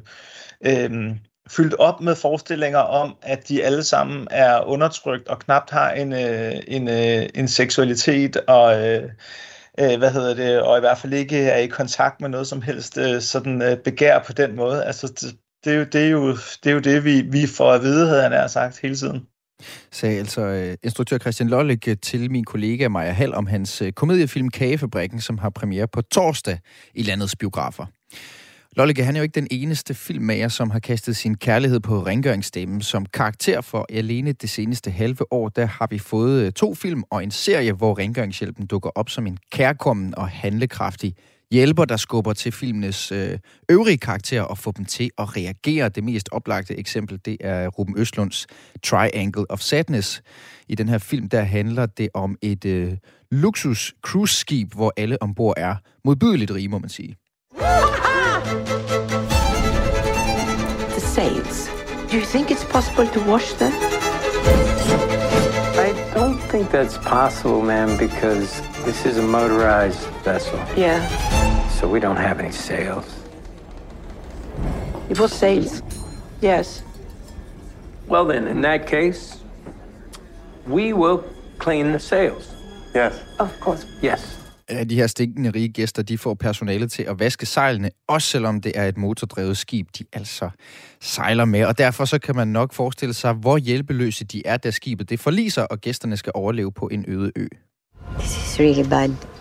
øh, 0.65 1.17
fyldt 1.49 1.73
op 1.73 2.01
med 2.01 2.15
forestillinger 2.15 2.79
om, 2.79 3.17
at 3.21 3.49
de 3.49 3.63
alle 3.63 3.83
sammen 3.83 4.27
er 4.31 4.61
undertrykt 4.61 5.27
og 5.27 5.39
knapt 5.39 5.69
har 5.69 5.91
en, 5.91 6.13
øh, 6.13 6.53
en, 6.67 6.87
øh, 6.87 7.29
en 7.35 7.47
seksualitet 7.47 8.37
og 8.37 8.87
øh, 8.87 9.03
øh, 9.79 9.97
hvad 9.97 10.11
hedder 10.11 10.33
det, 10.33 10.61
og 10.61 10.77
i 10.77 10.79
hvert 10.79 10.97
fald 10.97 11.13
ikke 11.13 11.39
er 11.39 11.57
i 11.57 11.67
kontakt 11.67 12.21
med 12.21 12.29
noget 12.29 12.47
som 12.47 12.61
helst 12.61 12.97
øh, 12.97 13.21
sådan 13.21 13.61
øh, 13.61 13.77
begær 13.77 14.23
på 14.23 14.33
den 14.33 14.55
måde. 14.55 14.85
Altså 14.85 15.07
det, 15.07 15.39
det, 15.63 15.73
er 15.73 15.77
jo, 15.77 15.83
det, 15.83 16.05
er 16.05 16.09
jo, 16.09 16.31
det 16.63 16.69
er 16.69 16.73
jo 16.73 16.79
det, 16.79 17.03
vi, 17.03 17.21
vi 17.21 17.47
får 17.47 17.71
at 17.71 17.81
vide, 17.81 18.07
havde 18.07 18.21
han 18.21 18.49
sagt 18.49 18.79
hele 18.81 18.95
tiden. 18.95 19.27
Sagde 19.91 20.19
altså 20.19 20.41
øh, 20.41 20.77
instruktør 20.83 21.17
Christian 21.17 21.49
Lollik 21.49 21.87
øh, 21.87 21.97
til 22.01 22.31
min 22.31 22.43
kollega 22.43 22.87
Maja 22.87 23.11
Hall 23.11 23.33
om 23.33 23.47
hans 23.47 23.81
øh, 23.81 23.91
komediefilm 23.91 24.49
Kagefabrikken, 24.49 25.21
som 25.21 25.37
har 25.37 25.49
premiere 25.49 25.87
på 25.87 26.01
torsdag 26.01 26.59
i 26.93 27.03
landets 27.03 27.35
biografer. 27.35 27.85
Lollike, 28.77 29.03
han 29.03 29.15
er 29.15 29.19
jo 29.19 29.23
ikke 29.23 29.39
den 29.39 29.47
eneste 29.51 29.93
filmmager, 29.93 30.47
som 30.47 30.69
har 30.69 30.79
kastet 30.79 31.15
sin 31.15 31.37
kærlighed 31.37 31.79
på 31.79 32.03
rengøringsstemmen 32.03 32.81
som 32.81 33.05
karakter 33.05 33.61
for 33.61 33.85
alene 33.89 34.31
det 34.31 34.49
seneste 34.49 34.91
halve 34.91 35.33
år. 35.33 35.49
Der 35.49 35.65
har 35.65 35.87
vi 35.89 35.99
fået 35.99 36.45
øh, 36.45 36.51
to 36.51 36.75
film 36.75 37.03
og 37.09 37.23
en 37.23 37.31
serie, 37.31 37.73
hvor 37.73 37.97
rengøringshjælpen 37.97 38.65
dukker 38.65 38.89
op 38.95 39.09
som 39.09 39.27
en 39.27 39.37
kærkommen 39.51 40.15
og 40.17 40.29
handlekraftig 40.29 41.15
hjælper, 41.51 41.85
der 41.85 41.97
skubber 41.97 42.33
til 42.33 42.51
filmenes 42.51 43.11
øh, 43.11 43.39
øvrige 43.69 43.97
karakterer 43.97 44.41
og 44.41 44.57
får 44.57 44.71
dem 44.71 44.85
til 44.85 45.09
at 45.17 45.37
reagere. 45.37 45.89
Det 45.89 46.03
mest 46.03 46.29
oplagte 46.31 46.79
eksempel, 46.79 47.19
det 47.25 47.37
er 47.39 47.67
Ruben 47.67 47.99
Østlunds 47.99 48.47
Triangle 48.83 49.51
of 49.51 49.59
Sadness. 49.59 50.21
I 50.67 50.75
den 50.75 50.89
her 50.89 50.97
film, 50.97 51.29
der 51.29 51.41
handler 51.41 51.85
det 51.85 52.09
om 52.13 52.37
et 52.41 52.65
øh, 52.65 52.93
luksus 53.31 53.93
cruise-skib, 54.01 54.73
hvor 54.73 54.93
alle 54.97 55.21
ombord 55.21 55.53
er 55.57 55.75
modbydeligt 56.05 56.51
rige, 56.51 56.69
må 56.69 56.77
man 56.79 56.89
sige. 56.89 57.15
The 60.97 61.01
sails. 61.01 61.69
Do 62.11 62.17
you 62.17 62.25
think 62.25 62.51
it's 62.51 62.63
possible 62.71 63.07
to 63.13 63.31
wash 63.31 63.53
them? 63.57 63.73
I 65.79 65.93
don't 66.13 66.39
think 66.49 66.71
that's 66.71 66.97
possible, 66.97 67.61
ma'am, 67.61 67.97
because 67.97 68.61
this 68.85 69.05
is 69.05 69.17
a 69.17 69.21
motorized 69.21 70.07
vessel. 70.23 70.59
Yeah. 70.77 71.36
So 71.77 71.87
we 71.87 71.99
don't 71.99 72.17
have 72.17 72.39
any 72.39 72.51
sails. 72.51 73.05
It 75.09 75.19
was 75.19 75.31
sails. 75.31 75.83
Yes. 76.41 76.83
Well, 78.09 78.25
then, 78.27 78.47
in 78.47 78.61
that 78.61 78.87
case, 78.87 79.43
we 80.67 80.93
will 80.93 81.23
clean 81.59 81.91
the 81.91 81.99
sails. 81.99 82.49
Yes. 82.95 83.13
Of 83.39 83.49
course. 83.59 83.85
Yes. 84.03 84.33
de 84.89 84.95
her 84.95 85.07
stinkende 85.07 85.49
rige 85.49 85.69
gæster, 85.69 86.03
de 86.03 86.17
får 86.17 86.33
personale 86.33 86.87
til 86.87 87.03
at 87.03 87.19
vaske 87.19 87.45
sejlene, 87.45 87.89
også 88.07 88.27
selvom 88.27 88.61
det 88.61 88.71
er 88.75 88.87
et 88.87 88.97
motordrevet 88.97 89.57
skib, 89.57 89.87
de 89.99 90.03
altså 90.13 90.49
sejler 91.01 91.45
med. 91.45 91.65
Og 91.65 91.77
derfor 91.77 92.05
så 92.05 92.19
kan 92.19 92.35
man 92.35 92.47
nok 92.47 92.73
forestille 92.73 93.13
sig, 93.13 93.33
hvor 93.33 93.57
hjælpeløse 93.57 94.25
de 94.25 94.41
er, 94.45 94.57
da 94.57 94.71
skibet 94.71 95.09
det 95.09 95.19
forliser, 95.19 95.61
og 95.61 95.81
gæsterne 95.81 96.17
skal 96.17 96.31
overleve 96.35 96.71
på 96.71 96.87
en 96.87 97.05
øde 97.07 97.31
ø. 97.35 97.47
This 98.19 98.37
is 98.37 98.59
really 98.59 98.89
bad. 98.89 99.36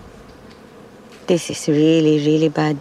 This 1.28 1.50
is 1.50 1.68
really, 1.68 2.28
really 2.28 2.48
bad 2.48 2.76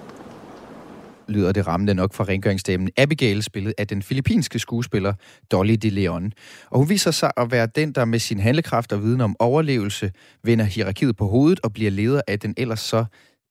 lyder 1.28 1.52
det 1.52 1.68
rammende 1.68 1.94
nok 1.94 2.14
fra 2.14 2.24
rengøringsstemmen 2.24 2.90
Abigail, 2.98 3.44
spillet 3.44 3.74
af 3.78 3.88
den 3.88 4.02
filippinske 4.04 4.60
skuespiller 4.60 5.14
Dolly 5.52 5.74
De 5.74 5.90
Leon. 5.90 6.34
Og 6.72 6.78
hun 6.80 6.90
viser 6.90 7.12
sig 7.12 7.32
at 7.38 7.52
være 7.52 7.68
den, 7.76 7.92
der 7.92 8.06
med 8.06 8.20
sin 8.20 8.40
handlekraft 8.40 8.92
og 8.92 9.04
viden 9.04 9.22
om 9.22 9.36
overlevelse 9.40 10.12
vender 10.44 10.66
hierarkiet 10.66 11.18
på 11.18 11.28
hovedet 11.28 11.60
og 11.64 11.74
bliver 11.74 11.92
leder 11.92 12.22
af 12.28 12.40
den 12.40 12.54
ellers 12.58 12.80
så 12.80 13.06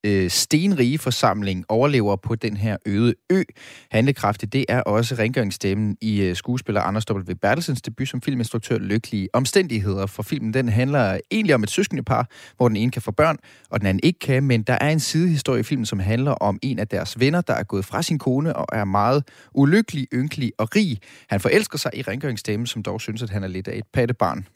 øh, 0.04 0.30
stenrige 0.30 0.98
forsamling 0.98 1.64
overlever 1.68 2.16
på 2.16 2.34
den 2.34 2.56
her 2.56 2.76
øde 2.86 3.14
ø. 3.30 3.42
Handlekraftig, 3.90 4.52
det 4.52 4.64
er 4.68 4.80
også 4.80 5.14
rengøringsstemmen 5.14 5.96
i 6.00 6.20
øh, 6.22 6.36
skuespiller 6.36 6.80
Anders 6.80 7.04
W. 7.10 7.34
Bertelsens 7.42 7.82
debut 7.82 8.08
som 8.08 8.22
filminstruktør 8.22 8.78
Lykkelige 8.78 9.28
Omstændigheder. 9.32 10.06
For 10.06 10.22
filmen 10.22 10.54
den 10.54 10.68
handler 10.68 11.18
egentlig 11.30 11.54
om 11.54 11.62
et 11.62 11.70
søskendepar, 11.70 12.28
hvor 12.56 12.68
den 12.68 12.76
ene 12.76 12.90
kan 12.90 13.02
få 13.02 13.10
børn, 13.10 13.36
og 13.70 13.80
den 13.80 13.86
anden 13.86 14.00
ikke 14.02 14.18
kan, 14.18 14.42
men 14.42 14.62
der 14.62 14.78
er 14.80 14.90
en 14.90 15.00
sidehistorie 15.00 15.60
i 15.60 15.62
filmen, 15.62 15.86
som 15.86 15.98
handler 15.98 16.32
om 16.32 16.58
en 16.62 16.78
af 16.78 16.88
deres 16.88 17.20
venner, 17.20 17.40
der 17.40 17.54
er 17.54 17.62
gået 17.62 17.84
fra 17.84 18.02
sin 18.02 18.18
kone 18.18 18.56
og 18.56 18.66
er 18.72 18.84
meget 18.84 19.28
ulykkelig, 19.54 20.06
ynkelig 20.14 20.52
og 20.58 20.76
rig. 20.76 20.98
Han 21.28 21.40
forelsker 21.40 21.78
sig 21.78 21.90
i 21.94 22.02
rengøringsstemmen, 22.02 22.66
som 22.66 22.82
dog 22.82 23.00
synes, 23.00 23.22
at 23.22 23.30
han 23.30 23.44
er 23.44 23.48
lidt 23.48 23.68
af 23.68 23.78
et 23.78 23.84
pattebarn. 23.92 24.46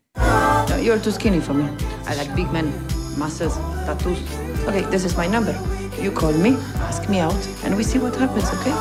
No, 0.68 0.76
you're 0.76 1.02
too 1.04 1.12
skinny 1.12 1.40
for 1.42 1.52
me. 1.52 1.64
I 2.11 2.12
like 2.18 2.32
big 2.37 2.46
men, 2.52 2.97
muscles, 3.18 3.57
tattoos. 3.85 4.18
Okay, 4.66 4.83
this 4.90 5.04
is 5.04 5.16
my 5.16 5.26
number. 5.26 5.54
You 6.00 6.12
call 6.12 6.33
me, 6.33 6.57
ask 6.88 7.09
me 7.09 7.18
out, 7.18 7.48
and 7.64 7.76
we 7.76 7.83
see 7.83 7.98
what 7.98 8.14
happens, 8.14 8.48
okay? 8.61 8.72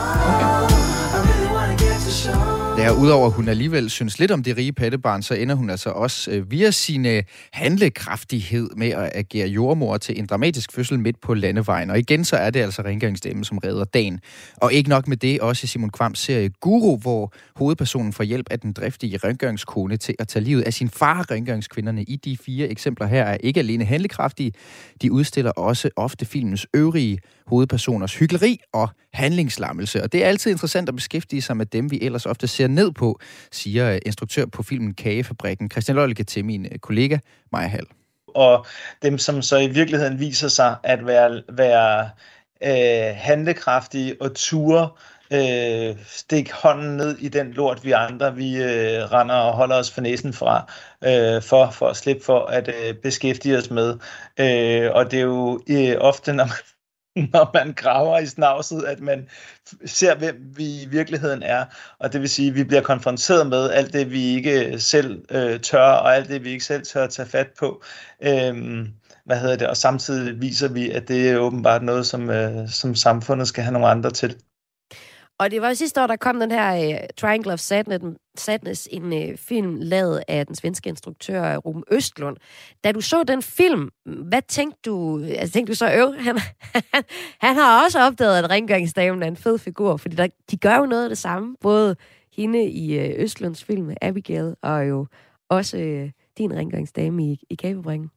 Okay. 2.29 2.56
Ja, 2.77 2.91
udover 2.91 3.27
at 3.27 3.33
hun 3.33 3.47
alligevel 3.47 3.89
synes 3.89 4.19
lidt 4.19 4.31
om 4.31 4.43
det 4.43 4.57
rige 4.57 4.73
pattebarn, 4.73 5.21
så 5.21 5.33
ender 5.33 5.55
hun 5.55 5.69
altså 5.69 5.89
også 5.89 6.31
øh, 6.31 6.51
via 6.51 6.71
sin 6.71 7.05
øh, 7.05 7.23
handlekraftighed 7.53 8.69
med 8.75 8.87
at 8.87 9.11
agere 9.13 9.47
jordmor 9.47 9.97
til 9.97 10.19
en 10.19 10.25
dramatisk 10.25 10.71
fødsel 10.71 10.99
midt 10.99 11.21
på 11.21 11.33
landevejen. 11.33 11.89
Og 11.89 11.99
igen 11.99 12.25
så 12.25 12.35
er 12.35 12.49
det 12.49 12.59
altså 12.59 12.81
rengøringsdamen, 12.81 13.43
som 13.43 13.57
redder 13.57 13.83
dagen. 13.83 14.19
Og 14.57 14.73
ikke 14.73 14.89
nok 14.89 15.07
med 15.07 15.17
det, 15.17 15.39
også 15.39 15.63
i 15.63 15.67
Simon 15.67 15.89
Kvams 15.89 16.19
serie 16.19 16.49
Guru, 16.61 16.97
hvor 16.97 17.33
hovedpersonen 17.55 18.13
får 18.13 18.23
hjælp 18.23 18.47
af 18.51 18.59
den 18.59 18.73
driftige 18.73 19.17
rengøringskone 19.17 19.97
til 19.97 20.15
at 20.19 20.27
tage 20.27 20.43
livet 20.43 20.61
af 20.61 20.73
sin 20.73 20.89
far. 20.89 21.31
Rengøringskvinderne 21.31 22.03
i 22.03 22.15
de 22.15 22.37
fire 22.37 22.67
eksempler 22.67 23.07
her 23.07 23.23
er 23.23 23.37
ikke 23.39 23.59
alene 23.59 23.85
handlekraftige, 23.85 24.51
de 25.01 25.11
udstiller 25.11 25.51
også 25.51 25.89
ofte 25.95 26.25
filmens 26.25 26.67
øvrige 26.73 27.19
hovedpersoners 27.47 28.15
hyggeleri 28.15 28.59
og 28.73 28.89
handlingslammelse. 29.13 30.03
Og 30.03 30.11
det 30.11 30.23
er 30.23 30.27
altid 30.27 30.51
interessant 30.51 30.89
at 30.89 30.95
beskæftige 30.95 31.41
sig 31.41 31.57
med 31.57 31.65
dem, 31.65 31.91
vi 31.91 31.99
ellers 32.01 32.25
ofte 32.25 32.47
ser 32.47 32.66
ned 32.67 32.91
på, 32.91 33.19
siger 33.51 33.91
øh, 33.91 33.99
instruktør 34.05 34.45
på 34.45 34.63
filmen 34.63 34.93
Kagefabrikken, 34.93 35.71
Christian 35.71 35.95
Lølleke, 35.95 36.23
til 36.23 36.45
min 36.45 36.65
øh, 36.65 36.79
kollega 36.79 37.17
Maja 37.51 37.67
Hall. 37.67 37.87
Og 38.27 38.65
dem, 39.01 39.17
som 39.17 39.41
så 39.41 39.57
i 39.57 39.67
virkeligheden 39.67 40.19
viser 40.19 40.47
sig 40.47 40.75
at 40.83 41.07
være, 41.07 41.41
være 41.49 42.09
øh, 42.63 43.15
handlekraftige 43.15 44.15
og 44.21 44.35
ture 44.35 44.89
øh, 45.33 45.95
stik 46.07 46.51
hånden 46.51 46.97
ned 46.97 47.17
i 47.17 47.27
den 47.27 47.51
lort, 47.51 47.83
vi 47.83 47.91
andre 47.91 48.35
vi 48.35 48.55
øh, 48.55 49.03
render 49.11 49.35
og 49.35 49.53
holder 49.53 49.75
os 49.75 49.91
for 49.91 50.01
næsen 50.01 50.33
fra, 50.33 50.71
øh, 51.03 51.41
for, 51.41 51.69
for 51.69 51.87
at 51.87 51.97
slippe 51.97 52.23
for 52.23 52.45
at 52.45 52.67
øh, 52.67 52.95
beskæftige 52.95 53.57
os 53.57 53.69
med. 53.69 53.97
Øh, 54.39 54.91
og 54.93 55.11
det 55.11 55.19
er 55.19 55.23
jo 55.23 55.61
øh, 55.69 55.95
ofte, 55.99 56.33
når 56.33 56.43
man 56.43 56.57
når 57.33 57.51
man 57.53 57.73
graver 57.73 58.19
i 58.19 58.25
snavset, 58.25 58.83
at 58.83 58.99
man 58.99 59.27
ser, 59.85 60.15
hvem 60.15 60.35
vi 60.55 60.81
i 60.81 60.87
virkeligheden 60.89 61.43
er. 61.43 61.65
Og 61.99 62.13
det 62.13 62.21
vil 62.21 62.29
sige, 62.29 62.49
at 62.49 62.55
vi 62.55 62.63
bliver 62.63 62.81
konfronteret 62.81 63.47
med 63.47 63.69
alt 63.71 63.93
det, 63.93 64.11
vi 64.11 64.23
ikke 64.23 64.79
selv 64.79 65.25
øh, 65.31 65.59
tør, 65.59 65.81
og 65.81 66.15
alt 66.15 66.29
det, 66.29 66.43
vi 66.43 66.49
ikke 66.49 66.65
selv 66.65 66.85
tør 66.85 67.03
at 67.03 67.09
tage 67.09 67.29
fat 67.29 67.47
på. 67.59 67.83
Øhm, 68.21 68.87
hvad 69.25 69.39
hedder 69.39 69.55
det? 69.55 69.67
Og 69.67 69.77
samtidig 69.77 70.41
viser 70.41 70.67
vi, 70.67 70.91
at 70.91 71.07
det 71.07 71.29
er 71.29 71.37
åbenbart 71.37 71.83
noget, 71.83 72.05
som, 72.05 72.29
øh, 72.29 72.69
som 72.69 72.95
samfundet 72.95 73.47
skal 73.47 73.63
have 73.63 73.73
nogle 73.73 73.87
andre 73.87 74.11
til. 74.11 74.35
Og 75.39 75.51
det 75.51 75.61
var 75.61 75.73
sidste 75.73 76.01
år, 76.01 76.07
der 76.07 76.15
kom 76.15 76.39
den 76.39 76.51
her 76.51 76.87
uh, 76.87 76.99
Triangle 77.17 77.53
of 77.53 77.59
Sadness, 77.59 78.05
Sadness 78.37 78.87
en 78.91 79.13
uh, 79.13 79.37
film 79.37 79.77
lavet 79.81 80.23
af 80.27 80.45
den 80.45 80.55
svenske 80.55 80.89
instruktør 80.89 81.43
øh, 81.43 81.57
Ruben 81.57 81.83
Østlund. 81.91 82.37
Da 82.83 82.91
du 82.91 83.01
så 83.01 83.23
den 83.23 83.41
film, 83.41 83.89
hvad 84.05 84.41
tænkte 84.47 84.79
du? 84.85 85.23
Altså 85.23 85.53
tænkte 85.53 85.71
du 85.71 85.75
så, 85.75 85.93
øv, 85.93 86.13
han, 86.19 86.39
han, 86.93 87.03
han 87.41 87.55
har 87.55 87.83
også 87.83 87.99
opdaget, 87.99 88.43
at 88.43 88.49
rengøringsdamen 88.49 89.23
er 89.23 89.27
en 89.27 89.37
fed 89.37 89.57
figur, 89.57 89.97
fordi 89.97 90.15
der, 90.15 90.27
de 90.51 90.57
gør 90.57 90.77
jo 90.77 90.85
noget 90.85 91.03
af 91.03 91.09
det 91.09 91.17
samme, 91.17 91.55
både 91.61 91.95
hende 92.35 92.69
i 92.69 92.99
uh, 92.99 93.23
Østlunds 93.23 93.63
film, 93.63 93.95
Abigail, 94.01 94.55
og 94.61 94.89
jo 94.89 95.07
også 95.49 95.77
uh, 95.77 96.09
din 96.37 96.55
rengøringsdame 96.55 97.23
i, 97.23 97.39
i 97.49 97.55
Kabebringen. 97.55 98.09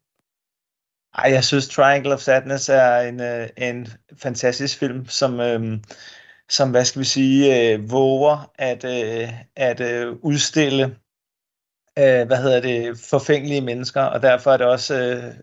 Ej, 1.15 1.31
jeg 1.33 1.45
synes 1.45 1.69
Triangle 1.69 2.15
of 2.15 2.21
Sadness 2.21 2.69
er 2.69 3.01
en, 3.01 3.21
en 3.57 3.89
fantastisk 4.19 4.79
film, 4.79 5.07
som, 5.07 5.41
øhm, 5.41 5.83
som 6.51 6.71
hvad 6.71 6.85
skal 6.85 7.01
vi 7.01 7.05
sige, 7.05 7.73
øh, 7.73 7.91
våger 7.91 8.51
at, 8.59 8.85
øh, 8.85 9.29
at 9.57 9.81
øh, 9.81 10.17
udstille 10.23 10.85
øh, 11.99 12.27
hvad 12.27 12.37
hedder 12.37 12.61
det, 12.61 12.99
forfængelige 13.11 13.61
mennesker, 13.61 14.03
og 14.03 14.23
derfor 14.23 14.53
er 14.53 14.57
det 14.57 14.67
også 14.67 14.95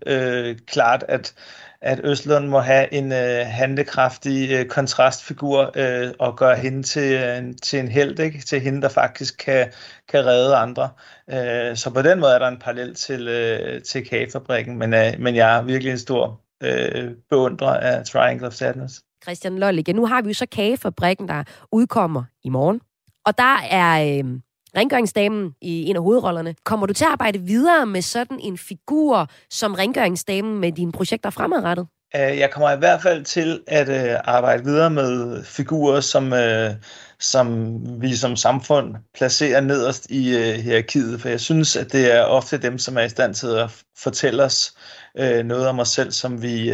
øh, 0.05 0.47
øh, 0.47 0.57
klart, 0.67 1.05
at, 1.07 1.35
at 1.81 2.01
Østlund 2.03 2.47
må 2.47 2.59
have 2.59 2.93
en 2.93 3.11
øh, 3.11 3.45
handekraftig 3.45 4.51
øh, 4.51 4.65
kontrastfigur 4.65 5.71
øh, 5.75 6.13
og 6.19 6.37
gøre 6.37 6.55
hende 6.55 6.83
til, 6.83 7.13
øh, 7.13 7.55
til 7.63 7.79
en 7.79 7.87
held, 7.87 8.19
ikke? 8.19 8.41
til 8.41 8.61
hende, 8.61 8.81
der 8.81 8.89
faktisk 8.89 9.37
kan, 9.37 9.71
kan 10.09 10.25
redde 10.25 10.55
andre. 10.55 10.89
Øh, 11.29 11.75
så 11.75 11.91
på 11.93 12.01
den 12.01 12.19
måde 12.19 12.33
er 12.33 12.39
der 12.39 12.47
en 12.47 12.59
parallel 12.59 12.95
til, 12.95 13.27
øh, 13.27 13.81
til 13.83 14.05
kagefabrikken, 14.05 14.77
men, 14.77 14.93
øh, 14.93 15.13
men 15.19 15.35
jeg 15.35 15.57
er 15.57 15.61
virkelig 15.61 15.91
en 15.91 15.99
stor 15.99 16.41
øh, 16.63 17.11
beundrer 17.29 17.73
af 17.73 18.05
Triangle 18.05 18.47
of 18.47 18.53
Sadness. 18.53 19.06
Christian 19.27 19.57
Lollige. 19.57 19.93
Nu 19.93 20.05
har 20.05 20.21
vi 20.21 20.29
jo 20.29 20.33
så 20.33 20.45
kagefabrikken, 20.45 21.27
der 21.27 21.43
udkommer 21.71 22.23
i 22.43 22.49
morgen. 22.49 22.81
Og 23.25 23.37
der 23.37 23.57
er 23.69 24.17
øh, 24.17 24.39
rengøringsdamen 24.77 25.55
i 25.61 25.83
en 25.85 25.95
af 25.95 26.01
hovedrollerne. 26.01 26.55
Kommer 26.63 26.85
du 26.85 26.93
til 26.93 27.05
at 27.05 27.11
arbejde 27.11 27.39
videre 27.39 27.85
med 27.85 28.01
sådan 28.01 28.39
en 28.39 28.57
figur 28.57 29.27
som 29.49 29.73
rengøringsdamen 29.73 30.59
med 30.59 30.71
dine 30.71 30.91
projekter 30.91 31.29
fremadrettet? 31.29 31.87
Øh, 32.15 32.37
jeg 32.37 32.51
kommer 32.51 32.71
i 32.71 32.77
hvert 32.77 33.01
fald 33.01 33.25
til 33.25 33.63
at 33.67 33.89
øh, 33.89 34.19
arbejde 34.23 34.63
videre 34.63 34.89
med 34.89 35.43
figurer, 35.43 36.01
som, 36.01 36.33
øh, 36.33 36.71
som 37.19 37.77
vi 38.01 38.15
som 38.15 38.35
samfund 38.35 38.95
placerer 39.17 39.61
nederst 39.61 40.07
i 40.09 40.37
øh, 40.37 40.55
hierarkiet, 40.55 41.21
for 41.21 41.29
jeg 41.29 41.39
synes, 41.39 41.75
at 41.75 41.91
det 41.91 42.15
er 42.15 42.23
ofte 42.23 42.57
dem, 42.57 42.77
som 42.77 42.97
er 42.97 43.01
i 43.01 43.09
stand 43.09 43.33
til 43.33 43.47
at 43.47 43.83
fortælle 43.97 44.43
os 44.43 44.73
øh, 45.17 45.45
noget 45.45 45.67
om 45.67 45.79
os 45.79 45.89
selv, 45.89 46.11
som 46.11 46.41
vi, 46.41 46.71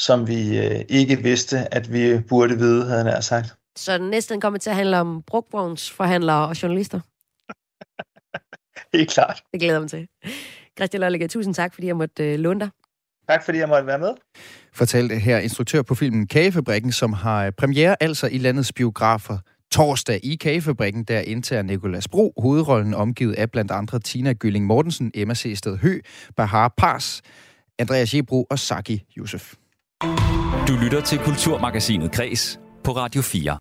som 0.00 0.28
vi 0.28 0.58
øh, 0.58 0.80
ikke 0.88 1.16
vidste, 1.22 1.74
at 1.74 1.92
vi 1.92 2.20
burde 2.28 2.58
vide, 2.58 2.86
havde 2.86 3.14
jeg 3.14 3.24
sagt. 3.24 3.54
Så 3.76 3.98
den 3.98 4.10
næste 4.10 4.40
kommer 4.40 4.58
til 4.58 4.70
at 4.70 4.76
handle 4.76 4.98
om 4.98 5.22
brugvognsforhandlere 5.26 6.48
og 6.48 6.62
journalister? 6.62 7.00
Helt 8.96 9.10
klart. 9.10 9.42
Det 9.52 9.60
glæder 9.60 9.80
mig 9.80 9.90
til. 9.90 10.08
Christian 10.78 11.00
Lollega, 11.00 11.26
tusind 11.26 11.54
tak, 11.54 11.74
fordi 11.74 11.86
jeg 11.86 11.96
måtte 11.96 12.32
øh, 12.32 12.38
låne 12.38 12.60
dig. 12.60 12.70
Tak, 13.28 13.44
fordi 13.44 13.58
jeg 13.58 13.68
måtte 13.68 13.86
være 13.86 13.98
med. 13.98 14.14
Fortalte 14.72 15.14
her 15.14 15.38
instruktør 15.38 15.82
på 15.82 15.94
filmen 15.94 16.26
Kagefabrikken, 16.26 16.92
som 16.92 17.12
har 17.12 17.50
premiere 17.50 17.96
altså 18.02 18.26
i 18.26 18.38
landets 18.38 18.72
biografer 18.72 19.38
torsdag 19.72 20.20
i 20.22 20.34
Kagefabrikken, 20.36 21.04
der 21.04 21.20
indtager 21.20 21.62
Nikolas 21.62 22.08
Bro 22.08 22.32
hovedrollen 22.38 22.94
omgivet 22.94 23.34
af 23.34 23.50
blandt 23.50 23.70
andre 23.70 23.98
Tina 23.98 24.32
Gylling 24.32 24.66
Mortensen, 24.66 25.10
Emma 25.14 25.34
C. 25.34 25.52
Sted 25.56 25.76
Hø, 25.76 26.00
Bahar 26.36 26.74
Pars, 26.76 27.22
Andreas 27.78 28.14
Jebro 28.14 28.46
og 28.50 28.58
Saki 28.58 29.04
Josef. 29.16 29.54
Du 30.70 30.76
lytter 30.76 31.00
til 31.00 31.18
Kulturmagasinet 31.18 32.12
Kres 32.12 32.60
på 32.84 32.92
Radio 32.92 33.22
4. 33.22 33.58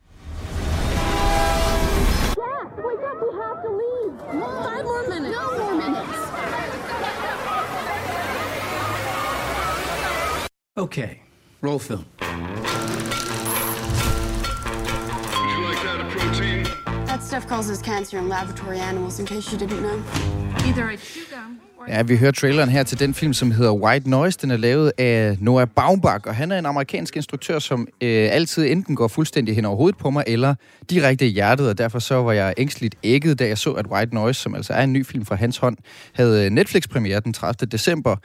Okay, 10.75 11.09
roll 11.63 11.79
film. 11.79 12.05
That 17.07 17.23
stuff 17.23 17.47
causes 17.47 17.81
cancer 17.81 18.19
in 18.19 18.29
laboratory 18.29 18.77
animals, 18.77 19.19
in 19.19 19.25
case 19.25 19.51
you 19.51 19.57
didn't 19.57 19.81
know. 19.81 20.03
Either 20.67 20.91
I 20.91 20.95
gum 20.95 21.28
Ja, 21.87 22.01
vi 22.01 22.17
hører 22.17 22.31
traileren 22.31 22.69
her 22.69 22.83
til 22.83 22.99
den 22.99 23.13
film, 23.13 23.33
som 23.33 23.51
hedder 23.51 23.73
White 23.73 24.09
Noise. 24.09 24.39
Den 24.41 24.51
er 24.51 24.57
lavet 24.57 24.91
af 24.97 25.37
Noah 25.39 25.67
Baumbach, 25.67 26.27
og 26.27 26.35
han 26.35 26.51
er 26.51 26.59
en 26.59 26.65
amerikansk 26.65 27.15
instruktør, 27.15 27.59
som 27.59 27.87
øh, 28.01 28.29
altid 28.31 28.65
enten 28.71 28.95
går 28.95 29.07
fuldstændig 29.07 29.55
hen 29.55 29.65
over 29.65 29.77
hovedet 29.77 29.97
på 29.97 30.09
mig, 30.09 30.23
eller 30.27 30.55
direkte 30.89 31.27
i 31.27 31.29
hjertet, 31.29 31.69
og 31.69 31.77
derfor 31.77 31.99
så 31.99 32.15
var 32.15 32.31
jeg 32.33 32.53
ængstligt 32.57 32.95
ægget, 33.03 33.39
da 33.39 33.47
jeg 33.47 33.57
så, 33.57 33.71
at 33.71 33.87
White 33.87 34.15
Noise, 34.15 34.41
som 34.41 34.55
altså 34.55 34.73
er 34.73 34.83
en 34.83 34.93
ny 34.93 35.05
film 35.05 35.25
fra 35.25 35.35
hans 35.35 35.57
hånd, 35.57 35.77
havde 36.13 36.45
øh, 36.45 36.51
Netflix-premiere 36.51 37.19
den 37.19 37.33
30. 37.33 37.67
december, 37.67 38.15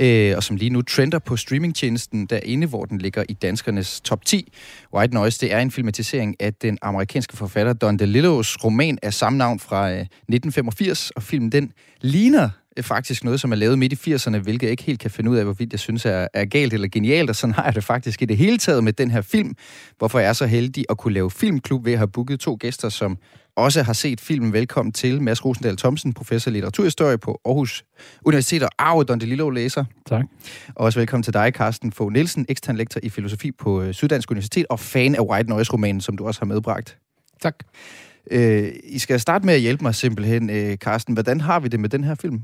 øh, 0.00 0.36
og 0.36 0.42
som 0.42 0.56
lige 0.56 0.70
nu 0.70 0.82
trender 0.82 1.18
på 1.18 1.36
streamingtjenesten 1.36 2.26
derinde, 2.26 2.66
hvor 2.66 2.84
den 2.84 2.98
ligger 2.98 3.24
i 3.28 3.32
danskernes 3.32 4.00
top 4.00 4.24
10. 4.24 4.52
White 4.94 5.14
Noise, 5.14 5.40
det 5.40 5.52
er 5.52 5.58
en 5.58 5.70
filmatisering 5.70 6.36
af 6.40 6.54
den 6.54 6.78
amerikanske 6.82 7.36
forfatter 7.36 7.72
Don 7.72 7.96
DeLillos 7.96 8.64
roman 8.64 8.98
af 9.02 9.14
samme 9.14 9.38
navn 9.38 9.58
fra 9.58 9.90
øh, 9.90 10.00
1985, 10.00 11.10
og 11.10 11.22
filmen 11.22 11.52
den 11.52 11.72
ligner 12.00 12.48
faktisk 12.80 13.24
noget, 13.24 13.40
som 13.40 13.52
er 13.52 13.56
lavet 13.56 13.78
midt 13.78 14.06
i 14.06 14.14
80'erne, 14.14 14.38
hvilket 14.38 14.62
jeg 14.62 14.70
ikke 14.70 14.82
helt 14.82 15.00
kan 15.00 15.10
finde 15.10 15.30
ud 15.30 15.36
af, 15.36 15.44
hvorvidt 15.44 15.72
jeg 15.72 15.80
synes 15.80 16.04
er, 16.04 16.28
er 16.34 16.44
galt 16.44 16.72
eller 16.72 16.88
genialt, 16.88 17.30
og 17.30 17.36
sådan 17.36 17.54
har 17.54 17.64
jeg 17.64 17.74
det 17.74 17.84
faktisk 17.84 18.22
i 18.22 18.24
det 18.24 18.36
hele 18.36 18.58
taget 18.58 18.84
med 18.84 18.92
den 18.92 19.10
her 19.10 19.20
film. 19.20 19.54
Hvorfor 19.98 20.18
jeg 20.18 20.28
er 20.28 20.32
så 20.32 20.46
heldig 20.46 20.84
at 20.88 20.98
kunne 20.98 21.14
lave 21.14 21.30
filmklub 21.30 21.84
ved 21.84 21.92
at 21.92 21.98
have 21.98 22.08
booket 22.08 22.40
to 22.40 22.56
gæster, 22.60 22.88
som 22.88 23.18
også 23.56 23.82
har 23.82 23.92
set 23.92 24.20
filmen. 24.20 24.52
Velkommen 24.52 24.92
til 24.92 25.22
Mads 25.22 25.44
Rosendal 25.44 25.76
Thomsen, 25.76 26.12
professor 26.12 26.50
i 26.50 26.52
litteraturhistorie 26.52 27.18
på 27.18 27.40
Aarhus 27.44 27.84
Universitet 28.24 28.62
og 28.62 28.70
Arve 28.78 29.04
Don 29.04 29.18
Lillo 29.18 29.50
læser. 29.50 29.84
Tak. 30.06 30.24
Og 30.68 30.84
også 30.84 30.98
velkommen 30.98 31.22
til 31.22 31.34
dig, 31.34 31.52
Carsten 31.54 31.92
Fogh 31.92 32.12
Nielsen, 32.12 32.46
ekstern 32.48 32.76
lektor 32.76 33.00
i 33.02 33.08
filosofi 33.08 33.52
på 33.52 33.82
øh, 33.82 33.94
Syddansk 33.94 34.30
Universitet 34.30 34.66
og 34.70 34.80
fan 34.80 35.14
af 35.14 35.20
White 35.20 35.50
Noise-romanen, 35.50 36.00
som 36.00 36.16
du 36.16 36.26
også 36.26 36.40
har 36.40 36.46
medbragt. 36.46 36.98
Tak. 37.42 37.54
Øh, 38.30 38.72
I 38.84 38.98
skal 38.98 39.20
starte 39.20 39.46
med 39.46 39.54
at 39.54 39.60
hjælpe 39.60 39.84
mig 39.84 39.94
simpelthen, 39.94 40.50
øh, 40.50 40.76
Carsten. 40.76 41.14
Hvordan 41.14 41.40
har 41.40 41.60
vi 41.60 41.68
det 41.68 41.80
med 41.80 41.88
den 41.88 42.04
her 42.04 42.14
film? 42.14 42.42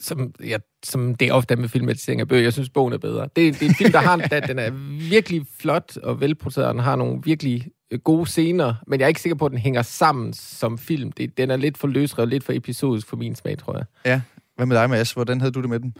Som, 0.00 0.34
ja, 0.44 0.56
som 0.84 1.14
det 1.14 1.28
er 1.28 1.32
ofte 1.32 1.56
med 1.56 1.68
filmatisering 1.68 2.20
af 2.20 2.28
bøger. 2.28 2.42
Jeg 2.42 2.52
synes, 2.52 2.70
bogen 2.70 2.92
er 2.92 2.98
bedre. 2.98 3.22
Det, 3.22 3.36
det 3.36 3.62
er 3.62 3.68
en 3.68 3.74
film, 3.74 3.92
der 3.92 3.98
har, 3.98 4.16
der, 4.16 4.40
den 4.40 4.58
er 4.58 4.70
virkelig 5.10 5.46
flot 5.60 5.96
og 5.96 6.20
velproduceret, 6.20 6.66
og 6.66 6.74
den 6.74 6.82
har 6.82 6.96
nogle 6.96 7.20
virkelig 7.24 7.68
øh, 7.90 7.98
gode 7.98 8.26
scener, 8.26 8.74
men 8.86 9.00
jeg 9.00 9.04
er 9.04 9.08
ikke 9.08 9.20
sikker 9.20 9.36
på, 9.36 9.46
at 9.46 9.50
den 9.50 9.58
hænger 9.58 9.82
sammen 9.82 10.32
som 10.32 10.78
film. 10.78 11.12
Det, 11.12 11.38
den 11.38 11.50
er 11.50 11.56
lidt 11.56 11.78
for 11.78 11.88
løsrevet, 11.88 12.28
lidt 12.28 12.44
for 12.44 12.52
episodisk 12.52 13.08
for 13.08 13.16
min 13.16 13.34
smag, 13.34 13.58
tror 13.58 13.76
jeg. 13.76 13.84
Ja. 14.06 14.20
Hvad 14.56 14.66
med 14.66 14.76
dig, 14.76 14.90
Mads? 14.90 15.12
Hvordan 15.12 15.40
havde 15.40 15.52
du 15.52 15.60
det 15.60 15.70
med 15.70 15.80
den? 15.80 15.96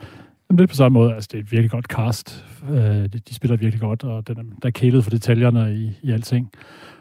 Jamen, 0.50 0.58
lidt 0.58 0.70
på 0.70 0.76
samme 0.76 0.98
måde. 0.98 1.14
Altså, 1.14 1.28
det 1.32 1.38
er 1.38 1.42
et 1.42 1.52
virkelig 1.52 1.70
godt 1.70 1.86
cast. 1.86 2.44
Øh, 2.70 2.76
de, 2.76 3.08
de 3.08 3.34
spiller 3.34 3.56
virkelig 3.56 3.80
godt, 3.80 4.04
og 4.04 4.28
den 4.28 4.38
er, 4.38 4.42
der 4.42 4.68
er 4.68 4.70
kælet 4.70 5.04
for 5.04 5.10
detaljerne 5.10 5.76
i, 5.76 5.92
i 6.02 6.10
alting. 6.10 6.50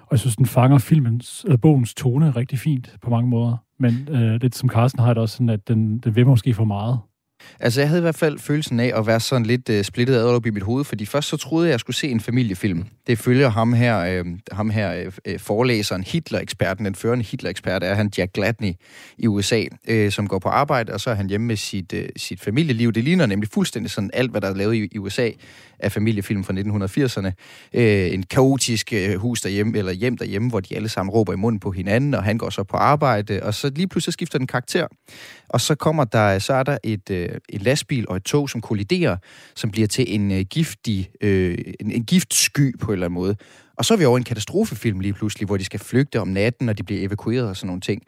Og 0.02 0.08
jeg 0.12 0.20
synes, 0.20 0.36
den 0.36 0.46
fanger 0.46 0.78
filmens, 0.78 1.44
eller 1.44 1.58
bogens 1.58 1.94
tone 1.94 2.32
rigtig 2.32 2.60
fint 2.60 2.96
på 3.02 3.10
mange 3.10 3.30
måder. 3.30 3.58
Men 3.84 4.08
øh, 4.12 4.42
lidt 4.42 4.56
som 4.56 4.70
Carsten 4.70 5.00
har 5.00 5.14
det 5.14 5.18
også 5.18 5.34
sådan, 5.34 5.50
at 5.50 5.68
den, 5.68 5.98
den 5.98 6.16
vil 6.16 6.28
måske 6.28 6.54
for 6.54 6.66
meget. 6.66 7.00
Altså, 7.60 7.82
jeg 7.82 7.88
havde 7.88 8.00
i 8.00 8.02
hvert 8.02 8.16
fald 8.16 8.40
følelsen 8.40 8.80
af 8.80 8.92
at 8.96 9.08
være 9.08 9.20
sådan 9.20 9.46
lidt 9.46 9.70
øh, 9.70 9.84
splittet 9.84 10.16
ad 10.16 10.26
op 10.26 10.46
i 10.46 10.50
mit 10.50 10.64
hoved, 10.64 10.84
fordi 10.84 11.06
først 11.06 11.30
så 11.30 11.38
troede 11.38 11.66
jeg, 11.66 11.70
at 11.70 11.72
jeg 11.72 11.80
skulle 11.80 11.96
se 11.96 12.10
en 12.10 12.20
familiefilm. 12.20 12.86
Det 13.08 13.18
følger 13.20 13.50
ham 13.50 13.74
her, 13.74 14.00
øh, 14.00 14.26
ham 14.52 14.70
her 14.70 14.94
øh, 14.94 15.12
øh 15.26 15.40
forelæseren, 15.40 16.04
Hitler-eksperten, 16.04 16.86
den 16.86 16.96
førende 16.96 17.26
Hitler-ekspert, 17.26 17.84
er 17.84 17.94
han 17.94 18.12
Jack 18.18 18.34
Gladney 18.34 18.74
i 19.18 19.28
USA, 19.28 19.64
øh, 19.88 20.12
som 20.12 20.28
går 20.28 20.40
på 20.40 20.50
arbejde, 20.50 20.94
og 20.94 21.00
så 21.00 21.10
er 21.10 21.16
han 21.16 21.30
hjemme 21.30 21.48
med 21.48 21.56
sit, 21.56 21.94
øh, 21.94 22.10
sit 22.18 22.42
familieliv. 22.42 22.92
Det 22.92 23.04
ligner 23.04 23.26
nemlig 23.26 23.50
fuldstændig 23.54 23.92
sådan 23.92 24.10
alt, 24.14 24.32
hvad 24.32 24.42
der 24.42 24.50
er 24.50 24.56
lavet 24.56 24.76
i, 24.76 24.88
i 24.92 24.98
USA 24.98 25.30
af 25.84 25.92
familiefilm 25.92 26.44
fra 26.44 26.54
1980'erne. 26.54 27.32
Øh, 27.74 28.14
en 28.14 28.24
kaotisk 28.24 28.94
øh, 28.94 29.16
hus 29.16 29.42
derhjemme, 29.42 29.78
eller 29.78 29.92
hjem 29.92 30.18
derhjemme, 30.18 30.50
hvor 30.50 30.60
de 30.60 30.76
alle 30.76 30.90
sammen 30.90 31.12
råber 31.12 31.34
i 31.34 31.36
munden 31.36 31.60
på 31.60 31.72
hinanden, 31.72 32.14
og 32.14 32.24
han 32.24 32.38
går 32.38 32.50
så 32.50 32.64
på 32.64 32.78
arbejde, 32.78 33.40
og 33.44 33.54
så 33.54 33.72
lige 33.76 33.88
pludselig 33.88 34.14
skifter 34.14 34.38
den 34.38 34.48
karakter. 34.48 34.88
Og 35.50 35.62
så 35.62 35.76
kommer 35.76 36.04
der, 36.04 36.40
så 36.40 36.54
er 36.54 36.64
der 36.64 36.78
et, 36.84 37.10
øh, 37.10 37.30
en 37.50 37.62
lastbil 37.62 38.08
og 38.10 38.16
et 38.16 38.24
tog, 38.24 38.50
som 38.50 38.62
kolliderer, 38.62 39.18
som 39.56 39.72
bliver 39.72 39.88
til 39.88 40.16
en 40.16 40.32
øh, 40.32 40.42
giftig, 40.50 41.10
øh, 41.22 41.58
en, 41.80 41.92
en 41.92 42.04
giftsky 42.04 42.80
på 42.80 42.88
en 42.88 42.94
eller 42.94 43.06
anden 43.06 43.16
måde. 43.20 43.36
Og 43.78 43.86
så 43.86 43.94
er 43.94 43.98
vi 43.98 44.06
over 44.06 44.18
en 44.18 44.24
katastrofefilm 44.24 45.00
lige 45.00 45.14
pludselig, 45.14 45.46
hvor 45.46 45.58
de 45.58 45.66
skal 45.66 45.80
flygte 45.80 46.20
om 46.20 46.28
natten, 46.28 46.70
og 46.70 46.78
de 46.78 46.84
bliver 46.84 47.08
evakueret 47.08 47.50
og 47.50 47.56
sådan 47.56 47.68
nogle 47.68 47.82
ting. 47.82 48.04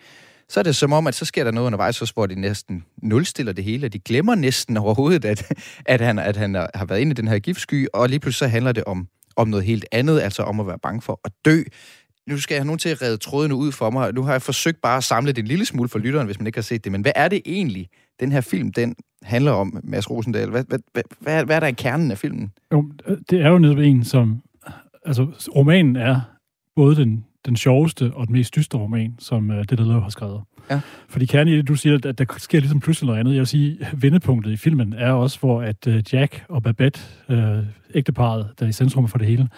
Så 0.49 0.59
er 0.59 0.63
det 0.63 0.75
som 0.75 0.93
om, 0.93 1.07
at 1.07 1.15
så 1.15 1.25
sker 1.25 1.43
der 1.43 1.51
noget 1.51 1.67
undervejs 1.67 2.01
også, 2.01 2.13
hvor 2.13 2.25
de 2.25 2.41
næsten 2.41 2.83
nulstiller 3.01 3.53
det 3.53 3.63
hele, 3.63 3.85
og 3.85 3.93
de 3.93 3.99
glemmer 3.99 4.35
næsten 4.35 4.77
overhovedet, 4.77 5.25
at, 5.25 5.53
at, 5.85 6.01
han, 6.01 6.19
at 6.19 6.37
han 6.37 6.55
har 6.55 6.85
været 6.85 6.99
inde 6.99 7.11
i 7.11 7.13
den 7.13 7.27
her 7.27 7.39
giftsky, 7.39 7.87
og 7.93 8.09
lige 8.09 8.19
pludselig 8.19 8.49
så 8.49 8.51
handler 8.51 8.71
det 8.71 8.83
om, 8.83 9.07
om 9.35 9.47
noget 9.47 9.65
helt 9.65 9.85
andet, 9.91 10.21
altså 10.21 10.43
om 10.43 10.59
at 10.59 10.67
være 10.67 10.79
bange 10.79 11.01
for 11.01 11.19
at 11.25 11.31
dø 11.45 11.63
nu 12.27 12.37
skal 12.37 12.55
jeg 12.55 12.61
have 12.61 12.65
nogen 12.65 12.79
til 12.79 12.89
at 12.89 13.01
redde 13.01 13.17
trådene 13.17 13.55
ud 13.55 13.71
for 13.71 13.89
mig. 13.89 14.13
Nu 14.13 14.23
har 14.23 14.31
jeg 14.31 14.41
forsøgt 14.41 14.81
bare 14.81 14.97
at 14.97 15.03
samle 15.03 15.31
det 15.31 15.41
en 15.41 15.47
lille 15.47 15.65
smule 15.65 15.89
for 15.89 15.99
lytteren, 15.99 16.25
hvis 16.25 16.39
man 16.39 16.47
ikke 16.47 16.57
har 16.57 16.63
set 16.63 16.83
det. 16.83 16.91
Men 16.91 17.01
hvad 17.01 17.11
er 17.15 17.27
det 17.27 17.41
egentlig, 17.45 17.89
den 18.19 18.31
her 18.31 18.41
film, 18.41 18.71
den 18.71 18.95
handler 19.23 19.51
om, 19.51 19.79
Mads 19.83 20.09
Rosendal? 20.09 20.49
Hvad, 20.49 20.63
hvad, 20.67 20.79
hvad, 20.93 21.03
hvad, 21.19 21.45
hvad 21.45 21.55
er 21.55 21.59
der 21.59 21.67
i 21.67 21.71
kernen 21.71 22.11
af 22.11 22.17
filmen? 22.17 22.51
Jo, 22.73 22.91
det 23.29 23.41
er 23.41 23.49
jo 23.49 23.57
netop 23.57 23.77
en, 23.77 24.03
som... 24.03 24.41
Altså, 25.05 25.27
romanen 25.55 25.95
er 25.95 26.21
både 26.75 26.95
den, 26.95 27.25
den 27.45 27.55
sjoveste 27.55 28.11
og 28.13 28.27
den 28.27 28.33
mest 28.33 28.55
dystre 28.55 28.79
roman, 28.79 29.15
som 29.19 29.49
uh, 29.49 29.55
det, 29.55 29.77
der 29.77 29.99
har 29.99 30.09
skrevet. 30.09 30.41
Ja. 30.71 30.79
Fordi 31.09 31.25
kernen 31.25 31.53
i 31.53 31.57
det, 31.57 31.67
du 31.67 31.75
siger, 31.75 31.99
at 32.05 32.17
der 32.17 32.25
sker 32.37 32.59
ligesom 32.59 32.79
pludselig 32.79 33.07
noget 33.07 33.19
andet. 33.19 33.31
Jeg 33.31 33.39
vil 33.39 33.47
sige, 33.47 33.77
vendepunktet 33.93 34.51
i 34.51 34.57
filmen 34.57 34.93
er 34.93 35.11
også, 35.11 35.39
hvor 35.39 35.61
at 35.61 35.87
uh, 35.87 36.13
Jack 36.13 36.43
og 36.49 36.63
Babette, 36.63 36.99
uh, 37.29 37.37
ægteparet, 37.93 38.49
der 38.59 38.65
er 38.65 38.69
i 38.69 38.71
centrum 38.71 39.07
for 39.07 39.17
det 39.17 39.27
hele, 39.27 39.49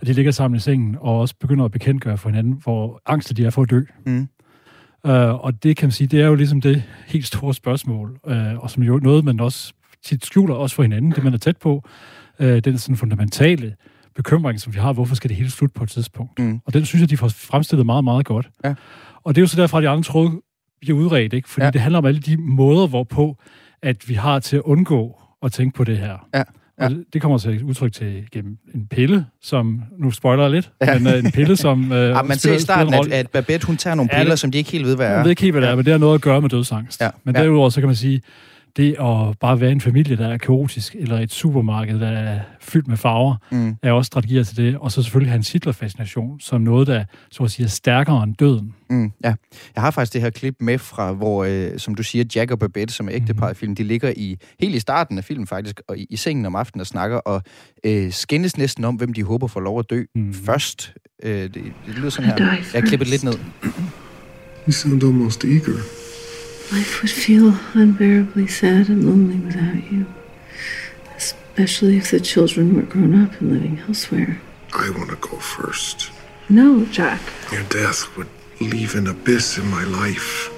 at 0.00 0.06
de 0.06 0.12
ligger 0.12 0.32
sammen 0.32 0.56
i 0.56 0.60
sengen 0.60 0.96
og 1.00 1.20
også 1.20 1.34
begynder 1.40 1.64
at 1.64 1.70
bekendtgøre 1.70 2.18
for 2.18 2.28
hinanden, 2.28 2.60
hvor 2.62 3.00
angst 3.06 3.36
de 3.36 3.44
er 3.44 3.50
for 3.50 3.62
at 3.62 3.70
dø. 3.70 3.80
Mm. 4.06 4.28
Uh, 5.04 5.12
og 5.44 5.62
det 5.62 5.76
kan 5.76 5.86
man 5.86 5.92
sige, 5.92 6.08
det 6.08 6.20
er 6.20 6.26
jo 6.26 6.34
ligesom 6.34 6.60
det 6.60 6.82
helt 7.06 7.26
store 7.26 7.54
spørgsmål, 7.54 8.18
uh, 8.24 8.62
og 8.62 8.70
som 8.70 8.82
jo 8.82 9.00
noget, 9.02 9.24
man 9.24 9.40
også 9.40 9.72
tit 10.04 10.24
skjuler 10.24 10.54
også 10.54 10.76
for 10.76 10.82
hinanden, 10.82 11.10
det 11.10 11.24
man 11.24 11.34
er 11.34 11.38
tæt 11.38 11.56
på, 11.56 11.88
uh, 12.40 12.58
den 12.58 12.78
sådan 12.78 12.96
fundamentale 12.96 13.76
bekymring, 14.14 14.60
som 14.60 14.74
vi 14.74 14.78
har, 14.78 14.92
hvorfor 14.92 15.14
skal 15.14 15.28
det 15.28 15.36
hele 15.36 15.50
slutte 15.50 15.74
på 15.74 15.84
et 15.84 15.90
tidspunkt? 15.90 16.38
Mm. 16.38 16.60
Og 16.64 16.74
den 16.74 16.84
synes 16.84 17.00
jeg, 17.00 17.10
de 17.10 17.16
får 17.16 17.28
fremstillet 17.28 17.86
meget, 17.86 18.04
meget 18.04 18.26
godt. 18.26 18.50
Ja. 18.64 18.74
Og 19.24 19.34
det 19.34 19.40
er 19.40 19.42
jo 19.42 19.46
så 19.46 19.60
derfra, 19.60 19.78
at 19.78 19.82
de 19.82 19.88
andre 19.88 20.02
tråde 20.02 20.40
bliver 20.80 20.98
udredt, 20.98 21.32
ikke? 21.32 21.48
Fordi 21.48 21.64
ja. 21.64 21.70
det 21.70 21.80
handler 21.80 21.98
om 21.98 22.04
alle 22.04 22.20
de 22.20 22.36
måder, 22.36 22.86
hvorpå 22.86 23.36
at 23.82 24.08
vi 24.08 24.14
har 24.14 24.38
til 24.38 24.56
at 24.56 24.62
undgå 24.62 25.20
at 25.42 25.52
tænke 25.52 25.76
på 25.76 25.84
det 25.84 25.98
her. 25.98 26.28
Ja. 26.34 26.42
Ja. 26.80 26.84
Og 26.84 26.90
det, 26.90 27.04
det 27.12 27.22
kommer 27.22 27.38
til 27.38 27.64
udtryk 27.64 27.92
til 27.92 28.24
gennem 28.32 28.58
en 28.74 28.86
pille, 28.86 29.26
som, 29.42 29.82
nu 29.98 30.10
spoiler 30.10 30.42
jeg 30.42 30.50
lidt, 30.50 30.70
ja. 30.80 30.98
men 30.98 31.06
uh, 31.06 31.18
en 31.18 31.32
pille, 31.32 31.56
som... 31.56 31.90
Uh, 31.90 31.96
ja, 31.96 32.22
man 32.22 32.38
ser 32.38 32.54
i 32.54 32.58
starten, 32.58 32.94
at, 32.94 33.12
at 33.12 33.30
Babette, 33.30 33.66
hun 33.66 33.76
tager 33.76 33.94
nogle 33.94 34.08
piller, 34.08 34.32
ja, 34.32 34.36
som 34.36 34.50
de 34.50 34.58
ikke 34.58 34.70
helt 34.70 34.86
ved, 34.86 34.96
hvad 34.96 35.06
er. 35.06 35.12
Jeg 35.12 35.22
ved 35.22 35.30
ikke 35.30 35.42
helt, 35.42 35.54
hvad 35.54 35.62
det 35.62 35.70
er, 35.70 35.74
men 35.74 35.84
det 35.84 35.90
har 35.90 35.98
noget 35.98 36.14
at 36.14 36.20
gøre 36.20 36.40
med 36.40 36.50
dødsangst. 36.50 37.00
Ja. 37.00 37.10
Men 37.24 37.36
ja. 37.36 37.42
derudover, 37.42 37.70
så 37.70 37.80
kan 37.80 37.88
man 37.88 37.96
sige, 37.96 38.22
det 38.76 38.96
at 39.00 39.38
bare 39.40 39.60
være 39.60 39.72
en 39.72 39.80
familie, 39.80 40.16
der 40.16 40.28
er 40.28 40.36
kaotisk, 40.36 40.96
eller 40.98 41.18
et 41.18 41.32
supermarked, 41.32 42.00
der 42.00 42.08
er 42.08 42.40
fyldt 42.60 42.88
med 42.88 42.96
farver, 42.96 43.36
mm. 43.50 43.76
er 43.82 43.92
også 43.92 44.06
strategier 44.06 44.44
til 44.44 44.56
det. 44.56 44.76
Og 44.78 44.92
så 44.92 45.02
selvfølgelig 45.02 45.32
hans 45.32 45.52
Hitler-fascination, 45.52 46.40
som 46.40 46.60
noget, 46.60 46.86
der 46.86 47.04
så 47.30 47.44
at 47.44 47.50
sige, 47.50 47.64
er 47.64 47.68
stærkere 47.68 48.22
end 48.22 48.34
døden. 48.34 48.74
Mm, 48.90 49.12
ja. 49.24 49.34
Jeg 49.74 49.82
har 49.82 49.90
faktisk 49.90 50.12
det 50.12 50.20
her 50.20 50.30
klip 50.30 50.54
med 50.60 50.78
fra, 50.78 51.12
hvor, 51.12 51.44
øh, 51.44 51.78
som 51.78 51.94
du 51.94 52.02
siger, 52.02 52.24
Jack 52.34 52.50
og 52.50 52.58
Babette, 52.58 52.94
som 52.94 53.08
er 53.08 53.12
ægtepar 53.14 53.50
i 53.50 53.54
filmen, 53.54 53.76
de 53.76 53.82
ligger 53.82 54.12
i, 54.16 54.36
helt 54.60 54.74
i 54.74 54.78
starten 54.78 55.18
af 55.18 55.24
filmen 55.24 55.46
faktisk, 55.46 55.80
og 55.88 55.98
i, 55.98 56.06
i 56.10 56.16
sengen 56.16 56.46
om 56.46 56.54
aftenen 56.56 56.80
og 56.80 56.86
snakker, 56.86 57.16
og 57.16 57.42
øh, 57.84 58.12
skændes 58.12 58.56
næsten 58.56 58.84
om, 58.84 58.94
hvem 58.94 59.12
de 59.12 59.22
håber 59.22 59.46
får 59.46 59.60
lov 59.60 59.78
at 59.78 59.90
dø 59.90 60.04
mm. 60.14 60.34
først. 60.34 60.94
Øh, 61.22 61.42
det, 61.42 61.54
det 61.54 61.94
lyder 61.96 62.10
sådan 62.10 62.30
her. 62.30 62.36
Jeg 62.46 62.58
har 62.74 62.80
klippet 62.80 63.08
lidt 63.08 63.24
ned. 63.24 63.38
You 64.66 64.72
sound 64.72 65.02
almost 65.02 65.44
eager. 65.44 66.01
Life 66.72 67.02
would 67.02 67.10
feel 67.10 67.54
unbearably 67.74 68.46
sad 68.46 68.88
and 68.88 69.04
lonely 69.04 69.36
without 69.36 69.92
you. 69.92 70.06
Especially 71.14 71.98
if 71.98 72.10
the 72.10 72.18
children 72.18 72.74
were 72.74 72.82
grown 72.82 73.14
up 73.22 73.38
and 73.40 73.52
living 73.52 73.78
elsewhere. 73.86 74.40
I 74.72 74.88
want 74.88 75.10
to 75.10 75.16
go 75.16 75.36
first. 75.36 76.10
No, 76.48 76.86
Jack. 76.86 77.20
Your 77.52 77.64
death 77.64 78.16
would 78.16 78.28
leave 78.58 78.94
an 78.94 79.06
abyss 79.06 79.58
in 79.58 79.66
my 79.66 79.84
life. 79.84 80.50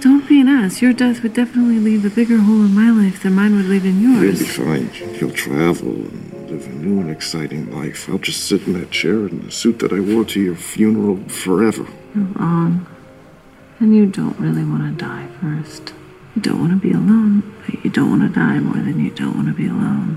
Don't 0.00 0.28
be 0.28 0.40
an 0.40 0.46
ass. 0.46 0.80
Your 0.80 0.92
death 0.92 1.24
would 1.24 1.34
definitely 1.34 1.80
leave 1.80 2.04
a 2.04 2.10
bigger 2.10 2.38
hole 2.38 2.62
in 2.62 2.72
my 2.74 2.90
life 2.90 3.22
than 3.22 3.34
mine 3.34 3.56
would 3.56 3.66
leave 3.66 3.84
in 3.84 4.02
yours. 4.02 4.40
You'll 4.40 4.68
be 4.68 4.88
fine. 4.88 5.14
You'll 5.18 5.30
travel 5.32 5.88
and 5.88 6.48
live 6.48 6.66
a 6.66 6.70
new 6.70 7.00
and 7.00 7.10
exciting 7.10 7.74
life. 7.74 8.08
I'll 8.08 8.18
just 8.18 8.46
sit 8.46 8.66
in 8.68 8.74
that 8.74 8.92
chair 8.92 9.26
in 9.26 9.46
the 9.46 9.50
suit 9.50 9.80
that 9.80 9.92
I 9.92 9.98
wore 9.98 10.24
to 10.26 10.40
your 10.40 10.54
funeral 10.54 11.16
forever. 11.28 11.88
You're 12.14 12.24
wrong. 12.36 12.86
And 13.80 13.92
you 13.92 14.06
don't 14.22 14.36
really 14.40 14.64
want 14.64 14.82
to 14.98 15.06
die 15.06 15.26
first. 15.42 15.94
You 16.36 16.42
don't 16.42 16.60
want 16.60 16.72
to 16.72 16.88
be 16.88 16.94
alone, 16.94 17.42
but 17.66 17.74
you 17.84 17.90
don't 17.90 18.10
want 18.10 18.22
to 18.34 18.40
die 18.40 18.60
more 18.60 18.76
than 18.86 18.96
you 19.06 19.10
don't 19.20 19.34
want 19.36 19.48
to 19.48 19.54
be 19.62 19.68
alone. 19.68 20.16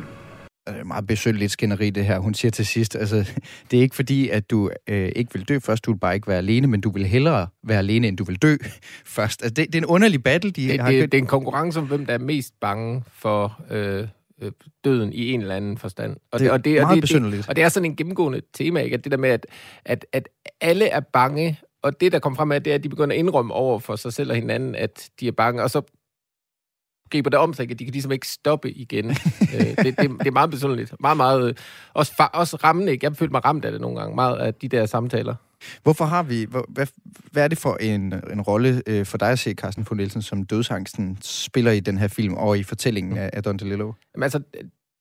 Det 0.68 0.80
er 0.80 0.84
meget 0.84 1.08
besøndeligt 1.08 1.52
skænderi, 1.52 1.90
det 1.90 2.06
her. 2.06 2.20
Hun 2.20 2.34
siger 2.34 2.52
til 2.52 2.66
sidst, 2.66 2.96
altså, 2.96 3.16
det 3.72 3.78
er 3.78 3.82
ikke 3.82 3.96
fordi, 3.96 4.30
at 4.30 4.50
du 4.52 4.70
øh, 4.88 5.12
ikke 5.16 5.34
vil 5.34 5.44
dø 5.44 5.60
først, 5.60 5.86
du 5.86 5.92
vil 5.92 6.00
bare 6.00 6.16
ikke 6.16 6.28
være 6.28 6.38
alene, 6.38 6.68
men 6.68 6.82
du 6.82 6.90
vil 6.90 7.06
hellere 7.06 7.48
være 7.64 7.78
alene, 7.78 8.08
end 8.08 8.18
du 8.18 8.24
vil 8.24 8.36
dø 8.36 8.56
først. 9.06 9.44
Altså, 9.44 9.54
det, 9.54 9.68
det 9.68 9.76
er 9.76 9.80
en 9.82 9.86
underlig 9.86 10.24
battle, 10.24 10.52
de 10.52 10.68
det, 10.68 10.80
har 10.80 10.92
det, 10.92 11.12
det 11.12 11.18
er 11.18 11.22
en 11.22 11.28
konkurrence 11.28 11.80
om, 11.80 11.86
hvem 11.88 12.06
der 12.06 12.14
er 12.14 12.18
mest 12.18 12.54
bange 12.62 13.04
for 13.14 13.62
øh, 13.72 14.08
øh, 14.42 14.52
døden 14.86 15.14
i 15.14 15.32
en 15.32 15.42
eller 15.42 15.56
anden 15.56 15.78
forstand. 15.78 16.16
Og 16.32 16.40
Det 16.40 16.48
er 16.48 16.52
og 16.52 16.66
det, 16.66 16.80
og 16.80 16.84
meget 16.86 16.96
det, 16.96 17.02
besynderligt. 17.02 17.42
det, 17.42 17.50
og 17.50 17.56
det 17.56 17.64
er 17.64 17.70
sådan 17.70 17.92
en 17.92 17.96
gennemgående 17.96 18.42
tema, 18.54 18.80
ikke? 18.80 18.94
At 18.94 19.04
det 19.04 19.12
der 19.12 19.18
med, 19.18 19.30
at, 19.30 19.46
at, 19.86 20.06
at 20.14 20.30
alle 20.62 20.86
er 20.88 21.00
bange, 21.00 21.60
og 21.88 22.02
det, 22.02 22.12
der 22.12 22.20
kommer 22.20 22.38
frem 22.38 22.52
af, 22.52 22.64
det 22.64 22.72
er, 22.72 22.76
at 22.76 22.84
de 22.84 22.90
begynder 22.90 23.16
at 23.16 23.20
indrømme 23.20 23.54
over 23.54 23.80
for 23.80 23.96
sig 23.96 24.14
selv 24.14 24.30
og 24.30 24.36
hinanden, 24.36 24.76
at 24.76 25.10
de 25.20 25.28
er 25.28 25.32
bange, 25.32 25.64
og 25.64 25.70
så 25.70 25.82
griber 27.10 27.30
det 27.30 27.40
om 27.40 27.54
sig, 27.54 27.72
at 27.72 27.80
de 27.80 27.86
kan 27.86 27.92
ligesom 27.92 28.12
ikke 28.12 28.28
stoppe 28.28 28.72
igen. 28.72 29.10
øh, 29.56 29.60
det, 29.60 29.78
det, 29.78 29.98
det 29.98 30.28
er 30.28 30.32
meget 30.32 30.50
besynderligt. 30.50 30.94
Meget, 31.00 31.18
meget... 31.18 31.50
øh, 31.50 31.56
Også, 31.94 32.30
også 32.34 32.58
rammende, 32.64 32.92
ikke? 32.92 33.06
Jeg 33.06 33.16
følte 33.16 33.32
mig 33.32 33.46
ramt 33.46 33.66
af 33.66 33.72
det 33.72 33.82
nogle 33.82 34.00
gange, 34.00 34.16
meget 34.16 34.38
af 34.38 34.54
de 34.54 34.68
der 34.68 34.86
samtaler. 34.86 35.36
Hvorfor 35.84 36.06
har 36.06 36.24
vi... 36.24 36.46
Hvor, 36.50 36.66
hvad, 36.70 36.88
hvad 37.32 37.44
er 37.44 37.48
det 37.48 37.58
for 37.58 37.76
en, 37.76 38.14
en 38.32 38.42
rolle 38.42 38.84
øh, 38.88 39.06
for 39.06 39.18
dig 39.18 39.30
at 39.30 39.40
se, 39.40 39.54
Carsten 39.54 39.86
von 39.90 39.98
Nielsen, 39.98 40.22
som 40.22 40.44
dødsangsten 40.44 41.18
spiller 41.22 41.72
i 41.72 41.80
den 41.80 41.98
her 41.98 42.08
film 42.08 42.34
og 42.34 42.58
i 42.58 42.64
fortællingen 42.64 43.18
af, 43.18 43.30
af 43.34 43.44
Don 43.44 43.58
DeLillo? 43.58 43.94
Jamen, 44.16 44.24
altså, 44.24 44.42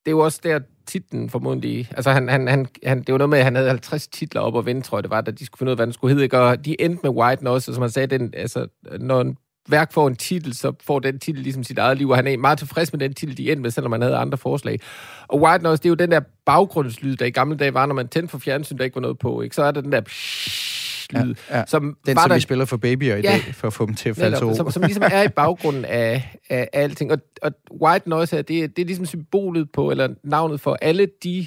det 0.06 0.10
er 0.10 0.16
jo 0.16 0.18
også 0.18 0.40
der 0.42 0.58
titlen 0.86 1.30
formodentlig... 1.30 1.88
Altså, 1.90 2.10
han, 2.10 2.28
han, 2.28 2.48
han, 2.48 2.66
han, 2.84 2.98
det 2.98 3.12
var 3.12 3.18
noget 3.18 3.30
med, 3.30 3.38
at 3.38 3.44
han 3.44 3.54
havde 3.54 3.68
50 3.68 4.08
titler 4.08 4.40
op 4.40 4.54
og 4.54 4.66
vende, 4.66 4.82
tror 4.82 4.98
jeg 4.98 5.02
det 5.02 5.10
var, 5.10 5.20
da 5.20 5.30
de 5.30 5.46
skulle 5.46 5.58
finde 5.58 5.70
ud 5.70 5.72
af, 5.72 5.76
hvad 5.76 5.86
den 5.86 5.92
skulle 5.92 6.14
hedde. 6.14 6.24
Ikke? 6.24 6.38
Og 6.38 6.64
de 6.64 6.80
endte 6.80 7.00
med 7.02 7.10
White 7.10 7.44
Noise, 7.44 7.70
og 7.70 7.74
som 7.74 7.82
han 7.82 7.90
sagde, 7.90 8.18
den, 8.18 8.34
altså, 8.36 8.66
når 9.00 9.20
en 9.20 9.36
værk 9.68 9.92
får 9.92 10.08
en 10.08 10.16
titel, 10.16 10.54
så 10.54 10.72
får 10.84 10.98
den 10.98 11.18
titel 11.18 11.42
ligesom 11.42 11.64
sit 11.64 11.78
eget 11.78 11.98
liv, 11.98 12.10
og 12.10 12.16
han 12.16 12.26
er 12.26 12.36
meget 12.36 12.58
tilfreds 12.58 12.92
med 12.92 13.00
den 13.00 13.14
titel, 13.14 13.36
de 13.36 13.50
endte 13.50 13.62
med, 13.62 13.70
selvom 13.70 13.90
man 13.90 14.02
havde 14.02 14.16
andre 14.16 14.38
forslag. 14.38 14.80
Og 15.28 15.42
White 15.42 15.64
Noise, 15.64 15.82
det 15.82 15.88
er 15.88 15.90
jo 15.90 15.94
den 15.94 16.10
der 16.10 16.20
baggrundslyd, 16.46 17.16
der 17.16 17.24
i 17.24 17.30
gamle 17.30 17.56
dage 17.56 17.74
var, 17.74 17.86
når 17.86 17.94
man 17.94 18.08
tændte 18.08 18.30
for 18.30 18.38
fjernsyn, 18.38 18.78
der 18.78 18.84
ikke 18.84 18.94
var 18.94 19.00
noget 19.00 19.18
på, 19.18 19.42
ikke? 19.42 19.56
Så 19.56 19.62
er 19.62 19.70
der 19.70 19.80
den 19.80 19.92
der 19.92 20.00
lyd, 21.12 21.34
Ja, 21.50 21.58
ja. 21.58 21.64
som 21.66 21.96
Den, 22.06 22.16
var 22.16 22.22
som 22.22 22.28
der, 22.28 22.36
vi 22.36 22.40
spiller 22.40 22.64
for 22.64 22.76
babyer 22.76 23.16
i 23.16 23.20
Ja. 23.20 23.30
dag, 23.32 23.40
for 23.54 23.66
at 23.66 23.72
få 23.72 23.86
dem 23.86 23.94
til 23.94 24.08
at 24.08 24.16
falde 24.16 24.36
til 24.38 24.56
som, 24.56 24.70
som 24.70 24.82
ligesom 24.82 25.02
er 25.12 25.22
i 25.22 25.28
baggrunden 25.28 25.84
af, 25.84 26.36
af, 26.50 26.68
alting. 26.72 27.12
Og, 27.12 27.18
og 27.42 27.52
white 27.82 28.08
noise 28.08 28.36
her, 28.36 28.42
det, 28.42 28.64
er- 28.64 28.68
det 28.68 28.82
er 28.82 28.86
ligesom 28.86 29.06
symbolet 29.06 29.68
på, 29.72 29.90
eller 29.90 30.08
navnet 30.24 30.60
for 30.60 30.78
alle 30.82 31.08
de 31.24 31.46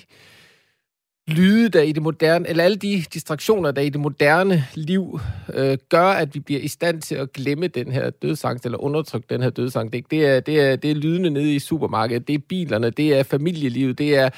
lyde, 1.27 1.69
der 1.69 1.81
i 1.81 1.91
det 1.91 2.03
moderne, 2.03 2.49
eller 2.49 2.63
alle 2.63 2.77
de 2.77 3.03
distraktioner, 3.13 3.71
der 3.71 3.81
i 3.81 3.89
det 3.89 3.99
moderne 4.01 4.63
liv 4.75 5.19
øh, 5.53 5.77
gør, 5.89 6.05
at 6.05 6.35
vi 6.35 6.39
bliver 6.39 6.61
i 6.61 6.67
stand 6.67 7.01
til 7.01 7.15
at 7.15 7.33
glemme 7.33 7.67
den 7.67 7.91
her 7.91 8.09
dødsangst, 8.09 8.65
eller 8.65 8.77
undertrykke 8.77 9.27
den 9.29 9.41
her 9.41 9.49
dødsangst. 9.49 9.95
Ikke? 9.95 10.07
Det, 10.11 10.25
er, 10.25 10.39
det, 10.39 10.61
er, 10.61 10.75
det 10.75 10.91
er 10.91 10.95
lydene 10.95 11.29
nede 11.29 11.55
i 11.55 11.59
supermarkedet, 11.59 12.27
det 12.27 12.35
er 12.35 12.39
bilerne, 12.49 12.89
det 12.89 13.17
er 13.19 13.23
familielivet, 13.23 13.97
det 13.97 14.15
er 14.17 14.29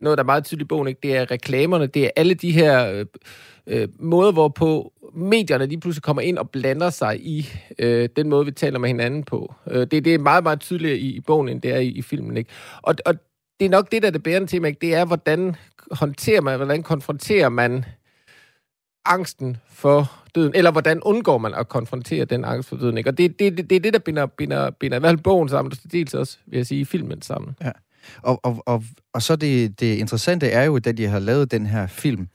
noget, 0.00 0.18
der 0.18 0.24
er 0.24 0.26
meget 0.26 0.44
tydeligt 0.44 0.66
i 0.66 0.68
bogen, 0.68 0.88
ikke? 0.88 1.00
det 1.02 1.16
er 1.16 1.30
reklamerne, 1.30 1.86
det 1.86 2.04
er 2.04 2.10
alle 2.16 2.34
de 2.34 2.52
her 2.52 2.92
øh, 2.92 3.06
øh, 3.66 3.88
måder, 3.98 4.32
hvorpå 4.32 4.92
medierne 5.14 5.66
lige 5.66 5.80
pludselig 5.80 6.02
kommer 6.02 6.22
ind 6.22 6.38
og 6.38 6.50
blander 6.50 6.90
sig 6.90 7.26
i 7.26 7.48
øh, 7.78 8.08
den 8.16 8.28
måde, 8.28 8.44
vi 8.44 8.52
taler 8.52 8.78
med 8.78 8.88
hinanden 8.88 9.24
på. 9.24 9.54
Øh, 9.70 9.80
det, 9.80 10.04
det 10.04 10.14
er 10.14 10.18
meget, 10.18 10.42
meget 10.42 10.60
tydeligere 10.60 10.98
i, 10.98 11.16
i 11.16 11.20
bogen, 11.20 11.48
end 11.48 11.62
det 11.62 11.70
er 11.72 11.78
i, 11.78 11.88
i 11.88 12.02
filmen. 12.02 12.36
Ikke? 12.36 12.50
Og, 12.82 12.94
og 13.06 13.14
det 13.60 13.66
er 13.66 13.70
nok 13.70 13.92
det, 13.92 14.02
der 14.02 14.08
er 14.08 14.12
det 14.12 14.22
bærende 14.22 14.48
tema, 14.48 14.68
ikke? 14.68 14.80
det 14.80 14.94
er, 14.94 15.04
hvordan 15.04 15.56
håndterer 15.90 16.40
man, 16.40 16.56
hvordan 16.56 16.82
konfronterer 16.82 17.48
man 17.48 17.84
angsten 19.04 19.56
for 19.68 20.12
døden, 20.34 20.52
eller 20.54 20.70
hvordan 20.70 21.02
undgår 21.02 21.38
man 21.38 21.54
at 21.54 21.68
konfrontere 21.68 22.24
den 22.24 22.44
angst 22.44 22.68
for 22.68 22.76
døden, 22.76 22.98
ikke? 22.98 23.10
Og 23.10 23.18
det, 23.18 23.38
det, 23.38 23.56
det, 23.56 23.70
det 23.70 23.76
er 23.76 23.80
det, 23.80 23.92
der 23.92 23.98
binder, 23.98 24.26
binder, 24.26 24.70
binder 24.70 24.96
i 24.96 25.00
hvert 25.00 25.10
fald 25.10 25.22
bogen 25.22 25.48
sammen, 25.48 25.72
og 25.84 25.92
dels 25.92 26.14
også, 26.14 26.38
vil 26.46 26.56
jeg 26.56 26.66
sige, 26.66 26.86
filmen 26.86 27.22
sammen. 27.22 27.56
Ja. 27.64 27.70
Og, 28.22 28.40
og, 28.44 28.62
og, 28.66 28.84
og 29.12 29.22
så 29.22 29.36
det, 29.36 29.80
det 29.80 29.96
interessante 29.96 30.46
er 30.46 30.64
jo, 30.64 30.78
da 30.78 30.92
de 30.92 31.06
har 31.06 31.18
lavet 31.18 31.50
den 31.50 31.66
her 31.66 31.86
film, 31.86 32.28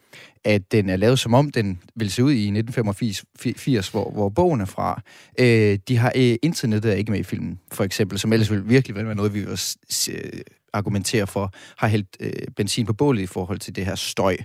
at 0.44 0.72
den 0.72 0.90
er 0.90 0.96
lavet 0.96 1.20
som 1.20 1.34
om 1.34 1.52
den 1.52 1.80
vil 1.96 2.12
se 2.12 2.24
ud 2.24 2.32
i 2.32 2.48
1985, 2.48 3.90
hvor, 3.90 4.12
hvor 4.12 4.30
bogen 4.30 4.62
er 4.62 4.66
fra. 4.66 5.02
Øh, 5.40 5.80
de 5.88 5.98
har 5.98 6.12
øh, 6.16 6.36
internettet 6.42 6.92
er 6.92 6.96
ikke 6.96 7.12
med 7.12 7.20
i 7.20 7.24
filmen, 7.24 7.60
for 7.72 7.84
eksempel, 7.84 8.20
som 8.20 8.34
ellers 8.34 8.52
vil 8.52 8.70
virkelig 8.70 8.96
være 8.96 9.16
noget, 9.16 9.34
vi 9.34 9.46
også 9.46 9.78
øh, 10.12 10.42
argumenterer 10.74 11.26
for, 11.26 11.54
har 11.78 11.88
hældt 11.88 12.18
øh, 12.20 12.32
benzin 12.56 12.86
på 12.86 12.94
bålet 12.94 13.22
i 13.22 13.26
forhold 13.26 13.60
til 13.60 13.76
det 13.76 13.86
her 13.86 13.96
støj. 13.96 14.38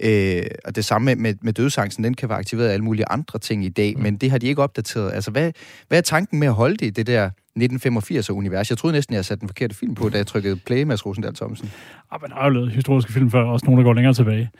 Øh, 0.00 0.46
og 0.64 0.76
det 0.76 0.84
samme 0.84 1.14
med, 1.14 1.34
med 1.42 1.52
dødsangsten, 1.52 2.04
den 2.04 2.14
kan 2.14 2.28
være 2.28 2.38
aktiveret 2.38 2.68
af 2.68 2.72
alle 2.72 2.84
mulige 2.84 3.08
andre 3.10 3.38
ting 3.38 3.64
i 3.64 3.68
dag, 3.68 3.94
mm. 3.96 4.02
men 4.02 4.16
det 4.16 4.30
har 4.30 4.38
de 4.38 4.46
ikke 4.46 4.62
opdateret. 4.62 5.12
Altså, 5.12 5.30
hvad, 5.30 5.52
hvad 5.88 5.98
er 5.98 6.02
tanken 6.02 6.38
med 6.38 6.48
at 6.48 6.54
holde 6.54 6.76
det 6.76 6.86
i 6.86 6.90
det 6.90 7.06
der 7.06 7.30
1985-univers? 7.62 8.70
Jeg 8.70 8.78
troede 8.78 8.94
næsten, 8.94 9.14
jeg 9.14 9.24
satte 9.24 9.40
den 9.40 9.48
forkerte 9.48 9.74
film 9.74 9.94
på, 9.94 10.08
da 10.08 10.16
jeg 10.16 10.26
trykkede 10.26 10.56
play 10.56 10.82
med 10.82 11.06
Rosendal 11.06 11.34
Thomsen. 11.34 11.70
Ja, 12.12 12.16
men 12.22 12.30
der 12.30 12.36
har 12.36 12.44
jo 12.44 12.50
lavet 12.50 12.72
historiske 12.72 13.12
film 13.12 13.30
før, 13.30 13.42
også 13.42 13.66
nogle, 13.66 13.78
der 13.80 13.84
går 13.84 13.94
længere 13.94 14.14
tilbage. 14.14 14.50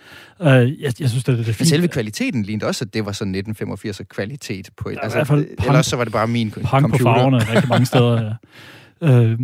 Uh, 0.40 0.46
jeg, 0.46 0.70
jeg 1.00 1.10
synes, 1.10 1.24
det, 1.24 1.38
det 1.38 1.40
er 1.40 1.44
fint. 1.44 1.60
Men 1.60 1.66
selve 1.66 1.88
kvaliteten 1.88 2.42
lignede 2.42 2.66
også, 2.66 2.84
at 2.84 2.94
det 2.94 3.06
var 3.06 3.12
sådan 3.12 3.34
1985 3.34 4.00
kvalitet 4.08 4.70
på 4.76 4.88
et. 4.88 4.94
Ja, 4.94 5.00
altså, 5.02 5.18
i 5.18 5.18
hvert 5.18 5.26
fald 5.26 5.46
ellers 5.66 5.86
så 5.86 5.96
var 5.96 6.04
det 6.04 6.12
bare 6.12 6.26
min 6.26 6.50
pang 6.50 6.64
computer. 6.64 6.88
på 6.88 7.02
farverne 7.02 7.38
rigtig 7.38 7.68
mange 7.68 7.86
steder, 7.92 8.34
ja. 9.02 9.32
Uh, 9.32 9.40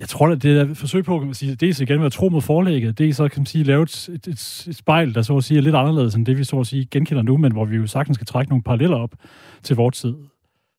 jeg 0.00 0.08
tror, 0.08 0.28
at 0.28 0.42
det 0.42 0.58
er 0.58 0.64
et 0.64 0.76
forsøg 0.76 1.04
på, 1.04 1.18
kan 1.18 1.26
man 1.26 1.34
sige, 1.34 1.54
dels 1.54 1.80
igen 1.80 1.98
med 1.98 2.06
at 2.06 2.12
tro 2.12 2.28
mod 2.28 2.40
forlægget, 2.40 2.98
det 2.98 3.08
er 3.08 3.14
så, 3.14 3.28
kan 3.28 3.40
man 3.40 3.46
sige, 3.46 3.64
lave 3.64 3.82
et, 3.82 4.08
et, 4.12 4.28
et, 4.28 4.76
spejl, 4.76 5.14
der 5.14 5.22
så 5.22 5.36
at 5.36 5.44
sige 5.44 5.58
er 5.58 5.62
lidt 5.62 5.74
anderledes 5.74 6.14
end 6.14 6.26
det, 6.26 6.38
vi 6.38 6.44
så 6.44 6.60
at 6.60 6.66
sige 6.66 6.88
genkender 6.90 7.22
nu, 7.22 7.36
men 7.36 7.52
hvor 7.52 7.64
vi 7.64 7.76
jo 7.76 7.86
sagtens 7.86 8.14
skal 8.14 8.26
trække 8.26 8.50
nogle 8.50 8.62
paralleller 8.62 8.96
op 8.96 9.14
til 9.62 9.76
vores 9.76 10.00
tid. 10.00 10.14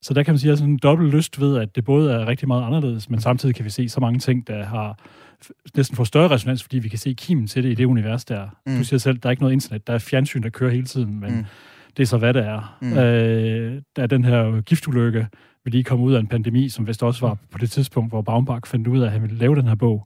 Så 0.02 0.14
der 0.14 0.24
kan 0.24 0.34
man 0.34 0.40
sige, 0.40 0.52
at 0.52 0.58
sådan 0.58 0.74
en 0.74 0.80
dobbelt 0.84 1.14
lyst 1.14 1.42
ved, 1.42 1.58
at 1.58 1.76
det 1.76 1.86
både 1.86 2.14
er 2.14 2.28
rigtig 2.28 2.48
meget 2.48 2.66
anderledes, 2.66 3.10
men 3.10 3.22
samtidig 3.22 3.56
kan 3.56 3.66
vi 3.66 3.70
se 3.70 3.90
så 3.90 4.00
mange 4.00 4.20
ting, 4.20 4.48
der 4.48 4.66
har 4.66 4.98
næsten 5.76 5.96
får 5.96 6.04
større 6.04 6.28
resonans, 6.28 6.64
fordi 6.64 6.80
vi 6.80 6.90
kan 6.90 7.00
se 7.00 7.14
kimen 7.14 7.48
til 7.48 7.64
det 7.64 7.72
i 7.72 7.74
det 7.74 7.86
univers 7.86 8.26
der. 8.26 8.48
Mm. 8.66 8.78
Du 8.78 8.84
siger 8.84 9.00
selv, 9.00 9.18
der 9.18 9.30
er 9.30 9.32
ikke 9.32 9.44
noget 9.44 9.54
internet, 9.54 9.88
der 9.88 9.94
er 9.94 9.98
fjernsyn, 9.98 10.44
der 10.44 10.50
kører 10.50 10.72
hele 10.72 10.86
tiden, 10.86 11.20
men 11.20 11.36
mm. 11.36 11.46
det 11.98 12.04
er 12.04 12.08
så, 12.08 12.18
hvad 12.18 12.34
det 12.34 12.46
er. 12.46 12.78
Mm. 12.82 12.98
Øh, 12.98 13.82
der 13.96 14.04
er 14.04 14.08
den 14.08 14.24
her 14.24 14.62
giftulykke, 14.62 15.28
vi 15.66 15.72
lige 15.72 15.84
kom 15.84 16.02
ud 16.02 16.14
af 16.14 16.20
en 16.20 16.28
pandemi, 16.28 16.70
som 16.70 16.88
vist 16.88 17.04
også 17.04 17.28
var 17.28 17.38
på 17.52 17.58
det 17.58 17.72
tidspunkt, 17.72 18.12
hvor 18.12 18.22
Baumbach 18.22 18.72
fandt 18.72 18.88
ud 18.88 19.00
af, 19.00 19.06
at 19.06 19.12
han 19.12 19.22
ville 19.22 19.38
lave 19.38 19.56
den 19.56 19.68
her 19.68 19.76
bog, 19.76 20.06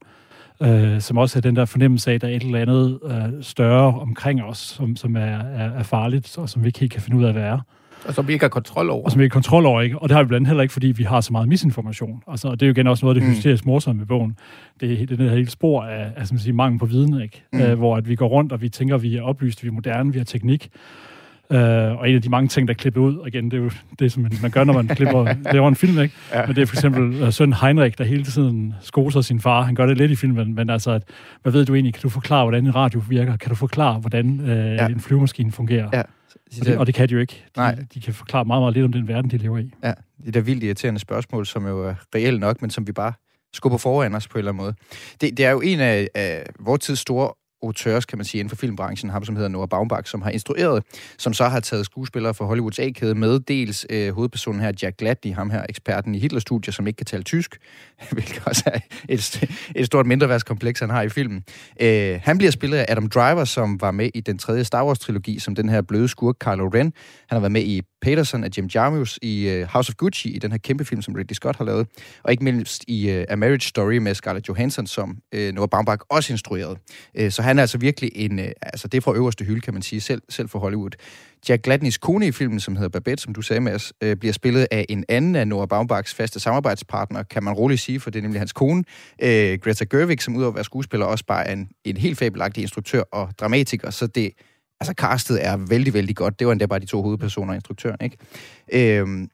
øh, 0.62 1.02
som 1.02 1.18
også 1.18 1.40
er 1.40 1.42
den 1.42 1.56
der 1.56 1.66
fornemmelse 1.66 2.12
af, 2.12 2.16
at 2.16 2.22
der 2.22 2.28
er 2.28 2.32
et 2.32 2.44
eller 2.44 2.62
andet 2.62 3.00
øh, 3.06 3.44
større 3.44 4.00
omkring 4.00 4.44
os, 4.44 4.58
som, 4.58 4.96
som 4.96 5.16
er, 5.16 5.20
er, 5.22 5.72
er 5.72 5.84
farligt, 5.84 6.38
og 6.38 6.50
som 6.50 6.64
vi 6.64 6.68
ikke 6.68 6.80
helt 6.80 6.92
kan 6.92 7.02
finde 7.02 7.18
ud 7.18 7.24
af, 7.24 7.34
hvad 7.34 7.44
er. 7.44 7.60
Og 8.08 8.14
som 8.14 8.28
vi 8.28 8.34
ikke 8.34 8.44
har 8.44 8.50
kontrol 8.50 8.90
over. 8.90 9.04
Og 9.04 9.12
som 9.12 9.20
vi 9.20 9.24
ikke 9.24 9.34
har 9.34 9.42
kontrol 9.42 9.66
over, 9.66 9.82
ikke? 9.82 10.00
Og 10.00 10.10
det 10.10 10.16
har 10.16 10.24
vi 10.24 10.28
blandt 10.28 10.42
andet 10.42 10.48
heller 10.48 10.62
ikke, 10.62 10.74
fordi 10.74 10.88
vi 10.88 11.04
har 11.04 11.22
så 11.22 11.32
meget 11.32 11.48
misinformation. 11.48 12.24
Altså, 12.28 12.48
og 12.48 12.60
det 12.60 12.66
er 12.66 12.68
jo 12.68 12.74
igen 12.74 12.88
også 12.88 13.06
noget 13.06 13.16
af 13.16 13.22
det 13.22 13.30
mm. 13.30 13.36
hysterisk 13.36 13.66
morsomme 13.66 14.00
med 14.00 14.08
bogen. 14.08 14.38
Det 14.80 15.02
er 15.02 15.06
den 15.06 15.20
her 15.20 15.30
hele 15.30 15.50
spor 15.50 15.84
af, 15.84 16.12
af 16.16 16.28
som 16.28 16.38
siger, 16.38 16.54
mangel 16.54 16.80
på 16.80 16.86
viden, 16.86 17.22
ikke? 17.22 17.44
Mm. 17.54 17.62
Øh, 17.62 17.78
hvor 17.78 17.98
at 17.98 18.10
vi 18.10 18.16
går 18.16 18.28
rundt, 18.28 18.52
og 18.52 18.62
vi 18.62 18.70
tænker, 18.70 18.96
at 18.96 19.04
vi 19.04 19.16
er 19.18 19.22
oplyst, 19.22 19.64
vi 19.64 19.68
er 19.68 19.72
moderne, 19.72 20.12
vi 20.12 20.18
har 20.18 20.26
teknik. 20.26 20.70
Uh, 21.50 21.58
og 22.00 22.10
en 22.10 22.16
af 22.16 22.22
de 22.22 22.30
mange 22.30 22.48
ting, 22.48 22.68
der 22.68 22.74
er 22.74 22.78
klippet 22.78 23.02
ud, 23.02 23.18
og 23.18 23.28
igen, 23.28 23.52
det 23.52 23.54
er 23.54 23.64
jo 23.64 23.72
det, 24.00 24.12
som 24.12 24.28
man 24.42 24.52
gør, 24.52 24.64
når 24.64 24.74
man 24.74 24.88
klipper, 24.98 25.36
laver 25.54 25.68
en 25.68 25.76
film, 25.76 26.00
ikke? 26.00 26.16
Ja. 26.34 26.46
Men 26.46 26.56
det 26.56 26.62
er 26.62 26.66
for 26.66 26.76
eksempel 26.76 27.24
uh, 27.24 27.34
søn 27.34 27.54
Heinrich, 27.54 27.98
der 27.98 28.04
hele 28.04 28.24
tiden 28.24 28.74
skoser 28.82 29.22
sin 29.22 29.40
far. 29.40 29.62
Han 29.62 29.76
gør 29.76 29.86
det 29.86 29.98
lidt 29.98 30.12
i 30.12 30.16
filmen, 30.16 30.56
men 30.56 30.70
altså, 30.70 30.92
at, 30.92 31.04
hvad 31.42 31.52
ved 31.52 31.66
du 31.66 31.74
egentlig? 31.74 31.94
Kan 31.94 32.02
du 32.02 32.10
forklare, 32.10 32.44
hvordan 32.44 32.66
en 32.66 32.76
radio 32.76 33.02
virker? 33.10 33.38
Kan 33.38 33.50
du 33.50 33.56
forklare, 33.56 34.00
hvordan 34.00 34.40
uh, 34.40 34.48
ja. 34.50 34.88
en 34.88 35.00
flyvemaskine 35.00 35.52
fungerer? 35.52 35.90
Ja. 35.94 36.02
Og 36.60 36.66
det, 36.66 36.78
og 36.78 36.86
det 36.86 36.96
kan 36.96 37.10
de 37.10 37.14
jo 37.14 37.20
ikke. 37.20 37.44
De, 37.56 37.60
Nej. 37.60 37.76
de 37.94 38.02
kan 38.02 38.14
forklare 38.14 38.46
meget, 38.46 38.62
meget 38.62 38.74
lidt 38.74 38.86
om 38.86 38.92
den 38.92 39.08
verden, 39.08 39.32
de 39.32 39.38
lever 39.38 39.58
i. 39.58 39.72
Ja, 39.84 39.94
det 40.18 40.28
er 40.28 40.32
da 40.32 40.40
vildt 40.40 40.64
irriterende 40.64 41.00
spørgsmål, 41.00 41.46
som 41.46 41.68
jo 41.68 41.88
er 41.88 41.96
reelt 42.16 42.40
nok, 42.40 42.62
men 42.62 42.70
som 42.70 42.88
vi 42.88 42.92
bare 42.92 43.14
skubber 43.54 43.78
foran 43.78 44.16
os 44.16 44.28
på 44.28 44.38
en 44.38 44.40
eller 44.40 44.52
anden 44.52 44.64
måde. 44.64 44.76
Det, 45.22 45.38
det 45.38 45.46
er 45.46 45.52
jo 45.52 45.62
en 45.62 45.80
af, 45.80 46.08
af 46.16 46.46
vores 46.60 46.82
tids 46.82 47.00
store 47.00 47.34
auteurs, 47.66 48.06
kan 48.06 48.18
man 48.18 48.26
sige, 48.26 48.40
inden 48.40 48.50
for 48.50 48.56
filmbranchen, 48.56 49.10
ham 49.10 49.26
som 49.26 49.36
hedder 49.36 49.50
Noah 49.50 49.68
Baumbach, 49.68 50.12
som 50.12 50.22
har 50.22 50.30
instrueret, 50.30 50.84
som 51.18 51.34
så 51.34 51.48
har 51.48 51.60
taget 51.60 51.86
skuespillere 51.86 52.34
fra 52.34 52.46
Hollywoods 52.46 52.80
A-kæde 52.80 53.16
med, 53.16 53.40
dels 53.40 53.86
øh, 53.90 54.14
hovedpersonen 54.14 54.62
her, 54.62 54.72
Jack 54.82 54.98
Gladney, 54.98 55.34
ham 55.34 55.50
her 55.50 55.66
eksperten 55.70 56.16
i 56.16 56.20
Hitlerstudier, 56.20 56.72
som 56.72 56.88
ikke 56.88 56.98
kan 56.98 57.06
tale 57.06 57.24
tysk, 57.24 57.58
hvilket 58.12 58.44
også 58.46 58.64
er 58.66 58.80
et, 59.10 59.50
et 59.76 59.86
stort 59.86 60.06
mindreværdskompleks, 60.06 60.80
han 60.80 60.90
har 60.90 61.02
i 61.02 61.10
filmen. 61.10 61.44
Øh, 61.82 62.20
han 62.24 62.38
bliver 62.38 62.52
spillet 62.52 62.78
af 62.78 62.86
Adam 62.90 63.10
Driver, 63.10 63.46
som 63.46 63.82
var 63.82 63.92
med 63.92 64.10
i 64.14 64.22
den 64.22 64.38
tredje 64.38 64.64
Star 64.64 64.86
Wars-trilogi, 64.86 65.40
som 65.40 65.56
den 65.56 65.70
her 65.70 65.82
bløde 65.82 66.08
skurk 66.08 66.36
Kylo 66.40 66.68
Ren. 66.68 66.94
Han 67.30 67.36
har 67.36 67.40
været 67.40 67.52
med 67.52 67.62
i 67.62 67.82
Peterson 68.06 68.44
af 68.44 68.50
Jim 68.58 68.70
Jarmusch 68.76 69.18
i 69.22 69.50
øh, 69.50 69.68
House 69.68 69.90
of 69.90 69.96
Gucci, 69.96 70.30
i 70.30 70.40
den 70.40 70.52
her 70.52 70.58
kæmpe 70.58 70.86
film, 70.86 71.02
som 71.02 71.16
Ridley 71.16 71.34
Scott 71.34 71.58
har 71.58 71.66
lavet, 71.66 71.88
og 72.24 72.32
ikke 72.32 72.44
mindst 72.44 72.84
i 72.88 73.10
øh, 73.10 73.26
A 73.30 73.36
Marriage 73.36 73.70
Story 73.70 73.98
med 73.98 74.16
Scarlett 74.16 74.48
Johansson, 74.48 74.88
som 74.88 75.18
øh, 75.34 75.54
Noah 75.54 75.70
Baumbach 75.70 76.02
også 76.10 76.34
instruerede. 76.34 76.76
Øh, 77.16 77.32
så 77.32 77.42
han 77.42 77.55
er 77.58 77.64
altså 77.64 77.78
virkelig 77.78 78.12
en, 78.16 78.40
øh, 78.40 78.48
altså 78.62 78.88
det 78.88 78.98
er 78.98 79.02
fra 79.02 79.14
øverste 79.16 79.46
hylde, 79.46 79.62
kan 79.62 79.74
man 79.74 79.82
sige, 79.82 80.02
selv, 80.02 80.22
selv 80.30 80.50
for 80.50 80.60
Hollywood. 80.60 80.92
Jack 81.50 81.64
Gladneys 81.64 81.98
kone 81.98 82.28
i 82.28 82.32
filmen, 82.32 82.60
som 82.60 82.76
hedder 82.76 82.90
Babette, 82.90 83.24
som 83.24 83.34
du 83.34 83.42
sagde, 83.42 83.60
Mads, 83.60 83.94
øh, 84.02 84.16
bliver 84.16 84.34
spillet 84.34 84.68
af 84.72 84.86
en 84.90 85.06
anden 85.10 85.36
af 85.36 85.48
Noah 85.48 85.68
Baumbachs 85.68 86.14
faste 86.14 86.40
samarbejdspartner, 86.40 87.24
kan 87.24 87.44
man 87.44 87.54
roligt 87.54 87.82
sige, 87.82 88.00
for 88.00 88.10
det 88.10 88.20
er 88.20 88.24
nemlig 88.24 88.42
hans 88.42 88.54
kone, 88.54 88.84
øh, 89.22 89.60
Greta 89.60 89.86
Gerwig, 89.90 90.22
som 90.22 90.36
udover 90.36 90.52
at 90.52 90.56
være 90.56 90.64
skuespiller, 90.64 91.06
også 91.06 91.26
bare 91.26 91.48
er 91.48 91.54
en, 91.54 91.70
en 91.84 91.98
helt 91.98 92.18
fabelagtig 92.18 92.62
instruktør 92.62 93.02
og 93.12 93.30
dramatiker, 93.40 93.90
så 93.90 94.08
det 94.08 94.32
altså 94.80 94.94
castet 94.98 95.46
er 95.46 95.58
vældig, 95.58 95.94
vældig 95.94 96.16
godt. 96.16 96.40
Det 96.40 96.48
var 96.48 96.54
endda 96.54 96.66
bare 96.66 96.80
de 96.80 96.86
to 96.86 97.02
hovedpersoner 97.02 97.50
og 97.50 97.56
instruktøren, 97.56 97.98
ikke? 98.02 98.18
Øhm, 99.00 99.30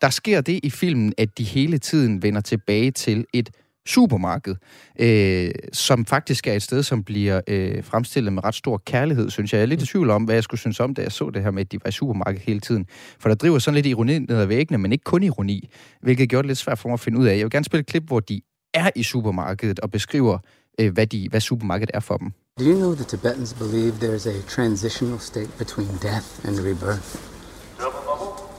der 0.00 0.10
sker 0.10 0.40
det 0.40 0.60
i 0.62 0.70
filmen, 0.70 1.12
at 1.18 1.38
de 1.38 1.44
hele 1.44 1.78
tiden 1.78 2.22
vender 2.22 2.40
tilbage 2.40 2.90
til 2.90 3.26
et 3.32 3.50
supermarked, 3.86 4.54
øh, 4.98 5.50
som 5.72 6.06
faktisk 6.06 6.46
er 6.46 6.52
et 6.52 6.62
sted, 6.62 6.82
som 6.82 7.04
bliver 7.04 7.40
øh, 7.48 7.84
fremstillet 7.84 8.32
med 8.32 8.44
ret 8.44 8.54
stor 8.54 8.82
kærlighed, 8.86 9.30
synes 9.30 9.52
jeg. 9.52 9.58
Jeg 9.58 9.62
er 9.62 9.66
lidt 9.66 9.82
i 9.82 9.86
tvivl 9.86 10.10
om, 10.10 10.24
hvad 10.24 10.34
jeg 10.34 10.44
skulle 10.44 10.60
synes 10.60 10.80
om, 10.80 10.94
da 10.94 11.02
jeg 11.02 11.12
så 11.12 11.30
det 11.30 11.42
her 11.42 11.50
med, 11.50 11.60
at 11.60 11.72
de 11.72 11.78
var 11.84 11.88
i 11.88 11.92
supermarkedet 11.92 12.42
hele 12.46 12.60
tiden. 12.60 12.86
For 13.18 13.28
der 13.28 13.36
driver 13.36 13.58
sådan 13.58 13.74
lidt 13.74 13.86
ironi 13.86 14.18
ned 14.18 14.38
ad 14.38 14.46
væggene, 14.46 14.78
men 14.78 14.92
ikke 14.92 15.04
kun 15.04 15.22
ironi, 15.22 15.68
hvilket 16.02 16.28
gjorde 16.28 16.42
det 16.42 16.48
lidt 16.48 16.58
svært 16.58 16.78
for 16.78 16.88
mig 16.88 16.94
at 16.94 17.00
finde 17.00 17.18
ud 17.18 17.26
af. 17.26 17.36
Jeg 17.36 17.44
vil 17.44 17.50
gerne 17.50 17.64
spille 17.64 17.80
et 17.80 17.86
klip, 17.86 18.06
hvor 18.06 18.20
de 18.20 18.40
er 18.74 18.90
i 18.96 19.02
supermarkedet 19.02 19.80
og 19.80 19.90
beskriver, 19.90 20.38
øh, 20.80 20.92
hvad, 20.92 21.06
de, 21.06 21.28
hvad 21.30 21.40
supermarkedet 21.40 21.90
er 21.94 22.00
for 22.00 22.16
dem. 22.16 22.32
Do 22.58 22.64
you 22.64 22.74
know 22.74 22.94
the 22.94 23.04
Tibetans 23.04 23.54
believe 23.54 23.92
there's 23.92 24.26
a 24.26 24.40
transitional 24.48 25.18
state 25.18 25.50
between 25.58 25.88
death 26.02 26.46
and 26.46 26.58
rebirth? 26.58 27.08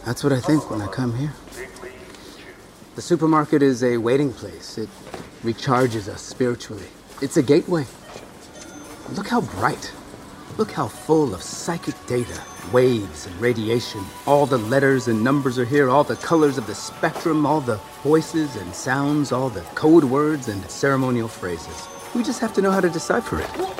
That's 0.05 0.23
what 0.23 0.31
I 0.39 0.41
think 0.49 0.71
when 0.71 0.81
I 0.81 0.87
come 0.99 1.13
here. 1.17 1.31
The 2.97 3.03
supermarket 3.03 3.61
is 3.61 3.83
a 3.83 3.97
waiting 3.97 4.33
place. 4.33 4.79
It 4.79 4.89
recharges 5.43 6.07
us 6.07 6.19
spiritually. 6.19 6.87
It's 7.21 7.37
a 7.37 7.43
gateway. 7.43 7.85
Look 9.11 9.27
how 9.27 9.41
bright. 9.41 9.93
Look 10.57 10.71
how 10.71 10.87
full 10.87 11.35
of 11.35 11.43
psychic 11.43 11.93
data, 12.07 12.41
waves 12.73 13.27
and 13.27 13.39
radiation. 13.39 14.03
All 14.25 14.47
the 14.47 14.57
letters 14.57 15.07
and 15.09 15.23
numbers 15.23 15.59
are 15.59 15.65
here, 15.65 15.91
all 15.91 16.03
the 16.03 16.15
colors 16.15 16.57
of 16.57 16.65
the 16.65 16.73
spectrum, 16.73 17.45
all 17.45 17.61
the 17.61 17.79
voices 18.01 18.55
and 18.55 18.73
sounds, 18.73 19.31
all 19.31 19.49
the 19.49 19.61
code 19.75 20.03
words 20.03 20.47
and 20.47 20.67
ceremonial 20.67 21.27
phrases. 21.27 21.87
We 22.15 22.23
just 22.23 22.39
have 22.39 22.53
to 22.55 22.63
know 22.63 22.71
how 22.71 22.81
to 22.81 22.89
decipher 22.89 23.39
it. 23.41 23.77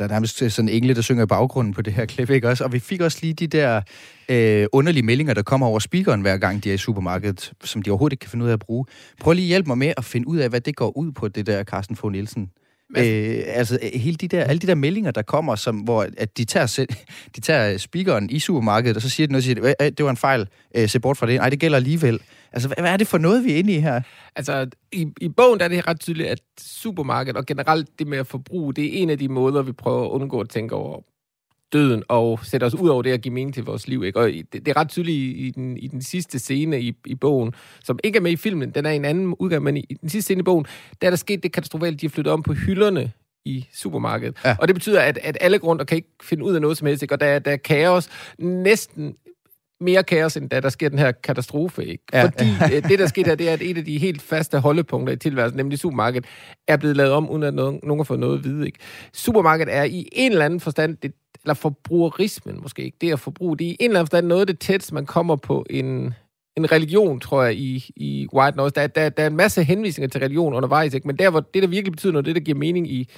Der 0.00 0.06
er 0.06 0.10
nærmest 0.10 0.50
sådan 0.50 0.68
engle, 0.68 0.94
der 0.94 1.00
synger 1.00 1.24
i 1.24 1.26
baggrunden 1.26 1.74
på 1.74 1.82
det 1.82 1.92
her 1.92 2.04
klip, 2.04 2.30
ikke 2.30 2.48
også? 2.48 2.64
Og 2.64 2.72
vi 2.72 2.78
fik 2.78 3.00
også 3.00 3.18
lige 3.22 3.34
de 3.34 3.46
der 3.46 3.80
øh, 4.28 4.66
underlige 4.72 5.02
meldinger, 5.02 5.34
der 5.34 5.42
kommer 5.42 5.66
over 5.66 5.78
speakeren 5.78 6.20
hver 6.20 6.36
gang, 6.36 6.64
de 6.64 6.70
er 6.70 6.74
i 6.74 6.78
supermarkedet, 6.78 7.52
som 7.64 7.82
de 7.82 7.90
overhovedet 7.90 8.12
ikke 8.12 8.20
kan 8.20 8.30
finde 8.30 8.44
ud 8.44 8.48
af 8.50 8.52
at 8.52 8.58
bruge. 8.58 8.86
Prøv 9.20 9.32
lige 9.32 9.44
at 9.44 9.48
hjælpe 9.48 9.66
mig 9.66 9.78
med 9.78 9.92
at 9.96 10.04
finde 10.04 10.28
ud 10.28 10.38
af, 10.38 10.48
hvad 10.48 10.60
det 10.60 10.76
går 10.76 10.96
ud 10.98 11.12
på, 11.12 11.28
det 11.28 11.46
der 11.46 11.64
Carsten 11.64 11.96
Fogh 11.96 12.12
Nielsen. 12.12 12.50
Øh, 12.96 13.42
altså 13.46 13.78
hele 13.94 14.16
de 14.16 14.28
der, 14.28 14.44
alle 14.44 14.58
de 14.58 14.66
der 14.66 14.74
meldinger, 14.74 15.10
der 15.10 15.22
kommer, 15.22 15.54
som, 15.54 15.76
hvor 15.76 16.06
at 16.18 16.38
de 16.38 16.44
tager, 16.44 16.66
selv, 16.66 16.88
de 17.36 17.40
tager 17.40 17.78
speakeren 17.78 18.30
i 18.30 18.38
supermarkedet, 18.38 18.96
og 18.96 19.02
så 19.02 19.10
siger 19.10 19.26
de 19.26 19.32
noget, 19.32 19.44
siger, 19.44 19.74
de, 19.80 19.90
det 19.90 20.04
var 20.04 20.10
en 20.10 20.16
fejl, 20.16 20.48
øh, 20.76 20.88
se 20.88 21.00
bort 21.00 21.16
fra 21.16 21.26
det. 21.26 21.36
Nej, 21.36 21.50
det 21.50 21.60
gælder 21.60 21.76
alligevel. 21.76 22.20
Altså, 22.52 22.68
hvad, 22.68 22.76
hvad 22.80 22.92
er 22.92 22.96
det 22.96 23.06
for 23.06 23.18
noget, 23.18 23.44
vi 23.44 23.52
er 23.52 23.56
inde 23.56 23.72
i 23.72 23.80
her? 23.80 24.00
Altså, 24.36 24.66
i, 24.92 25.06
i 25.20 25.28
bogen 25.28 25.58
der 25.58 25.64
er 25.64 25.68
det 25.68 25.88
ret 25.88 26.00
tydeligt, 26.00 26.28
at 26.28 26.40
supermarkedet 26.60 27.36
og 27.36 27.46
generelt 27.46 27.98
det 27.98 28.06
med 28.06 28.18
at 28.18 28.26
forbruge, 28.26 28.74
det 28.74 28.84
er 28.84 29.02
en 29.02 29.10
af 29.10 29.18
de 29.18 29.28
måder, 29.28 29.62
vi 29.62 29.72
prøver 29.72 30.04
at 30.04 30.10
undgå 30.10 30.40
at 30.40 30.48
tænke 30.48 30.74
over 30.74 31.00
døden 31.72 32.02
og 32.08 32.40
sætte 32.42 32.64
os 32.64 32.74
ud 32.74 32.88
over 32.88 33.02
det 33.02 33.12
at 33.12 33.20
give 33.20 33.34
mening 33.34 33.54
til 33.54 33.64
vores 33.64 33.88
liv. 33.88 34.04
Ikke? 34.04 34.18
Og 34.18 34.28
det, 34.28 34.52
det 34.52 34.68
er 34.68 34.76
ret 34.76 34.88
tydeligt 34.88 35.16
i, 35.16 35.46
i, 35.46 35.50
den, 35.50 35.76
i 35.76 35.86
den 35.86 36.02
sidste 36.02 36.38
scene 36.38 36.80
i, 36.80 36.96
i 37.06 37.14
bogen, 37.14 37.52
som 37.84 37.98
ikke 38.04 38.16
er 38.16 38.20
med 38.20 38.30
i 38.30 38.36
filmen, 38.36 38.70
den 38.70 38.86
er 38.86 38.90
en 38.90 39.04
anden 39.04 39.34
udgave, 39.38 39.60
men 39.60 39.76
i, 39.76 39.84
i 39.88 39.94
den 39.94 40.08
sidste 40.08 40.26
scene 40.26 40.40
i 40.40 40.42
bogen, 40.42 40.66
der 41.00 41.06
er 41.06 41.10
der 41.10 41.16
sket 41.16 41.42
det 41.42 41.52
katastrofalt, 41.52 42.00
de 42.00 42.06
har 42.06 42.10
flyttet 42.10 42.32
om 42.32 42.42
på 42.42 42.52
hylderne 42.52 43.12
i 43.44 43.66
supermarkedet. 43.74 44.36
Ja. 44.44 44.56
Og 44.60 44.68
det 44.68 44.76
betyder, 44.76 45.00
at, 45.00 45.18
at 45.22 45.38
alle 45.40 45.58
grunde 45.58 45.84
kan 45.84 45.96
ikke 45.96 46.08
finde 46.22 46.44
ud 46.44 46.54
af 46.54 46.60
noget 46.60 46.76
som 46.76 46.86
helst, 46.86 47.02
ikke? 47.02 47.14
og 47.14 47.20
der, 47.20 47.38
der 47.38 47.50
er 47.50 47.56
kaos 47.56 48.08
næsten 48.38 49.14
mere 49.80 50.02
kaos, 50.02 50.36
end 50.36 50.50
da 50.50 50.60
der 50.60 50.68
sker 50.68 50.88
den 50.88 50.98
her 50.98 51.12
katastrofe. 51.12 51.84
Ikke? 51.84 52.04
Ja. 52.12 52.24
Fordi 52.24 52.76
øh, 52.76 52.88
det, 52.88 52.98
der 52.98 53.06
sker 53.06 53.24
der, 53.24 53.34
det 53.34 53.48
er, 53.48 53.52
at 53.52 53.62
et 53.62 53.78
af 53.78 53.84
de 53.84 53.98
helt 53.98 54.22
faste 54.22 54.58
holdepunkter 54.58 55.12
i 55.12 55.16
tilværelsen, 55.16 55.56
nemlig 55.56 55.78
supermarkedet, 55.78 56.28
er 56.68 56.76
blevet 56.76 56.96
lavet 56.96 57.12
om, 57.12 57.30
uden 57.30 57.42
at 57.42 57.54
nogen, 57.54 57.80
nogen 57.82 57.98
har 57.98 58.04
fået 58.04 58.20
noget 58.20 58.38
at 58.38 58.44
vide. 58.44 58.66
Ikke? 58.66 58.78
Supermarkedet 59.12 59.74
er 59.74 59.84
i 59.84 60.08
en 60.12 60.32
eller 60.32 60.44
anden 60.44 60.60
forstand, 60.60 60.96
det, 60.96 61.12
eller 61.44 61.54
forbrugerismen 61.54 62.60
måske 62.62 62.82
ikke, 62.82 62.96
det 63.00 63.12
at 63.12 63.20
forbruge, 63.20 63.56
det 63.56 63.66
er 63.66 63.70
i 63.70 63.76
en 63.80 63.90
eller 63.90 64.00
anden 64.00 64.06
forstand 64.06 64.26
noget 64.26 64.40
af 64.40 64.46
det 64.46 64.58
tæt, 64.58 64.92
man 64.92 65.06
kommer 65.06 65.36
på 65.36 65.66
en, 65.70 66.14
en 66.56 66.72
religion, 66.72 67.20
tror 67.20 67.42
jeg, 67.42 67.54
i, 67.54 67.90
i 67.96 68.28
White 68.34 68.56
Noise. 68.56 68.74
Der, 68.74 68.86
der, 68.86 69.08
der 69.08 69.22
er 69.22 69.26
en 69.26 69.36
masse 69.36 69.64
henvisninger 69.64 70.08
til 70.08 70.20
religion 70.20 70.54
undervejs, 70.54 70.94
ikke? 70.94 71.06
men 71.06 71.16
der, 71.16 71.30
hvor 71.30 71.40
det, 71.40 71.62
der 71.62 71.68
virkelig 71.68 71.92
betyder 71.92 72.12
noget, 72.12 72.26
det, 72.26 72.34
der 72.34 72.40
giver 72.40 72.58
mening 72.58 72.90
i 72.90 73.08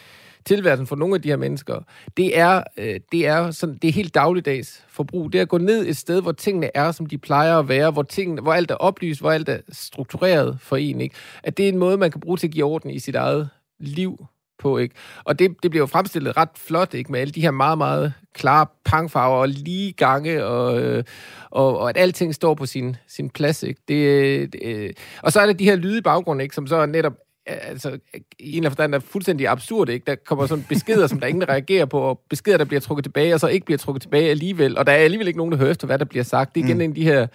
tilværelsen 0.45 0.87
for 0.87 0.97
nogle 0.97 1.15
af 1.15 1.23
de 1.23 1.29
her 1.29 1.37
mennesker, 1.37 1.81
det 2.17 2.39
er, 2.39 2.63
øh, 2.79 3.01
det 3.13 3.27
er, 3.27 3.51
sådan, 3.51 3.79
det 3.83 3.89
er 3.89 3.93
helt 3.93 4.15
dagligdags 4.15 4.85
forbrug. 4.89 5.33
Det 5.33 5.39
er 5.39 5.43
at 5.43 5.49
gå 5.49 5.59
ned 5.59 5.87
et 5.87 5.97
sted, 5.97 6.23
hvor 6.23 6.33
tingene 6.33 6.71
er, 6.77 6.93
som 6.93 7.07
de 7.07 7.19
plejer 7.19 7.59
at 7.59 7.69
være, 7.69 7.91
hvor, 7.91 8.03
tingene, 8.03 8.43
hvor 8.43 8.53
alt 8.53 8.71
er 8.71 8.75
oplyst, 8.75 9.21
hvor 9.21 9.31
alt 9.31 9.49
er 9.49 9.59
struktureret 9.69 10.59
for 10.61 10.77
en. 10.77 11.01
Ikke? 11.01 11.15
At 11.43 11.57
det 11.57 11.65
er 11.65 11.69
en 11.69 11.79
måde, 11.79 11.97
man 11.97 12.11
kan 12.11 12.21
bruge 12.21 12.37
til 12.37 12.47
at 12.47 12.53
give 12.53 12.65
orden 12.65 12.91
i 12.91 12.99
sit 12.99 13.15
eget 13.15 13.49
liv 13.81 14.27
på, 14.63 14.79
ikke? 14.79 14.95
Og 15.25 15.39
det, 15.39 15.57
det 15.63 15.71
bliver 15.71 15.83
jo 15.83 15.87
fremstillet 15.87 16.37
ret 16.37 16.49
flot, 16.57 16.95
ikke? 16.95 17.13
Med 17.13 17.21
alle 17.21 17.33
de 17.33 17.41
her 17.41 17.51
meget, 17.51 17.79
meget 17.79 18.13
klare 18.35 18.67
pangfarver 18.85 19.37
og 19.37 19.49
lige 19.49 19.93
gange, 19.93 20.45
og, 20.45 20.81
øh, 20.81 21.05
og, 21.51 21.79
og 21.79 21.89
at 21.89 21.97
alting 21.97 22.35
står 22.35 22.55
på 22.55 22.67
sin, 22.67 22.97
sin 23.09 23.31
plads, 23.31 23.63
ikke? 23.63 23.81
Det, 23.89 23.95
øh, 23.95 24.49
det, 24.53 24.61
øh, 24.63 24.91
og 25.23 25.33
så 25.33 25.41
er 25.41 25.47
der 25.47 25.53
de 25.53 25.65
her 25.65 25.77
lyde 25.77 25.99
i 25.99 26.01
baggrunden, 26.01 26.41
ikke? 26.41 26.55
Som 26.55 26.67
så 26.67 26.87
netop 26.87 27.15
altså, 27.47 27.89
i 27.91 27.93
en 27.93 27.99
eller 28.39 28.57
anden 28.57 28.71
forstand 28.71 28.95
er 28.95 28.99
fuldstændig 28.99 29.49
absurd, 29.49 29.89
ikke? 29.89 30.05
Der 30.07 30.15
kommer 30.27 30.47
sådan 30.47 30.65
beskeder, 30.69 31.07
som 31.07 31.21
der 31.21 31.27
ingen 31.27 31.41
der 31.41 31.49
reagerer 31.49 31.85
på, 31.85 31.99
og 31.99 32.21
beskeder, 32.31 32.57
der 32.57 32.65
bliver 32.65 32.81
trukket 32.81 33.05
tilbage, 33.05 33.35
og 33.35 33.41
så 33.41 33.47
ikke 33.47 33.67
bliver 33.67 33.79
trukket 33.79 34.03
tilbage 34.03 34.31
alligevel. 34.31 34.79
Og 34.79 34.87
der 34.87 34.93
er 34.93 34.97
alligevel 34.97 35.27
ikke 35.27 35.39
nogen, 35.39 35.53
der 35.53 35.59
hører 35.59 35.71
efter, 35.71 35.87
hvad 35.87 35.99
der 35.99 36.05
bliver 36.05 36.25
sagt. 36.25 36.55
Det 36.55 36.61
er 36.61 36.65
igen 36.65 36.77
mm. 36.77 36.83
en 36.83 36.91
af 36.91 36.95
de 36.95 37.05
her 37.05 37.27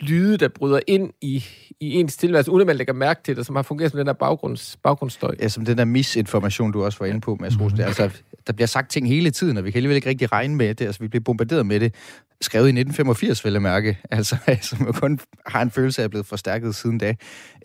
lyde, 0.00 0.36
der 0.36 0.48
bryder 0.48 0.80
ind 0.86 1.10
i, 1.20 1.44
i 1.80 1.94
ens 1.94 2.16
tilværelse, 2.16 2.50
uden 2.50 2.60
at 2.60 2.66
man 2.66 2.76
lægger 2.76 2.92
mærke 2.92 3.20
til 3.24 3.36
det, 3.36 3.46
som 3.46 3.56
har 3.56 3.62
fungeret 3.62 3.90
som 3.90 3.98
den 3.98 4.06
der 4.06 4.12
baggrunds, 4.12 4.76
baggrundsstøj. 4.82 5.34
Ja, 5.40 5.48
som 5.48 5.64
den 5.64 5.78
der 5.78 5.84
misinformation, 5.84 6.72
du 6.72 6.84
også 6.84 6.98
var 6.98 7.06
inde 7.06 7.20
på, 7.20 7.36
Mads 7.40 7.60
Rose. 7.60 7.76
Mm. 7.76 7.82
Altså, 7.82 8.10
der 8.46 8.52
bliver 8.52 8.66
sagt 8.66 8.90
ting 8.90 9.08
hele 9.08 9.30
tiden, 9.30 9.56
og 9.56 9.64
vi 9.64 9.70
kan 9.70 9.78
alligevel 9.78 9.96
ikke 9.96 10.08
rigtig 10.08 10.32
regne 10.32 10.56
med 10.56 10.74
det. 10.74 10.86
Altså, 10.86 11.00
vi 11.00 11.08
bliver 11.08 11.22
bombarderet 11.22 11.66
med 11.66 11.80
det. 11.80 11.94
Skrevet 12.40 12.66
i 12.66 12.68
1985, 12.68 13.44
vil 13.44 13.52
jeg 13.52 13.62
mærke. 13.62 13.98
Altså, 14.10 14.36
som 14.62 14.86
jo 14.86 14.92
kun 14.92 15.18
har 15.46 15.62
en 15.62 15.70
følelse 15.70 16.02
af 16.02 16.04
at 16.04 16.10
blevet 16.10 16.26
forstærket 16.26 16.74
siden 16.74 16.98
da. 16.98 17.14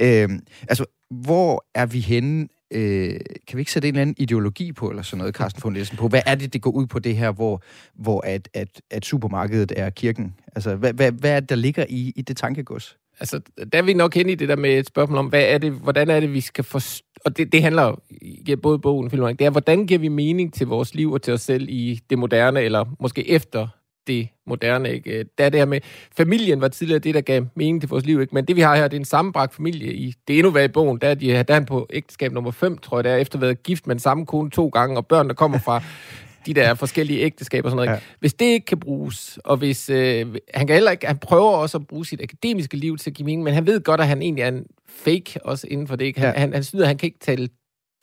Øhm, 0.01 0.39
altså, 0.69 0.85
hvor 1.11 1.65
er 1.75 1.85
vi 1.85 1.99
henne? 1.99 2.47
Øh, 2.71 3.19
kan 3.47 3.57
vi 3.57 3.61
ikke 3.61 3.71
sætte 3.71 3.87
en 3.87 3.93
eller 3.93 4.01
anden 4.01 4.15
ideologi 4.17 4.71
på, 4.71 4.89
eller 4.89 5.03
sådan 5.03 5.17
noget, 5.17 5.35
Carsten 5.35 5.63
von 5.63 5.73
Nielsen, 5.73 5.97
på? 5.97 6.07
Hvad 6.07 6.21
er 6.25 6.35
det, 6.35 6.53
det 6.53 6.61
går 6.61 6.71
ud 6.71 6.85
på 6.87 6.99
det 6.99 7.15
her, 7.15 7.31
hvor, 7.31 7.61
hvor 7.95 8.21
at, 8.25 8.49
at, 8.53 8.81
at 8.91 9.05
supermarkedet 9.05 9.73
er 9.75 9.89
kirken? 9.89 10.35
Altså, 10.55 10.75
hvad, 10.75 10.93
hvad, 10.93 11.11
hvad 11.11 11.31
er 11.31 11.39
det, 11.39 11.49
der 11.49 11.55
ligger 11.55 11.85
i, 11.89 12.13
i 12.15 12.21
det 12.21 12.37
tankegods? 12.37 12.97
Altså, 13.19 13.39
der 13.71 13.77
er 13.77 13.81
vi 13.81 13.93
nok 13.93 14.15
hen 14.15 14.29
i 14.29 14.35
det 14.35 14.49
der 14.49 14.55
med 14.55 14.79
et 14.79 14.87
spørgsmål 14.87 15.17
om, 15.17 15.27
hvad 15.27 15.43
er 15.43 15.57
det, 15.57 15.71
hvordan 15.71 16.09
er 16.09 16.19
det, 16.19 16.33
vi 16.33 16.41
skal 16.41 16.63
forstå, 16.63 17.03
og 17.25 17.37
det, 17.37 17.51
det 17.51 17.63
handler 17.63 18.01
ja, 18.47 18.55
både 18.55 18.79
bogen 18.79 19.05
og 19.05 19.11
filmen, 19.11 19.35
det 19.35 19.45
er, 19.45 19.49
hvordan 19.49 19.87
giver 19.87 19.99
vi 19.99 20.07
mening 20.07 20.53
til 20.53 20.67
vores 20.67 20.95
liv 20.95 21.11
og 21.11 21.21
til 21.21 21.33
os 21.33 21.41
selv 21.41 21.69
i 21.69 21.99
det 22.09 22.19
moderne, 22.19 22.61
eller 22.61 22.85
måske 22.99 23.29
efter 23.29 23.67
det 24.07 24.27
moderne. 24.45 24.93
Ikke? 24.93 25.25
Der 25.37 25.45
er 25.45 25.49
det 25.49 25.59
her 25.59 25.65
med, 25.65 25.79
familien 26.17 26.61
var 26.61 26.67
tidligere 26.67 26.99
det, 26.99 27.13
der 27.13 27.21
gav 27.21 27.45
mening 27.55 27.81
til 27.81 27.89
vores 27.89 28.05
liv, 28.05 28.21
ikke? 28.21 28.35
men 28.35 28.45
det 28.45 28.55
vi 28.55 28.61
har 28.61 28.75
her, 28.75 28.87
det 28.87 28.97
er 28.97 28.99
en 28.99 29.05
sammenbragt 29.05 29.55
familie. 29.55 29.93
I, 29.93 30.13
det 30.27 30.33
er 30.33 30.37
endnu 30.37 30.51
værd 30.51 30.69
i 30.69 30.73
bogen, 30.73 30.97
der 30.97 31.07
er, 31.07 31.13
de, 31.13 31.27
der 31.27 31.43
er 31.47 31.53
han 31.53 31.65
på 31.65 31.87
ægteskab 31.89 32.31
nummer 32.31 32.51
5, 32.51 32.77
tror 32.77 32.97
jeg, 32.97 33.03
der 33.03 33.11
er 33.11 33.17
efter 33.17 33.39
været 33.39 33.63
gift 33.63 33.87
med 33.87 33.95
den 33.95 33.99
samme 33.99 34.25
kone 34.25 34.49
to 34.49 34.67
gange, 34.67 34.97
og 34.97 35.07
børn, 35.07 35.27
der 35.27 35.33
kommer 35.33 35.57
fra 35.59 35.83
de 36.45 36.53
der 36.53 36.73
forskellige 36.73 37.19
ægteskaber 37.19 37.65
og 37.65 37.71
sådan 37.71 37.85
noget. 37.85 37.97
Ja. 37.97 38.03
Hvis 38.19 38.33
det 38.33 38.45
ikke 38.45 38.65
kan 38.65 38.79
bruges, 38.79 39.39
og 39.43 39.57
hvis 39.57 39.89
øh, 39.89 40.35
han 40.53 40.67
kan 40.67 40.73
heller 40.73 40.91
ikke, 40.91 41.07
han 41.07 41.17
prøver 41.17 41.51
også 41.51 41.77
at 41.77 41.87
bruge 41.87 42.05
sit 42.05 42.21
akademiske 42.21 42.77
liv 42.77 42.97
til 42.97 43.09
at 43.09 43.13
give 43.13 43.25
mening, 43.25 43.43
men 43.43 43.53
han 43.53 43.65
ved 43.65 43.81
godt, 43.81 44.01
at 44.01 44.07
han 44.07 44.21
egentlig 44.21 44.43
er 44.43 44.47
en 44.47 44.65
fake 44.89 45.39
også 45.43 45.67
inden 45.69 45.87
for 45.87 45.95
det. 45.95 46.05
Ikke? 46.05 46.19
Han, 46.19 46.33
ja. 46.33 46.39
han, 46.39 46.53
han 46.53 46.63
synes, 46.63 46.81
at 46.81 46.87
han 46.87 46.97
kan 46.97 47.07
ikke 47.07 47.19
tale 47.19 47.49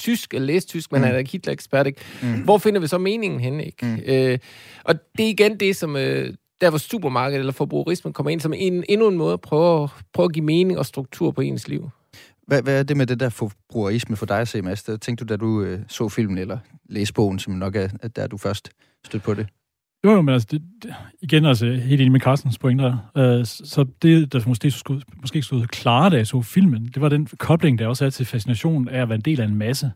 tysk 0.01 0.35
eller 0.35 0.47
læse 0.47 0.67
tysk, 0.67 0.93
men 0.93 1.01
mm. 1.01 1.05
han 1.05 1.15
er 1.15 1.19
ikke 1.19 1.31
Hitler-ekspert. 1.31 1.87
Ikke? 1.87 2.01
Mm. 2.23 2.43
Hvor 2.43 2.59
finder 2.59 2.81
vi 2.81 2.87
så 2.87 2.99
meningen 2.99 3.41
henne? 3.41 3.65
Ikke? 3.65 3.87
Mm. 3.87 4.01
Øh, 4.07 4.39
og 4.85 4.95
det 5.19 5.25
er 5.25 5.31
igen 5.31 5.61
det, 5.61 5.77
som... 5.77 5.97
Øh, 5.97 6.35
der 6.61 6.71
hvor 6.71 6.79
supermarkedet 6.79 7.39
eller 7.39 7.53
forbrugerismen 7.53 8.13
kommer 8.13 8.31
ind, 8.31 8.41
som 8.41 8.53
en, 8.57 8.85
endnu 8.89 9.09
en 9.09 9.17
måde 9.17 9.33
at 9.33 9.41
prøve, 9.41 9.89
prøve 10.13 10.25
at 10.25 10.33
give 10.33 10.45
mening 10.45 10.79
og 10.79 10.87
struktur 10.87 11.31
på 11.31 11.41
ens 11.41 11.69
liv. 11.69 11.91
Hvad, 12.47 12.63
hvad 12.63 12.79
er 12.79 12.83
det 12.83 12.97
med 12.97 13.07
det 13.07 13.21
der 13.21 13.29
forbrugerisme 13.29 14.17
for 14.17 14.27
dig 14.27 14.41
at 14.41 14.49
se, 14.49 14.63
Mads? 14.63 14.83
Tænkte 14.83 15.25
du, 15.25 15.25
da 15.25 15.37
du 15.37 15.63
øh, 15.63 15.81
så 15.89 16.09
filmen 16.09 16.39
eller 16.39 16.59
læste 16.89 17.15
bogen, 17.15 17.39
som 17.39 17.53
nok 17.53 17.77
er, 17.77 17.89
der 18.17 18.27
du 18.27 18.37
først 18.37 18.71
stødte 19.05 19.25
på 19.25 19.35
det? 19.35 19.47
Jo, 20.05 20.13
jo, 20.13 20.23
men 20.23 20.33
altså, 20.33 20.49
det, 20.51 20.63
det, 20.83 20.95
igen, 21.23 21.45
altså, 21.45 21.67
helt 21.67 22.01
enig 22.01 22.13
med 22.13 22.21
Carstens 22.21 22.59
pointer. 22.59 23.11
Uh, 23.15 23.45
så 23.45 23.87
det, 24.03 24.33
der 24.33 24.41
måske 24.47 24.71
stod, 24.71 25.01
måske 25.21 25.43
stod 25.43 25.67
klare, 25.67 26.11
da 26.11 26.17
jeg 26.17 26.27
så 26.27 26.43
filmen, 26.43 26.91
det 26.95 27.03
var 27.03 27.09
den 27.09 27.29
kobling, 27.39 27.79
der 27.79 27.87
også 27.87 28.05
er 28.05 28.11
til 28.11 28.27
fascinationen 28.27 28.89
af 28.89 29.03
at 29.03 29.09
være 29.09 29.17
en 29.17 29.21
del 29.21 29.41
af 29.41 29.45
en 29.45 29.57
masse. 29.57 29.91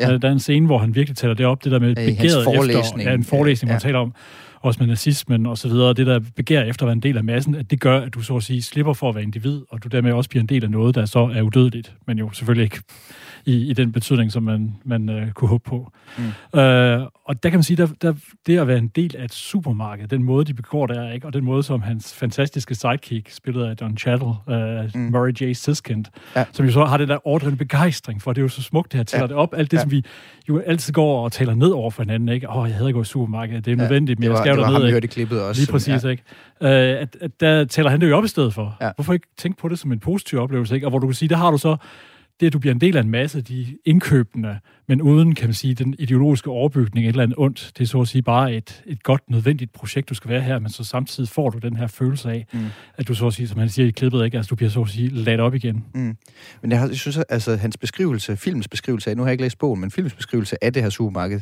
Ja. 0.00 0.14
Uh, 0.14 0.20
der 0.22 0.28
er 0.28 0.32
en 0.32 0.38
scene, 0.38 0.66
hvor 0.66 0.78
han 0.78 0.94
virkelig 0.94 1.16
taler 1.16 1.34
det 1.34 1.46
op, 1.46 1.64
det 1.64 1.72
der 1.72 1.78
med 1.78 1.94
begæret 1.94 2.14
efter, 2.14 3.02
ja, 3.02 3.14
en 3.14 3.24
forelæsning, 3.24 3.68
ja. 3.68 3.72
han 3.72 3.80
taler 3.80 3.98
om, 3.98 4.14
også 4.62 4.80
med 4.80 4.88
nazismen 4.88 5.46
og 5.46 5.58
så 5.58 5.68
videre, 5.68 5.94
det 5.94 6.06
der 6.06 6.20
begær 6.36 6.62
efter 6.62 6.84
at 6.84 6.86
være 6.86 6.92
en 6.92 7.02
del 7.02 7.16
af 7.16 7.24
massen, 7.24 7.54
at 7.54 7.70
det 7.70 7.80
gør, 7.80 8.00
at 8.00 8.14
du 8.14 8.22
så 8.22 8.36
at 8.36 8.42
sige 8.42 8.62
slipper 8.62 8.92
for 8.92 9.08
at 9.08 9.14
være 9.14 9.24
individ, 9.24 9.62
og 9.70 9.84
du 9.84 9.88
dermed 9.88 10.12
også 10.12 10.30
bliver 10.30 10.40
en 10.40 10.48
del 10.48 10.64
af 10.64 10.70
noget, 10.70 10.94
der 10.94 11.06
så 11.06 11.30
er 11.34 11.42
udødeligt, 11.42 11.94
men 12.06 12.18
jo 12.18 12.30
selvfølgelig 12.32 12.64
ikke 12.64 12.80
i, 13.46 13.70
i 13.70 13.72
den 13.72 13.92
betydning, 13.92 14.32
som 14.32 14.42
man, 14.42 14.74
man 14.84 15.08
uh, 15.08 15.30
kunne 15.30 15.48
håbe 15.48 15.64
på. 15.64 15.92
Mm. 16.18 16.24
Uh, 16.24 17.06
og 17.24 17.42
der 17.42 17.50
kan 17.50 17.52
man 17.52 17.62
sige, 17.62 17.76
der, 17.76 17.88
der, 18.02 18.14
det 18.46 18.58
at 18.58 18.66
være 18.66 18.78
en 18.78 18.88
del 18.88 19.16
af 19.18 19.24
et 19.24 19.32
supermarked, 19.32 20.08
den 20.08 20.22
måde, 20.22 20.44
de 20.44 20.54
begår 20.54 20.86
der, 20.86 21.12
ikke? 21.12 21.26
og 21.26 21.32
den 21.32 21.44
måde, 21.44 21.62
som 21.62 21.82
hans 21.82 22.14
fantastiske 22.14 22.74
sidekick, 22.74 23.30
spillet 23.30 23.64
af 23.64 23.76
Don 23.76 23.98
Chattel, 23.98 24.26
uh, 24.26 24.54
mm. 24.94 25.00
Murray 25.00 25.32
J. 25.40 25.52
Siskind, 25.52 26.04
ja. 26.36 26.44
som 26.52 26.66
jo 26.66 26.72
så 26.72 26.84
har 26.84 26.96
den 26.96 27.08
der 27.08 27.26
overdrevne 27.26 27.56
begejstring 27.56 28.22
for, 28.22 28.32
det 28.32 28.40
er 28.40 28.42
jo 28.42 28.48
så 28.48 28.62
smukt, 28.62 28.92
det 28.92 28.98
her 28.98 29.04
tæller 29.04 29.24
ja. 29.24 29.28
det 29.28 29.36
op, 29.36 29.54
alt 29.56 29.70
det, 29.70 29.76
ja. 29.76 29.82
som 29.82 29.90
vi 29.90 30.04
jo 30.48 30.58
altid 30.58 30.92
går 30.92 31.24
og 31.24 31.32
taler 31.32 31.54
ned 31.54 31.68
over 31.68 31.90
for 31.90 32.02
hinanden, 32.02 32.28
ikke? 32.28 32.50
Åh, 32.50 32.56
oh, 32.56 32.68
jeg 32.68 32.76
havde 32.76 32.92
gået 32.92 33.06
i 33.06 33.08
supermarkedet, 33.08 33.64
det 33.64 33.70
er 33.72 33.76
ja. 33.76 33.82
nødvendigt, 33.82 34.20
men 34.20 34.28
jeg 34.28 34.38
skal 34.38 34.51
derned. 34.56 34.74
Det 34.74 34.94
var 34.94 35.00
ham, 35.00 35.08
klippet 35.08 35.42
også. 35.42 35.60
Lige 35.60 35.72
præcis, 35.72 36.04
ja. 36.04 36.08
ikke? 36.08 36.22
Uh, 36.60 36.68
at, 36.68 37.16
at 37.20 37.40
der 37.40 37.64
taler 37.64 37.90
han 37.90 38.00
det 38.00 38.08
jo 38.08 38.16
op 38.16 38.24
i 38.24 38.28
stedet 38.28 38.54
for. 38.54 38.76
Ja. 38.80 38.90
Hvorfor 38.94 39.12
ikke 39.12 39.26
tænke 39.38 39.58
på 39.58 39.68
det 39.68 39.78
som 39.78 39.92
en 39.92 40.00
positiv 40.00 40.38
oplevelse, 40.38 40.74
ikke? 40.74 40.86
Og 40.86 40.90
hvor 40.90 40.98
du 40.98 41.06
kan 41.06 41.14
sige, 41.14 41.28
der 41.28 41.36
har 41.36 41.50
du 41.50 41.58
så 41.58 41.76
det, 42.40 42.46
at 42.46 42.52
du 42.52 42.58
bliver 42.58 42.74
en 42.74 42.80
del 42.80 42.96
af 42.96 43.00
en 43.00 43.10
masse 43.10 43.38
af 43.38 43.44
de 43.44 43.66
indkøbende, 43.84 44.58
men 44.88 45.02
uden, 45.02 45.34
kan 45.34 45.48
man 45.48 45.54
sige, 45.54 45.74
den 45.74 45.94
ideologiske 45.98 46.50
overbygning, 46.50 47.06
et 47.06 47.10
eller 47.10 47.22
andet 47.22 47.38
ondt. 47.38 47.72
Det 47.78 47.84
er 47.84 47.88
så 47.88 48.00
at 48.00 48.08
sige 48.08 48.22
bare 48.22 48.54
et, 48.54 48.82
et 48.86 49.02
godt, 49.02 49.30
nødvendigt 49.30 49.72
projekt, 49.72 50.08
du 50.08 50.14
skal 50.14 50.30
være 50.30 50.40
her, 50.40 50.58
men 50.58 50.70
så 50.70 50.84
samtidig 50.84 51.28
får 51.28 51.50
du 51.50 51.58
den 51.58 51.76
her 51.76 51.86
følelse 51.86 52.30
af, 52.30 52.46
mm. 52.52 52.60
at 52.96 53.08
du 53.08 53.14
så 53.14 53.26
at 53.26 53.34
sige, 53.34 53.48
som 53.48 53.58
han 53.58 53.68
siger 53.68 53.86
i 53.86 53.90
klippet, 53.90 54.24
ikke? 54.24 54.36
Altså, 54.36 54.50
du 54.50 54.56
bliver 54.56 54.70
så 54.70 54.80
at 54.80 54.88
sige 54.88 55.08
ladt 55.08 55.40
op 55.40 55.54
igen. 55.54 55.84
Mm. 55.94 56.16
Men 56.62 56.70
jeg, 56.70 56.80
har, 56.80 56.86
jeg 56.88 56.96
synes, 56.96 57.18
altså, 57.28 57.56
hans 57.56 57.76
beskrivelse, 57.76 58.36
filmens 58.36 58.68
beskrivelse 58.68 59.10
af, 59.10 59.16
nu 59.16 59.22
har 59.22 59.28
jeg 59.28 59.32
ikke 59.32 59.44
læst 59.44 59.58
bogen, 59.58 59.80
men 59.80 59.90
filmens 59.90 60.14
beskrivelse 60.14 60.64
af 60.64 60.72
det 60.72 60.82
her 60.82 60.90
supermarked, 60.90 61.40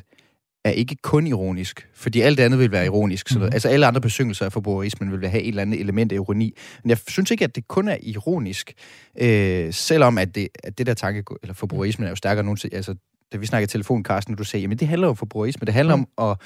er 0.64 0.70
ikke 0.70 0.96
kun 1.02 1.26
ironisk, 1.26 1.88
fordi 1.94 2.20
alt 2.20 2.40
andet 2.40 2.58
vil 2.58 2.72
være 2.72 2.84
ironisk. 2.84 3.28
Så 3.28 3.38
mm. 3.38 3.44
Altså 3.44 3.68
alle 3.68 3.86
andre 3.86 4.00
besyngelser 4.00 4.44
af 4.44 4.52
forbrugerismen 4.52 5.12
vil 5.12 5.28
have 5.28 5.42
et 5.42 5.48
eller 5.48 5.62
andet 5.62 5.80
element 5.80 6.12
af 6.12 6.16
ironi. 6.16 6.56
Men 6.82 6.90
jeg 6.90 6.98
synes 7.08 7.30
ikke, 7.30 7.44
at 7.44 7.56
det 7.56 7.68
kun 7.68 7.88
er 7.88 7.96
ironisk, 8.02 8.72
øh, 9.20 9.72
selvom 9.72 10.18
at 10.18 10.34
det, 10.34 10.48
at 10.64 10.78
det 10.78 10.86
der 10.86 10.94
tanke, 10.94 11.24
eller 11.42 11.54
forbrugerismen 11.54 12.06
er 12.06 12.10
jo 12.10 12.16
stærkere 12.16 12.44
nogen 12.44 12.58
altså 12.72 12.94
da 13.32 13.38
vi 13.38 13.46
snakkede 13.46 13.72
telefon, 13.72 14.04
Carsten, 14.04 14.34
du 14.36 14.44
sagde, 14.44 14.62
jamen 14.62 14.78
det 14.78 14.88
handler 14.88 15.08
om 15.08 15.16
forbrugerisme, 15.16 15.64
det 15.64 15.74
handler 15.74 15.96
mm. 15.96 16.06
om 16.18 16.30
at 16.30 16.36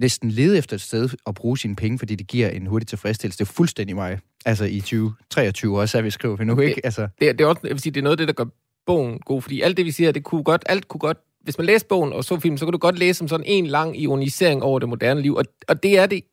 næsten 0.00 0.30
lede 0.30 0.58
efter 0.58 0.74
et 0.74 0.80
sted 0.80 1.08
og 1.24 1.34
bruge 1.34 1.58
sine 1.58 1.76
penge, 1.76 1.98
fordi 1.98 2.14
det 2.14 2.26
giver 2.26 2.48
en 2.48 2.66
hurtig 2.66 2.88
tilfredsstillelse. 2.88 3.38
Det 3.38 3.48
er 3.48 3.52
fuldstændig 3.52 3.96
mig. 3.96 4.18
Altså 4.44 4.64
i 4.64 4.80
2023 4.80 5.80
også, 5.80 5.98
er 5.98 6.02
vi 6.02 6.10
skriver 6.10 6.36
vi 6.36 6.44
nu, 6.44 6.60
ikke? 6.60 6.80
Altså. 6.84 7.08
Det, 7.20 7.38
det, 7.38 7.44
er 7.44 7.48
også, 7.48 7.60
jeg 7.64 7.70
vil 7.70 7.80
sige, 7.80 7.92
det 7.92 8.00
er 8.00 8.02
noget 8.02 8.20
af 8.20 8.26
det, 8.26 8.28
der 8.28 8.44
gør 8.44 8.50
bogen 8.86 9.18
god, 9.18 9.42
fordi 9.42 9.60
alt 9.60 9.76
det, 9.76 9.84
vi 9.84 9.90
siger, 9.90 10.12
det 10.12 10.24
kunne 10.24 10.42
godt, 10.42 10.62
alt 10.66 10.88
kunne 10.88 10.98
godt 10.98 11.18
hvis 11.48 11.58
man 11.58 11.66
læser 11.66 11.86
bogen 11.88 12.12
og 12.12 12.24
så 12.24 12.40
filmen, 12.40 12.58
så 12.58 12.64
kan 12.66 12.72
du 12.72 12.78
godt 12.78 12.98
læse 12.98 13.18
som 13.18 13.28
sådan 13.28 13.46
en 13.46 13.66
lang 13.66 14.00
ironisering 14.00 14.62
over 14.62 14.78
det 14.78 14.88
moderne 14.88 15.22
liv. 15.22 15.34
Og, 15.34 15.44
og 15.68 15.82
det 15.82 15.98
er 15.98 16.06
det 16.06 16.24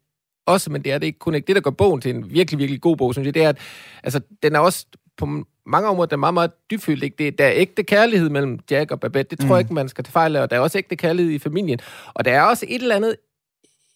også, 0.46 0.72
men 0.72 0.82
det 0.82 0.92
er 0.92 0.98
det 0.98 1.08
ikke 1.08 1.20
kun 1.20 1.36
ikke. 1.36 1.48
Det, 1.48 1.56
der 1.56 1.62
gør 1.62 1.72
bogen 1.72 2.02
til 2.02 2.16
en 2.16 2.32
virkelig, 2.32 2.60
virkelig 2.60 2.82
god 2.82 2.98
bog, 2.98 3.14
synes 3.14 3.26
jeg, 3.26 3.34
det 3.34 3.44
er, 3.44 3.50
at 3.50 3.58
altså, 4.04 4.20
den 4.44 4.56
er 4.56 4.60
også 4.60 4.86
på 5.18 5.26
mange 5.66 5.90
områder, 5.90 6.08
den 6.08 6.14
er 6.14 6.18
meget, 6.18 6.34
meget 6.34 6.52
dybfyldt. 6.72 7.04
Ikke? 7.04 7.16
Det, 7.18 7.38
der 7.38 7.46
er 7.46 7.52
ægte 7.56 7.84
kærlighed 7.84 8.30
mellem 8.30 8.60
Jack 8.72 8.92
og 8.92 9.00
Babette. 9.00 9.36
Det 9.36 9.40
tror 9.40 9.48
mm. 9.48 9.52
jeg 9.52 9.60
ikke, 9.60 9.74
man 9.74 9.90
skal 9.90 10.04
tage 10.04 10.12
fejl 10.12 10.36
af. 10.36 10.42
Og 10.42 10.50
der 10.50 10.56
er 10.56 10.60
også 10.60 10.78
ægte 10.78 10.96
kærlighed 10.96 11.32
i 11.32 11.40
familien. 11.40 11.80
Og 12.14 12.26
der 12.26 12.32
er 12.32 12.42
også 12.42 12.66
et 12.70 12.82
eller 12.82 12.96
andet 12.96 13.16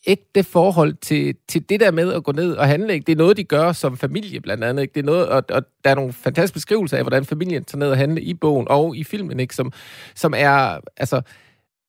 ægte 0.08 0.43
forhold 0.43 0.93
til, 0.93 1.36
til 1.47 1.70
det 1.70 1.80
der 1.80 1.91
med 1.91 2.14
at 2.14 2.24
gå 2.24 2.32
ned 2.32 2.56
og 2.56 2.68
handle. 2.68 2.93
Ikke? 2.93 3.06
Det 3.06 3.12
er 3.12 3.18
noget, 3.18 3.38
de 3.38 3.43
gør 3.43 3.72
som 3.72 3.97
familie, 3.97 4.41
blandt 4.41 4.64
andet. 4.64 4.82
Ikke? 4.82 4.93
Det 4.93 5.00
er 5.00 5.06
noget, 5.06 5.28
og, 5.28 5.43
og 5.50 5.64
der 5.84 5.89
er 5.89 5.95
nogle 5.95 6.14
fantastiske 6.14 6.54
beskrivelser 6.54 6.97
af, 6.97 7.04
hvordan 7.04 7.26
familien 7.26 7.64
tager 7.64 7.80
ned 7.80 7.89
og 7.91 7.97
handle 7.97 8.22
i 8.22 8.34
bogen 8.34 8.68
og 8.70 8.97
i 8.97 9.04
filmen, 9.04 9.39
ikke? 9.39 9.56
Som, 9.56 9.72
som 10.16 10.34
er... 10.38 10.80
Altså, 10.97 11.22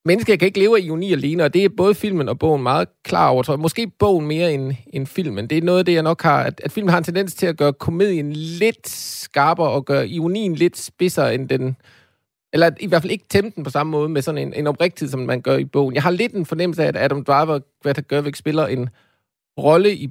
mennesker 0.04 0.36
kan 0.36 0.46
ikke 0.46 0.58
leve 0.58 0.78
af 0.78 0.82
ironi 0.82 1.12
alene, 1.12 1.44
og 1.44 1.54
det 1.54 1.64
er 1.64 1.68
både 1.76 1.94
filmen 1.94 2.28
og 2.28 2.38
bogen 2.38 2.62
meget 2.62 2.88
klar 3.04 3.28
over, 3.28 3.42
tror 3.42 3.54
jeg. 3.54 3.60
Måske 3.60 3.92
bogen 3.98 4.26
mere 4.26 4.52
end, 4.52 4.74
end 4.92 5.06
filmen. 5.06 5.46
Det 5.46 5.58
er 5.58 5.62
noget 5.62 5.78
af 5.78 5.84
det, 5.84 5.94
jeg 5.94 6.02
nok 6.02 6.22
har, 6.22 6.42
at, 6.42 6.60
at 6.64 6.72
filmen 6.72 6.90
har 6.90 6.98
en 6.98 7.04
tendens 7.04 7.34
til 7.34 7.46
at 7.46 7.56
gøre 7.56 7.72
komedien 7.72 8.32
lidt 8.32 8.88
skarpere 8.88 9.70
og 9.70 9.84
gøre 9.84 10.08
ironien 10.08 10.54
lidt 10.54 10.78
spidsere 10.78 11.34
end 11.34 11.48
den, 11.48 11.76
eller 12.52 12.70
i 12.80 12.86
hvert 12.86 13.02
fald 13.02 13.12
ikke 13.12 13.24
tæmme 13.28 13.52
den 13.56 13.64
på 13.64 13.70
samme 13.70 13.90
måde 13.90 14.08
med 14.08 14.22
sådan 14.22 14.38
en, 14.38 14.54
en 14.54 14.66
oprigtighed, 14.66 15.10
som 15.10 15.20
man 15.20 15.40
gør 15.40 15.56
i 15.56 15.64
bogen. 15.64 15.94
Jeg 15.94 16.02
har 16.02 16.10
lidt 16.10 16.32
en 16.32 16.46
fornemmelse 16.46 16.82
af, 16.82 16.88
at 16.88 16.96
Adam 16.96 17.24
Driver, 17.24 17.58
der 17.84 18.00
gør, 18.00 18.30
spiller 18.34 18.66
en 18.66 18.88
rolle 19.58 19.96
i 19.96 20.10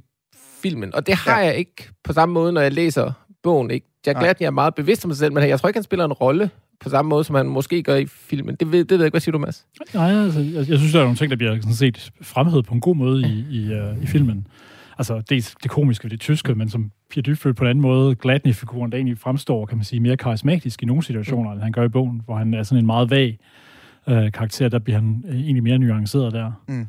filmen. 0.62 0.94
Og 0.94 1.06
det 1.06 1.14
har 1.14 1.40
ja. 1.40 1.46
jeg 1.46 1.56
ikke 1.56 1.90
på 2.04 2.12
samme 2.12 2.32
måde, 2.32 2.52
når 2.52 2.60
jeg 2.60 2.72
læser 2.72 3.12
bogen. 3.42 3.70
Ikke? 3.70 3.86
Jack 4.06 4.16
Nej. 4.16 4.24
Gladney 4.24 4.46
er 4.46 4.50
meget 4.50 4.74
bevidst 4.74 5.04
om 5.04 5.10
sig 5.10 5.18
selv, 5.18 5.32
men 5.32 5.48
jeg 5.48 5.60
tror 5.60 5.68
ikke, 5.68 5.76
han 5.76 5.84
spiller 5.84 6.04
en 6.04 6.12
rolle 6.12 6.50
på 6.80 6.88
samme 6.88 7.08
måde, 7.08 7.24
som 7.24 7.34
han 7.34 7.46
måske 7.46 7.82
gør 7.82 7.96
i 7.96 8.06
filmen. 8.06 8.54
Det 8.54 8.72
ved, 8.72 8.78
det 8.78 8.90
ved 8.90 8.98
jeg 8.98 9.06
ikke. 9.06 9.12
Hvad 9.12 9.20
siger 9.20 9.32
du, 9.32 9.38
Mads? 9.38 9.66
Nej, 9.94 10.24
altså, 10.24 10.40
jeg, 10.40 10.68
jeg 10.68 10.78
synes, 10.78 10.92
der 10.92 10.98
er 10.98 11.04
nogle 11.04 11.16
ting, 11.16 11.30
der 11.30 11.36
bliver 11.36 11.56
sådan 11.56 11.74
set 11.74 12.10
fremhævet 12.22 12.66
på 12.66 12.74
en 12.74 12.80
god 12.80 12.96
måde 12.96 13.22
i, 13.22 13.46
i, 13.50 13.74
uh, 13.74 14.02
i 14.02 14.06
filmen. 14.06 14.46
Altså, 14.98 15.22
det, 15.28 15.54
det 15.62 15.70
komiske 15.70 16.04
ved 16.04 16.10
det 16.10 16.20
tyske, 16.20 16.54
men 16.54 16.70
som 16.70 16.90
Pia 17.10 17.22
Dybfølt 17.22 17.56
på 17.56 17.64
en 17.64 17.70
anden 17.70 17.82
måde, 17.82 18.14
Gladney-figuren, 18.14 18.92
der 18.92 18.98
egentlig 18.98 19.18
fremstår, 19.18 19.66
kan 19.66 19.78
man 19.78 19.84
sige, 19.84 20.00
mere 20.00 20.16
karismatisk 20.16 20.82
i 20.82 20.86
nogle 20.86 21.02
situationer, 21.02 21.52
end 21.52 21.60
han 21.60 21.72
gør 21.72 21.84
i 21.84 21.88
bogen, 21.88 22.22
hvor 22.24 22.36
han 22.36 22.54
er 22.54 22.62
sådan 22.62 22.82
en 22.82 22.86
meget 22.86 23.10
vag 23.10 23.38
øh, 24.08 24.32
karakter, 24.32 24.68
der 24.68 24.78
bliver 24.78 24.98
han 24.98 25.24
øh, 25.28 25.34
egentlig 25.34 25.62
mere 25.62 25.78
nuanceret 25.78 26.32
der. 26.32 26.52
Mm. 26.68 26.86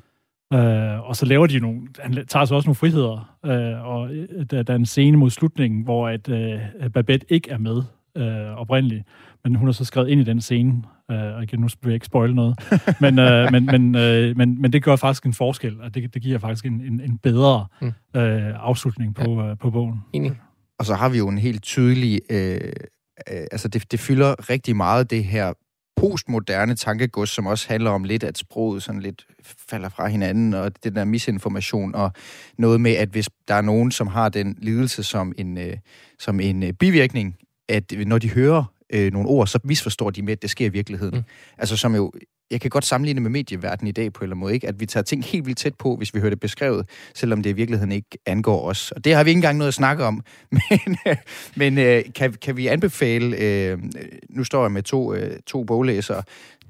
Øh, 0.57 1.09
og 1.09 1.15
så 1.15 1.26
laver 1.26 1.47
de 1.47 1.59
nogle, 1.59 1.82
han 1.99 2.26
tager 2.28 2.45
så 2.45 2.55
også 2.55 2.67
nogle 2.67 2.76
friheder, 2.76 3.38
øh, 3.45 3.88
og 3.88 4.13
øh, 4.13 4.45
der, 4.51 4.63
der 4.63 4.74
er 4.74 4.78
en 4.78 4.86
scene 4.86 5.17
mod 5.17 5.30
slutningen, 5.30 5.84
hvor 5.84 6.07
at, 6.07 6.30
øh, 6.30 6.59
Babette 6.93 7.26
ikke 7.30 7.51
er 7.51 7.57
med 7.57 7.84
øh, 8.17 8.57
oprindeligt, 8.57 9.03
men 9.43 9.55
hun 9.55 9.67
er 9.67 9.72
så 9.72 9.86
skrevet 9.86 10.09
ind 10.09 10.22
i 10.22 10.24
den 10.24 10.41
scene, 10.41 10.84
øh, 11.12 11.36
og 11.36 11.43
igen, 11.43 11.59
nu 11.59 11.68
vil 11.82 11.89
jeg 11.89 11.93
ikke 11.93 12.05
spoile 12.05 12.36
noget, 12.36 12.59
men, 13.01 13.20
øh, 13.20 13.51
men, 13.51 13.66
men, 13.66 13.95
øh, 13.95 14.38
men, 14.38 14.62
men 14.62 14.74
det 14.74 14.84
gør 14.84 14.95
faktisk 14.95 15.26
en 15.26 15.34
forskel, 15.34 15.82
og 15.82 15.95
det, 15.95 16.14
det 16.14 16.22
giver 16.22 16.39
faktisk 16.39 16.66
en, 16.66 16.82
en, 16.82 17.01
en 17.01 17.18
bedre 17.18 17.68
Mm. 17.82 17.88
øh, 18.16 18.53
afslutning 18.55 19.16
på, 19.16 19.41
ja. 19.41 19.49
øh, 19.49 19.57
på 19.57 19.72
bogen. 19.72 19.99
Enig. 20.14 20.32
Og 20.80 20.86
så 20.86 20.95
har 20.95 21.09
vi 21.09 21.18
jo 21.18 21.28
en 21.28 21.38
helt 21.38 21.64
tydelig... 21.64 22.22
Øh, 22.30 22.62
øh, 23.32 23.45
altså, 23.51 23.68
det, 23.68 23.91
det 23.91 23.99
fylder 23.99 24.49
rigtig 24.49 24.76
meget, 24.76 25.09
det 25.09 25.24
her 25.24 25.53
postmoderne 25.95 26.76
tankegods, 26.76 27.30
som 27.30 27.47
også 27.47 27.68
handler 27.70 27.91
om 27.91 28.03
lidt, 28.03 28.24
at 28.24 28.38
sproget 28.38 28.84
sådan 28.84 29.01
lidt 29.01 29.26
falder 29.70 29.89
fra 29.89 30.07
hinanden, 30.07 30.53
og 30.53 30.84
den 30.84 30.95
der 30.95 31.05
misinformation, 31.05 31.95
og 31.95 32.12
noget 32.57 32.82
med, 32.82 32.91
at 32.91 33.09
hvis 33.09 33.30
der 33.47 33.53
er 33.53 33.62
nogen, 33.62 33.91
som 33.91 34.07
har 34.07 34.30
den 34.30 34.57
lidelse 34.62 35.03
som 35.03 35.34
en, 35.38 35.57
øh, 35.57 35.78
som 36.20 36.39
en 36.39 36.64
øh, 36.64 36.74
bivirkning, 36.74 37.36
at 37.70 37.93
når 38.07 38.18
de 38.18 38.30
hører 38.30 38.64
øh, 38.94 39.14
nogle 39.14 39.30
ord, 39.30 39.48
så 39.48 39.60
misforstår 39.64 40.10
de 40.10 40.22
med, 40.22 40.34
at 40.34 40.42
det 40.42 40.50
sker 40.50 40.66
i 40.66 40.70
virkeligheden. 40.70 41.16
Mm. 41.16 41.24
Altså 41.58 41.78
som 41.78 41.96
jo, 41.96 42.12
jeg 42.52 42.62
kan 42.62 42.70
godt 42.70 42.86
sammenligne 42.86 43.22
med 43.22 43.30
medieverdenen 43.30 43.88
i 43.88 43.92
dag 43.92 44.14
på 44.14 44.20
en 44.20 44.24
eller 44.24 44.36
anden 44.36 44.39
måde, 44.39 44.54
ikke? 44.54 44.68
at 44.68 44.80
vi 44.80 44.86
tager 44.86 45.04
ting 45.04 45.26
helt 45.26 45.46
vildt 45.46 45.60
tæt 45.60 45.76
på, 45.76 45.96
hvis 45.96 46.14
vi 46.14 46.20
hører 46.20 46.30
det 46.30 46.39
beskrevet, 46.39 46.89
selvom 47.16 47.44
det 47.44 47.50
i 47.50 47.54
virkeligheden 47.54 47.92
ikke 47.92 48.18
angår 48.26 48.70
os. 48.70 48.92
Og 48.92 49.06
det 49.06 49.16
har 49.16 49.24
vi 49.24 49.30
ikke 49.30 49.38
engang 49.38 49.58
noget 49.58 49.68
at 49.68 49.74
snakke 49.74 50.04
om. 50.04 50.24
Men, 50.70 50.98
øh, 51.08 51.16
men 51.56 51.78
øh, 51.78 52.04
kan, 52.16 52.34
kan 52.34 52.58
vi 52.58 52.68
anbefale, 52.68 53.38
øh, 53.38 53.78
nu 54.30 54.44
står 54.44 54.62
jeg 54.64 54.72
med 54.72 54.84
to, 54.84 55.14
øh, 55.14 55.39
to 55.48 55.64
boglæsere, 55.64 56.24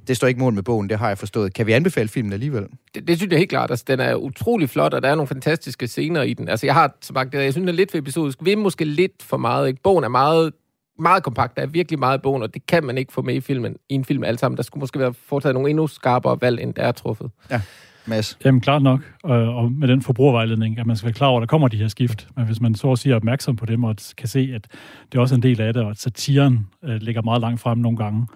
det 0.08 0.18
står 0.18 0.28
ikke 0.28 0.40
mål 0.40 0.54
med 0.54 0.64
bogen, 0.64 0.90
det 0.90 1.00
har 1.00 1.08
jeg 1.08 1.18
forstået. 1.18 1.54
Kan 1.54 1.68
vi 1.68 1.72
anbefale 1.72 2.10
filmen 2.10 2.34
alligevel? 2.34 2.68
Det, 2.96 3.08
det 3.08 3.18
synes 3.18 3.32
jeg 3.32 3.40
helt 3.40 3.50
klart. 3.50 3.70
Altså, 3.70 3.86
den 3.88 4.00
er 4.00 4.16
utrolig 4.16 4.70
flot, 4.70 4.94
og 4.94 5.02
der 5.02 5.10
er 5.10 5.16
nogle 5.16 5.28
fantastiske 5.28 5.88
scener 5.88 6.22
i 6.22 6.34
den. 6.34 6.50
Altså, 6.50 6.66
jeg 6.66 6.74
har 6.74 6.98
sagt, 7.02 7.34
jeg 7.34 7.54
synes, 7.54 7.56
den 7.56 7.68
er 7.68 7.74
lidt 7.74 7.92
for 7.92 7.98
episodisk. 7.98 8.38
Vi 8.42 8.52
er 8.52 8.58
måske 8.58 8.86
lidt 8.86 9.24
for 9.24 9.38
meget. 9.38 9.68
Ikke? 9.68 9.82
Bogen 9.84 10.04
er 10.04 10.10
meget, 10.10 10.54
meget 11.02 11.24
kompakt. 11.24 11.56
Der 11.56 11.62
er 11.62 11.68
virkelig 11.68 12.00
meget 12.00 12.18
i 12.18 12.22
bogen, 12.22 12.44
og 12.44 12.54
det 12.54 12.66
kan 12.66 12.84
man 12.84 12.98
ikke 12.98 13.14
få 13.14 13.22
med 13.22 13.36
i 13.36 13.40
filmen. 13.40 13.76
I 13.90 13.94
en 13.94 14.06
film 14.06 14.24
alle 14.24 14.38
sammen. 14.38 14.58
Der 14.58 14.64
skulle 14.64 14.82
måske 14.82 15.00
være 15.00 15.14
foretaget 15.14 15.54
nogle 15.54 15.70
endnu 15.70 15.88
skarpere 15.88 16.38
valg, 16.42 16.62
end 16.62 16.74
der 16.74 16.84
er 16.84 16.92
truffet. 16.92 17.32
Ja. 17.52 17.62
Mads? 18.06 18.38
Jamen 18.46 18.62
klart 18.62 18.82
nok, 18.82 19.00
og, 19.24 19.32
og 19.32 19.72
med 19.72 19.88
den 19.88 20.02
forbrugervejledning, 20.02 20.80
at 20.80 20.86
man 20.86 20.96
skal 20.96 21.06
være 21.06 21.14
klar 21.14 21.28
over, 21.28 21.40
at 21.40 21.42
der 21.42 21.48
kommer 21.48 21.68
de 21.68 21.78
her 21.78 21.88
skift. 21.88 22.28
Men 22.36 22.46
hvis 22.46 22.62
man 22.62 22.76
så 22.76 22.92
at 22.92 23.00
sige 23.00 23.12
er 23.12 23.16
opmærksom 23.16 23.56
på 23.56 23.66
dem, 23.66 23.84
og 23.84 23.96
kan 24.18 24.28
se, 24.28 24.52
at 24.56 24.68
det 25.12 25.18
er 25.18 25.22
også 25.22 25.36
en 25.36 25.44
del 25.44 25.62
af 25.62 25.74
det, 25.74 25.84
og 25.84 25.90
at 25.90 25.98
satiren 25.98 26.68
øh, 26.84 26.96
ligger 26.96 27.22
meget 27.22 27.42
langt 27.42 27.62
frem 27.62 27.78
nogle 27.78 27.98
gange, 27.98 28.28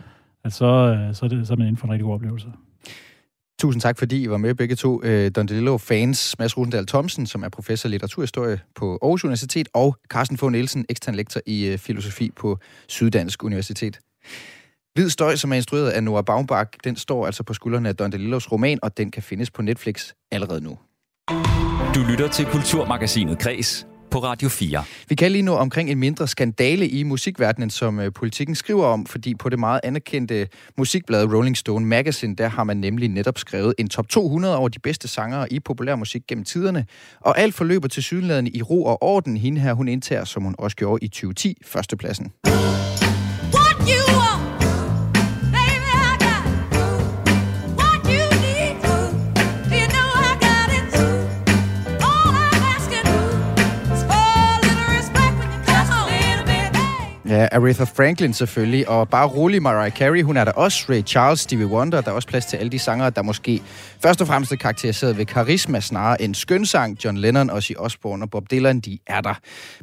at 0.43 0.53
så, 0.53 0.65
øh, 0.65 1.15
så, 1.15 1.25
er 1.25 1.29
det, 1.29 1.47
så 1.47 1.53
er 1.53 1.57
man 1.57 1.67
inden 1.67 1.77
for 1.77 1.87
en 1.87 1.91
rigtig 1.91 2.05
god 2.05 2.13
oplevelse. 2.13 2.47
Tusind 3.61 3.81
tak, 3.81 3.99
fordi 3.99 4.23
I 4.23 4.29
var 4.29 4.37
med 4.37 4.55
begge 4.55 4.75
to. 4.75 5.03
Øh, 5.03 5.31
Don 5.35 5.47
DeLillo-fans, 5.47 6.39
Mads 6.39 6.57
Rosendal 6.57 6.85
Thomsen, 6.87 7.27
som 7.27 7.43
er 7.43 7.49
professor 7.49 7.89
i 7.89 7.91
litteraturhistorie 7.91 8.59
på 8.75 8.99
Aarhus 9.01 9.23
Universitet, 9.23 9.69
og 9.73 9.97
Carsten 10.09 10.37
Fogh 10.37 10.51
Nielsen, 10.51 10.85
ekstern 10.89 11.15
lektor 11.15 11.41
i 11.45 11.67
øh, 11.67 11.77
filosofi 11.77 12.31
på 12.35 12.57
Syddansk 12.87 13.43
Universitet. 13.43 13.99
Hvid 14.93 15.09
støj, 15.09 15.35
som 15.35 15.51
er 15.51 15.55
instrueret 15.55 15.89
af 15.89 16.03
Noah 16.03 16.23
Baumbach, 16.23 16.69
den 16.83 16.95
står 16.95 17.25
altså 17.25 17.43
på 17.43 17.53
skuldrene 17.53 17.89
af 17.89 17.95
Don 17.95 18.11
DeLillos 18.11 18.51
roman, 18.51 18.79
og 18.81 18.97
den 18.97 19.11
kan 19.11 19.23
findes 19.23 19.51
på 19.51 19.61
Netflix 19.61 20.11
allerede 20.31 20.61
nu. 20.61 20.77
Du 21.95 21.99
lytter 22.09 22.29
til 22.33 22.45
Kulturmagasinet 22.45 23.39
Græs 23.39 23.87
på 24.15 24.23
Radio 24.23 24.49
4. 24.49 24.83
Vi 25.09 25.15
kan 25.15 25.31
lige 25.31 25.41
nå 25.41 25.55
omkring 25.55 25.89
en 25.89 25.97
mindre 25.97 26.27
skandale 26.27 26.87
i 26.87 27.03
musikverdenen, 27.03 27.69
som 27.69 27.99
øh, 27.99 28.13
politikken 28.13 28.55
skriver 28.55 28.85
om, 28.85 29.05
fordi 29.05 29.35
på 29.35 29.49
det 29.49 29.59
meget 29.59 29.79
anerkendte 29.83 30.47
musikblad 30.77 31.33
Rolling 31.33 31.57
Stone 31.57 31.85
Magazine, 31.85 32.35
der 32.35 32.47
har 32.47 32.63
man 32.63 32.77
nemlig 32.77 33.09
netop 33.09 33.37
skrevet 33.37 33.73
en 33.77 33.89
top 33.89 34.09
200 34.09 34.57
over 34.57 34.69
de 34.69 34.79
bedste 34.79 35.07
sangere 35.07 35.53
i 35.53 35.59
populærmusik 35.59 36.21
gennem 36.27 36.45
tiderne. 36.45 36.85
Og 37.19 37.39
alt 37.39 37.55
forløber 37.55 37.87
til 37.87 38.03
sydenladende 38.03 38.51
i 38.51 38.61
ro 38.61 38.85
og 38.85 39.03
orden. 39.03 39.37
Hende 39.37 39.61
her, 39.61 39.73
hun 39.73 39.87
indtager, 39.87 40.25
som 40.25 40.43
hun 40.43 40.55
også 40.57 40.77
gjorde 40.77 41.05
i 41.05 41.07
2010, 41.07 41.57
førstepladsen. 41.65 42.31
What 43.53 43.89
you 43.89 44.24
Ja, 57.35 57.47
Aretha 57.51 57.83
Franklin 57.83 58.33
selvfølgelig, 58.33 58.89
og 58.89 59.09
bare 59.09 59.27
rolig 59.27 59.61
Mariah 59.61 59.91
Carey, 59.91 60.23
hun 60.23 60.37
er 60.37 60.43
der 60.45 60.51
også, 60.51 60.85
Ray 60.89 61.03
Charles, 61.03 61.39
Stevie 61.39 61.67
Wonder, 61.67 62.01
der 62.01 62.11
er 62.11 62.15
også 62.15 62.27
plads 62.27 62.45
til 62.45 62.57
alle 62.57 62.71
de 62.71 62.79
sangere, 62.79 63.09
der 63.09 63.21
måske 63.21 63.61
først 64.03 64.21
og 64.21 64.27
fremmest 64.27 64.51
er 64.51 64.55
karakteriseret 64.55 65.17
ved 65.17 65.25
karisma 65.25 65.79
snarere 65.79 66.21
end 66.21 66.35
skønsang. 66.35 67.05
John 67.05 67.17
Lennon, 67.17 67.49
Ozzy 67.49 67.71
Osbourne 67.77 68.23
og 68.23 68.29
Bob 68.29 68.51
Dylan, 68.51 68.79
de 68.79 68.99
er 69.07 69.21
der. 69.21 69.33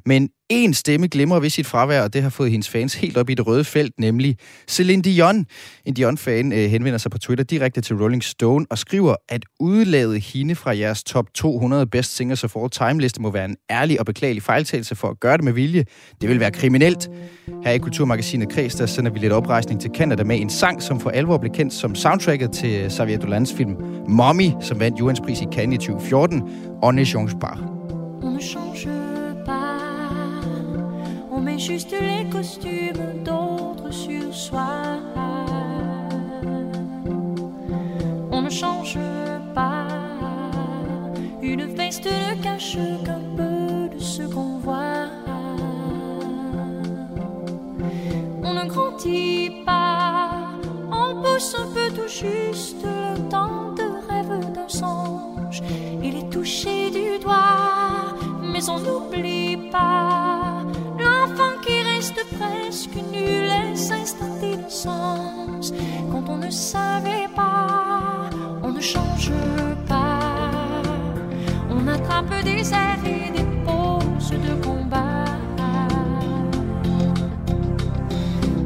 Men 0.06 0.28
en 0.48 0.74
stemme 0.74 1.08
glemmer 1.08 1.40
ved 1.40 1.50
sit 1.50 1.66
fravær, 1.66 2.02
og 2.02 2.12
det 2.12 2.22
har 2.22 2.30
fået 2.30 2.50
hendes 2.50 2.68
fans 2.68 2.94
helt 2.94 3.16
op 3.16 3.30
i 3.30 3.34
det 3.34 3.46
røde 3.46 3.64
felt, 3.64 3.92
nemlig 3.98 4.36
Celine 4.68 5.02
Dion. 5.02 5.46
En 5.84 5.94
Dion-fan 5.94 6.52
øh, 6.52 6.58
henvender 6.58 6.98
sig 6.98 7.10
på 7.10 7.18
Twitter 7.18 7.44
direkte 7.44 7.80
til 7.80 7.96
Rolling 7.96 8.24
Stone 8.24 8.66
og 8.70 8.78
skriver, 8.78 9.14
at 9.28 9.44
udlade 9.60 10.18
hende 10.18 10.54
fra 10.54 10.76
jeres 10.76 11.04
top 11.04 11.26
200 11.34 11.86
best 11.86 12.16
singers 12.16 12.44
of 12.44 12.56
all 12.56 12.70
time 12.70 13.00
liste 13.00 13.22
må 13.22 13.30
være 13.30 13.44
en 13.44 13.56
ærlig 13.70 14.00
og 14.00 14.06
beklagelig 14.06 14.42
fejltagelse 14.42 14.94
for 14.94 15.08
at 15.08 15.20
gøre 15.20 15.36
det 15.36 15.44
med 15.44 15.52
vilje. 15.52 15.84
Det 16.20 16.28
vil 16.28 16.40
være 16.40 16.50
kriminelt. 16.50 17.10
Her 17.64 17.72
i 17.72 17.78
Kulturmagasinet 17.78 18.48
Kreds, 18.48 18.74
der 18.74 18.86
sender 18.86 19.10
vi 19.10 19.18
lidt 19.18 19.32
oprejsning 19.32 19.80
til 19.80 19.90
Canada 19.94 20.24
med 20.24 20.40
en 20.40 20.50
sang, 20.50 20.82
som 20.82 21.00
for 21.00 21.10
alvor 21.10 21.38
blev 21.38 21.52
kendt 21.52 21.72
som 21.72 21.94
soundtracket 21.94 22.52
til 22.52 22.90
Xavier 22.90 23.18
Dolans 23.18 23.54
film 23.54 23.76
Mommy, 24.08 24.50
som 24.60 24.80
vandt 24.80 25.00
Jurens 25.00 25.20
pris 25.20 25.40
i 25.40 25.46
Cannes 25.52 25.74
i 25.74 25.86
2014, 25.86 26.42
On 26.82 26.94
ne 26.94 27.04
change 27.04 27.38
pas. 27.40 27.58
On 28.22 28.32
ne 28.32 28.42
change 28.42 29.01
met 31.42 31.58
juste 31.58 31.92
les 32.00 32.28
costumes 32.30 33.24
d'autres 33.24 33.90
sur 33.90 34.32
soi. 34.32 35.00
On 38.30 38.42
ne 38.42 38.50
change 38.50 38.98
pas, 39.54 39.86
une 41.42 41.64
veste 41.74 42.06
ne 42.06 42.42
cache 42.42 42.78
qu'un 43.04 43.22
peu 43.36 43.94
de 43.94 43.98
ce 43.98 44.22
qu'on 44.22 44.58
voit. 44.58 45.08
On 48.44 48.54
ne 48.54 48.64
grandit 48.68 49.50
pas, 49.66 50.30
on 50.92 51.22
pousse 51.22 51.56
un 51.58 51.68
peu 51.74 51.88
tout 51.94 52.08
juste 52.08 52.84
le 52.84 53.28
temps 53.28 53.72
de 53.74 53.86
rêve 54.08 54.52
d'un 54.54 54.68
songe. 54.68 55.60
Il 56.02 56.16
est 56.16 56.30
touché 56.30 56.90
du 56.90 57.18
doigt, 57.18 58.14
mais 58.52 58.68
on 58.68 58.78
n'oublie 58.78 59.56
pas 59.70 60.61
reste 62.14 62.26
presque 62.36 62.96
nul 63.12 63.48
et 63.72 63.76
s'installe 63.76 64.38
d'innocence. 64.40 65.72
Quand 66.10 66.24
on 66.28 66.38
ne 66.38 66.50
savait 66.50 67.28
pas, 67.34 68.30
on 68.62 68.72
ne 68.72 68.80
change 68.80 69.32
pas. 69.88 70.20
On 71.70 71.86
attrape 71.88 72.42
des 72.44 72.72
airs 72.72 73.04
et 73.04 73.30
des 73.30 73.46
poses 73.64 74.30
de 74.30 74.64
combat. 74.64 75.24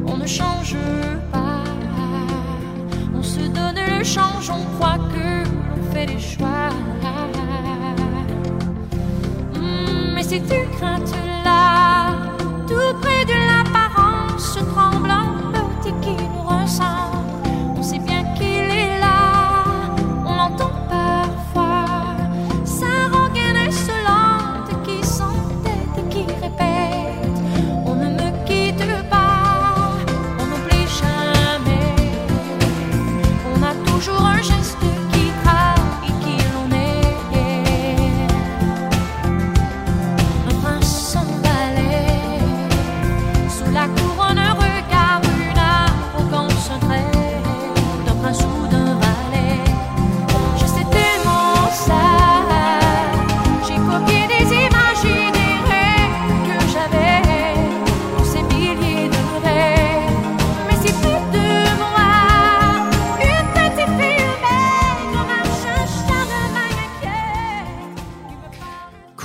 On 0.06 0.16
ne 0.16 0.26
change 0.26 0.76
pas. 1.32 1.64
On 3.14 3.22
se 3.22 3.40
donne 3.40 3.78
le 3.98 4.04
change, 4.04 4.50
on 4.50 4.62
croit 4.76 4.98
que 5.12 5.48
l'on 5.48 5.92
fait 5.92 6.06
des 6.06 6.18
choix. 6.18 6.70
Hmm, 9.54 10.14
Mais 10.14 10.22
ces 10.22 10.40
deux 10.40 10.66
craintes-là, 10.78 11.25
tout 12.76 12.94
près 13.00 13.24
de 13.24 13.45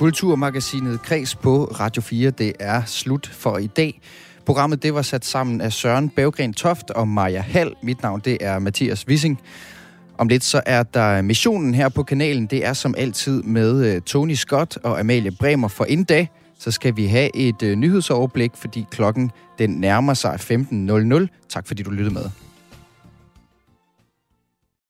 Kulturmagasinet 0.02 1.02
Kreds 1.02 1.36
på 1.36 1.64
Radio 1.66 2.02
4. 2.02 2.30
Det 2.30 2.54
er 2.60 2.82
slut 2.86 3.28
for 3.34 3.58
i 3.58 3.68
dag. 3.68 4.02
Programmet 4.46 4.84
det 4.84 4.94
var 4.94 5.02
sat 5.02 5.26
sammen 5.26 5.62
af 5.62 5.74
Søren 5.74 6.10
Bævgren 6.10 6.54
Toft 6.54 6.90
og 6.90 7.08
Maja 7.08 7.42
Hall. 7.42 7.76
Mit 7.84 8.04
navn 8.04 8.22
det 8.26 8.38
er 8.42 8.60
Mathias 8.60 9.08
Wissing. 9.08 9.42
Om 10.18 10.28
lidt 10.28 10.44
så 10.44 10.62
er 10.66 10.84
der 10.84 11.22
missionen 11.22 11.74
her 11.74 11.90
på 11.90 12.04
kanalen. 12.04 12.46
Det 12.46 12.66
er 12.66 12.74
som 12.74 12.96
altid 12.98 13.44
med 13.44 13.96
øh, 13.96 14.02
Tony 14.02 14.34
Scott 14.34 14.78
og 14.84 15.00
Amalie 15.00 15.32
Bremer. 15.32 15.68
For 15.68 15.84
en 15.84 16.04
dag. 16.04 16.30
så 16.60 16.72
skal 16.72 16.96
vi 16.96 17.06
have 17.06 17.36
et 17.36 17.64
øh, 17.64 17.76
nyhedsoverblik, 17.76 18.52
fordi 18.56 18.86
klokken 18.92 19.32
den 19.60 19.70
nærmer 19.70 20.14
sig 20.14 20.40
15.00. 20.42 21.48
Tak 21.50 21.68
fordi 21.68 21.84
du 21.84 21.92
lyttede 21.92 22.14
med. 22.14 22.51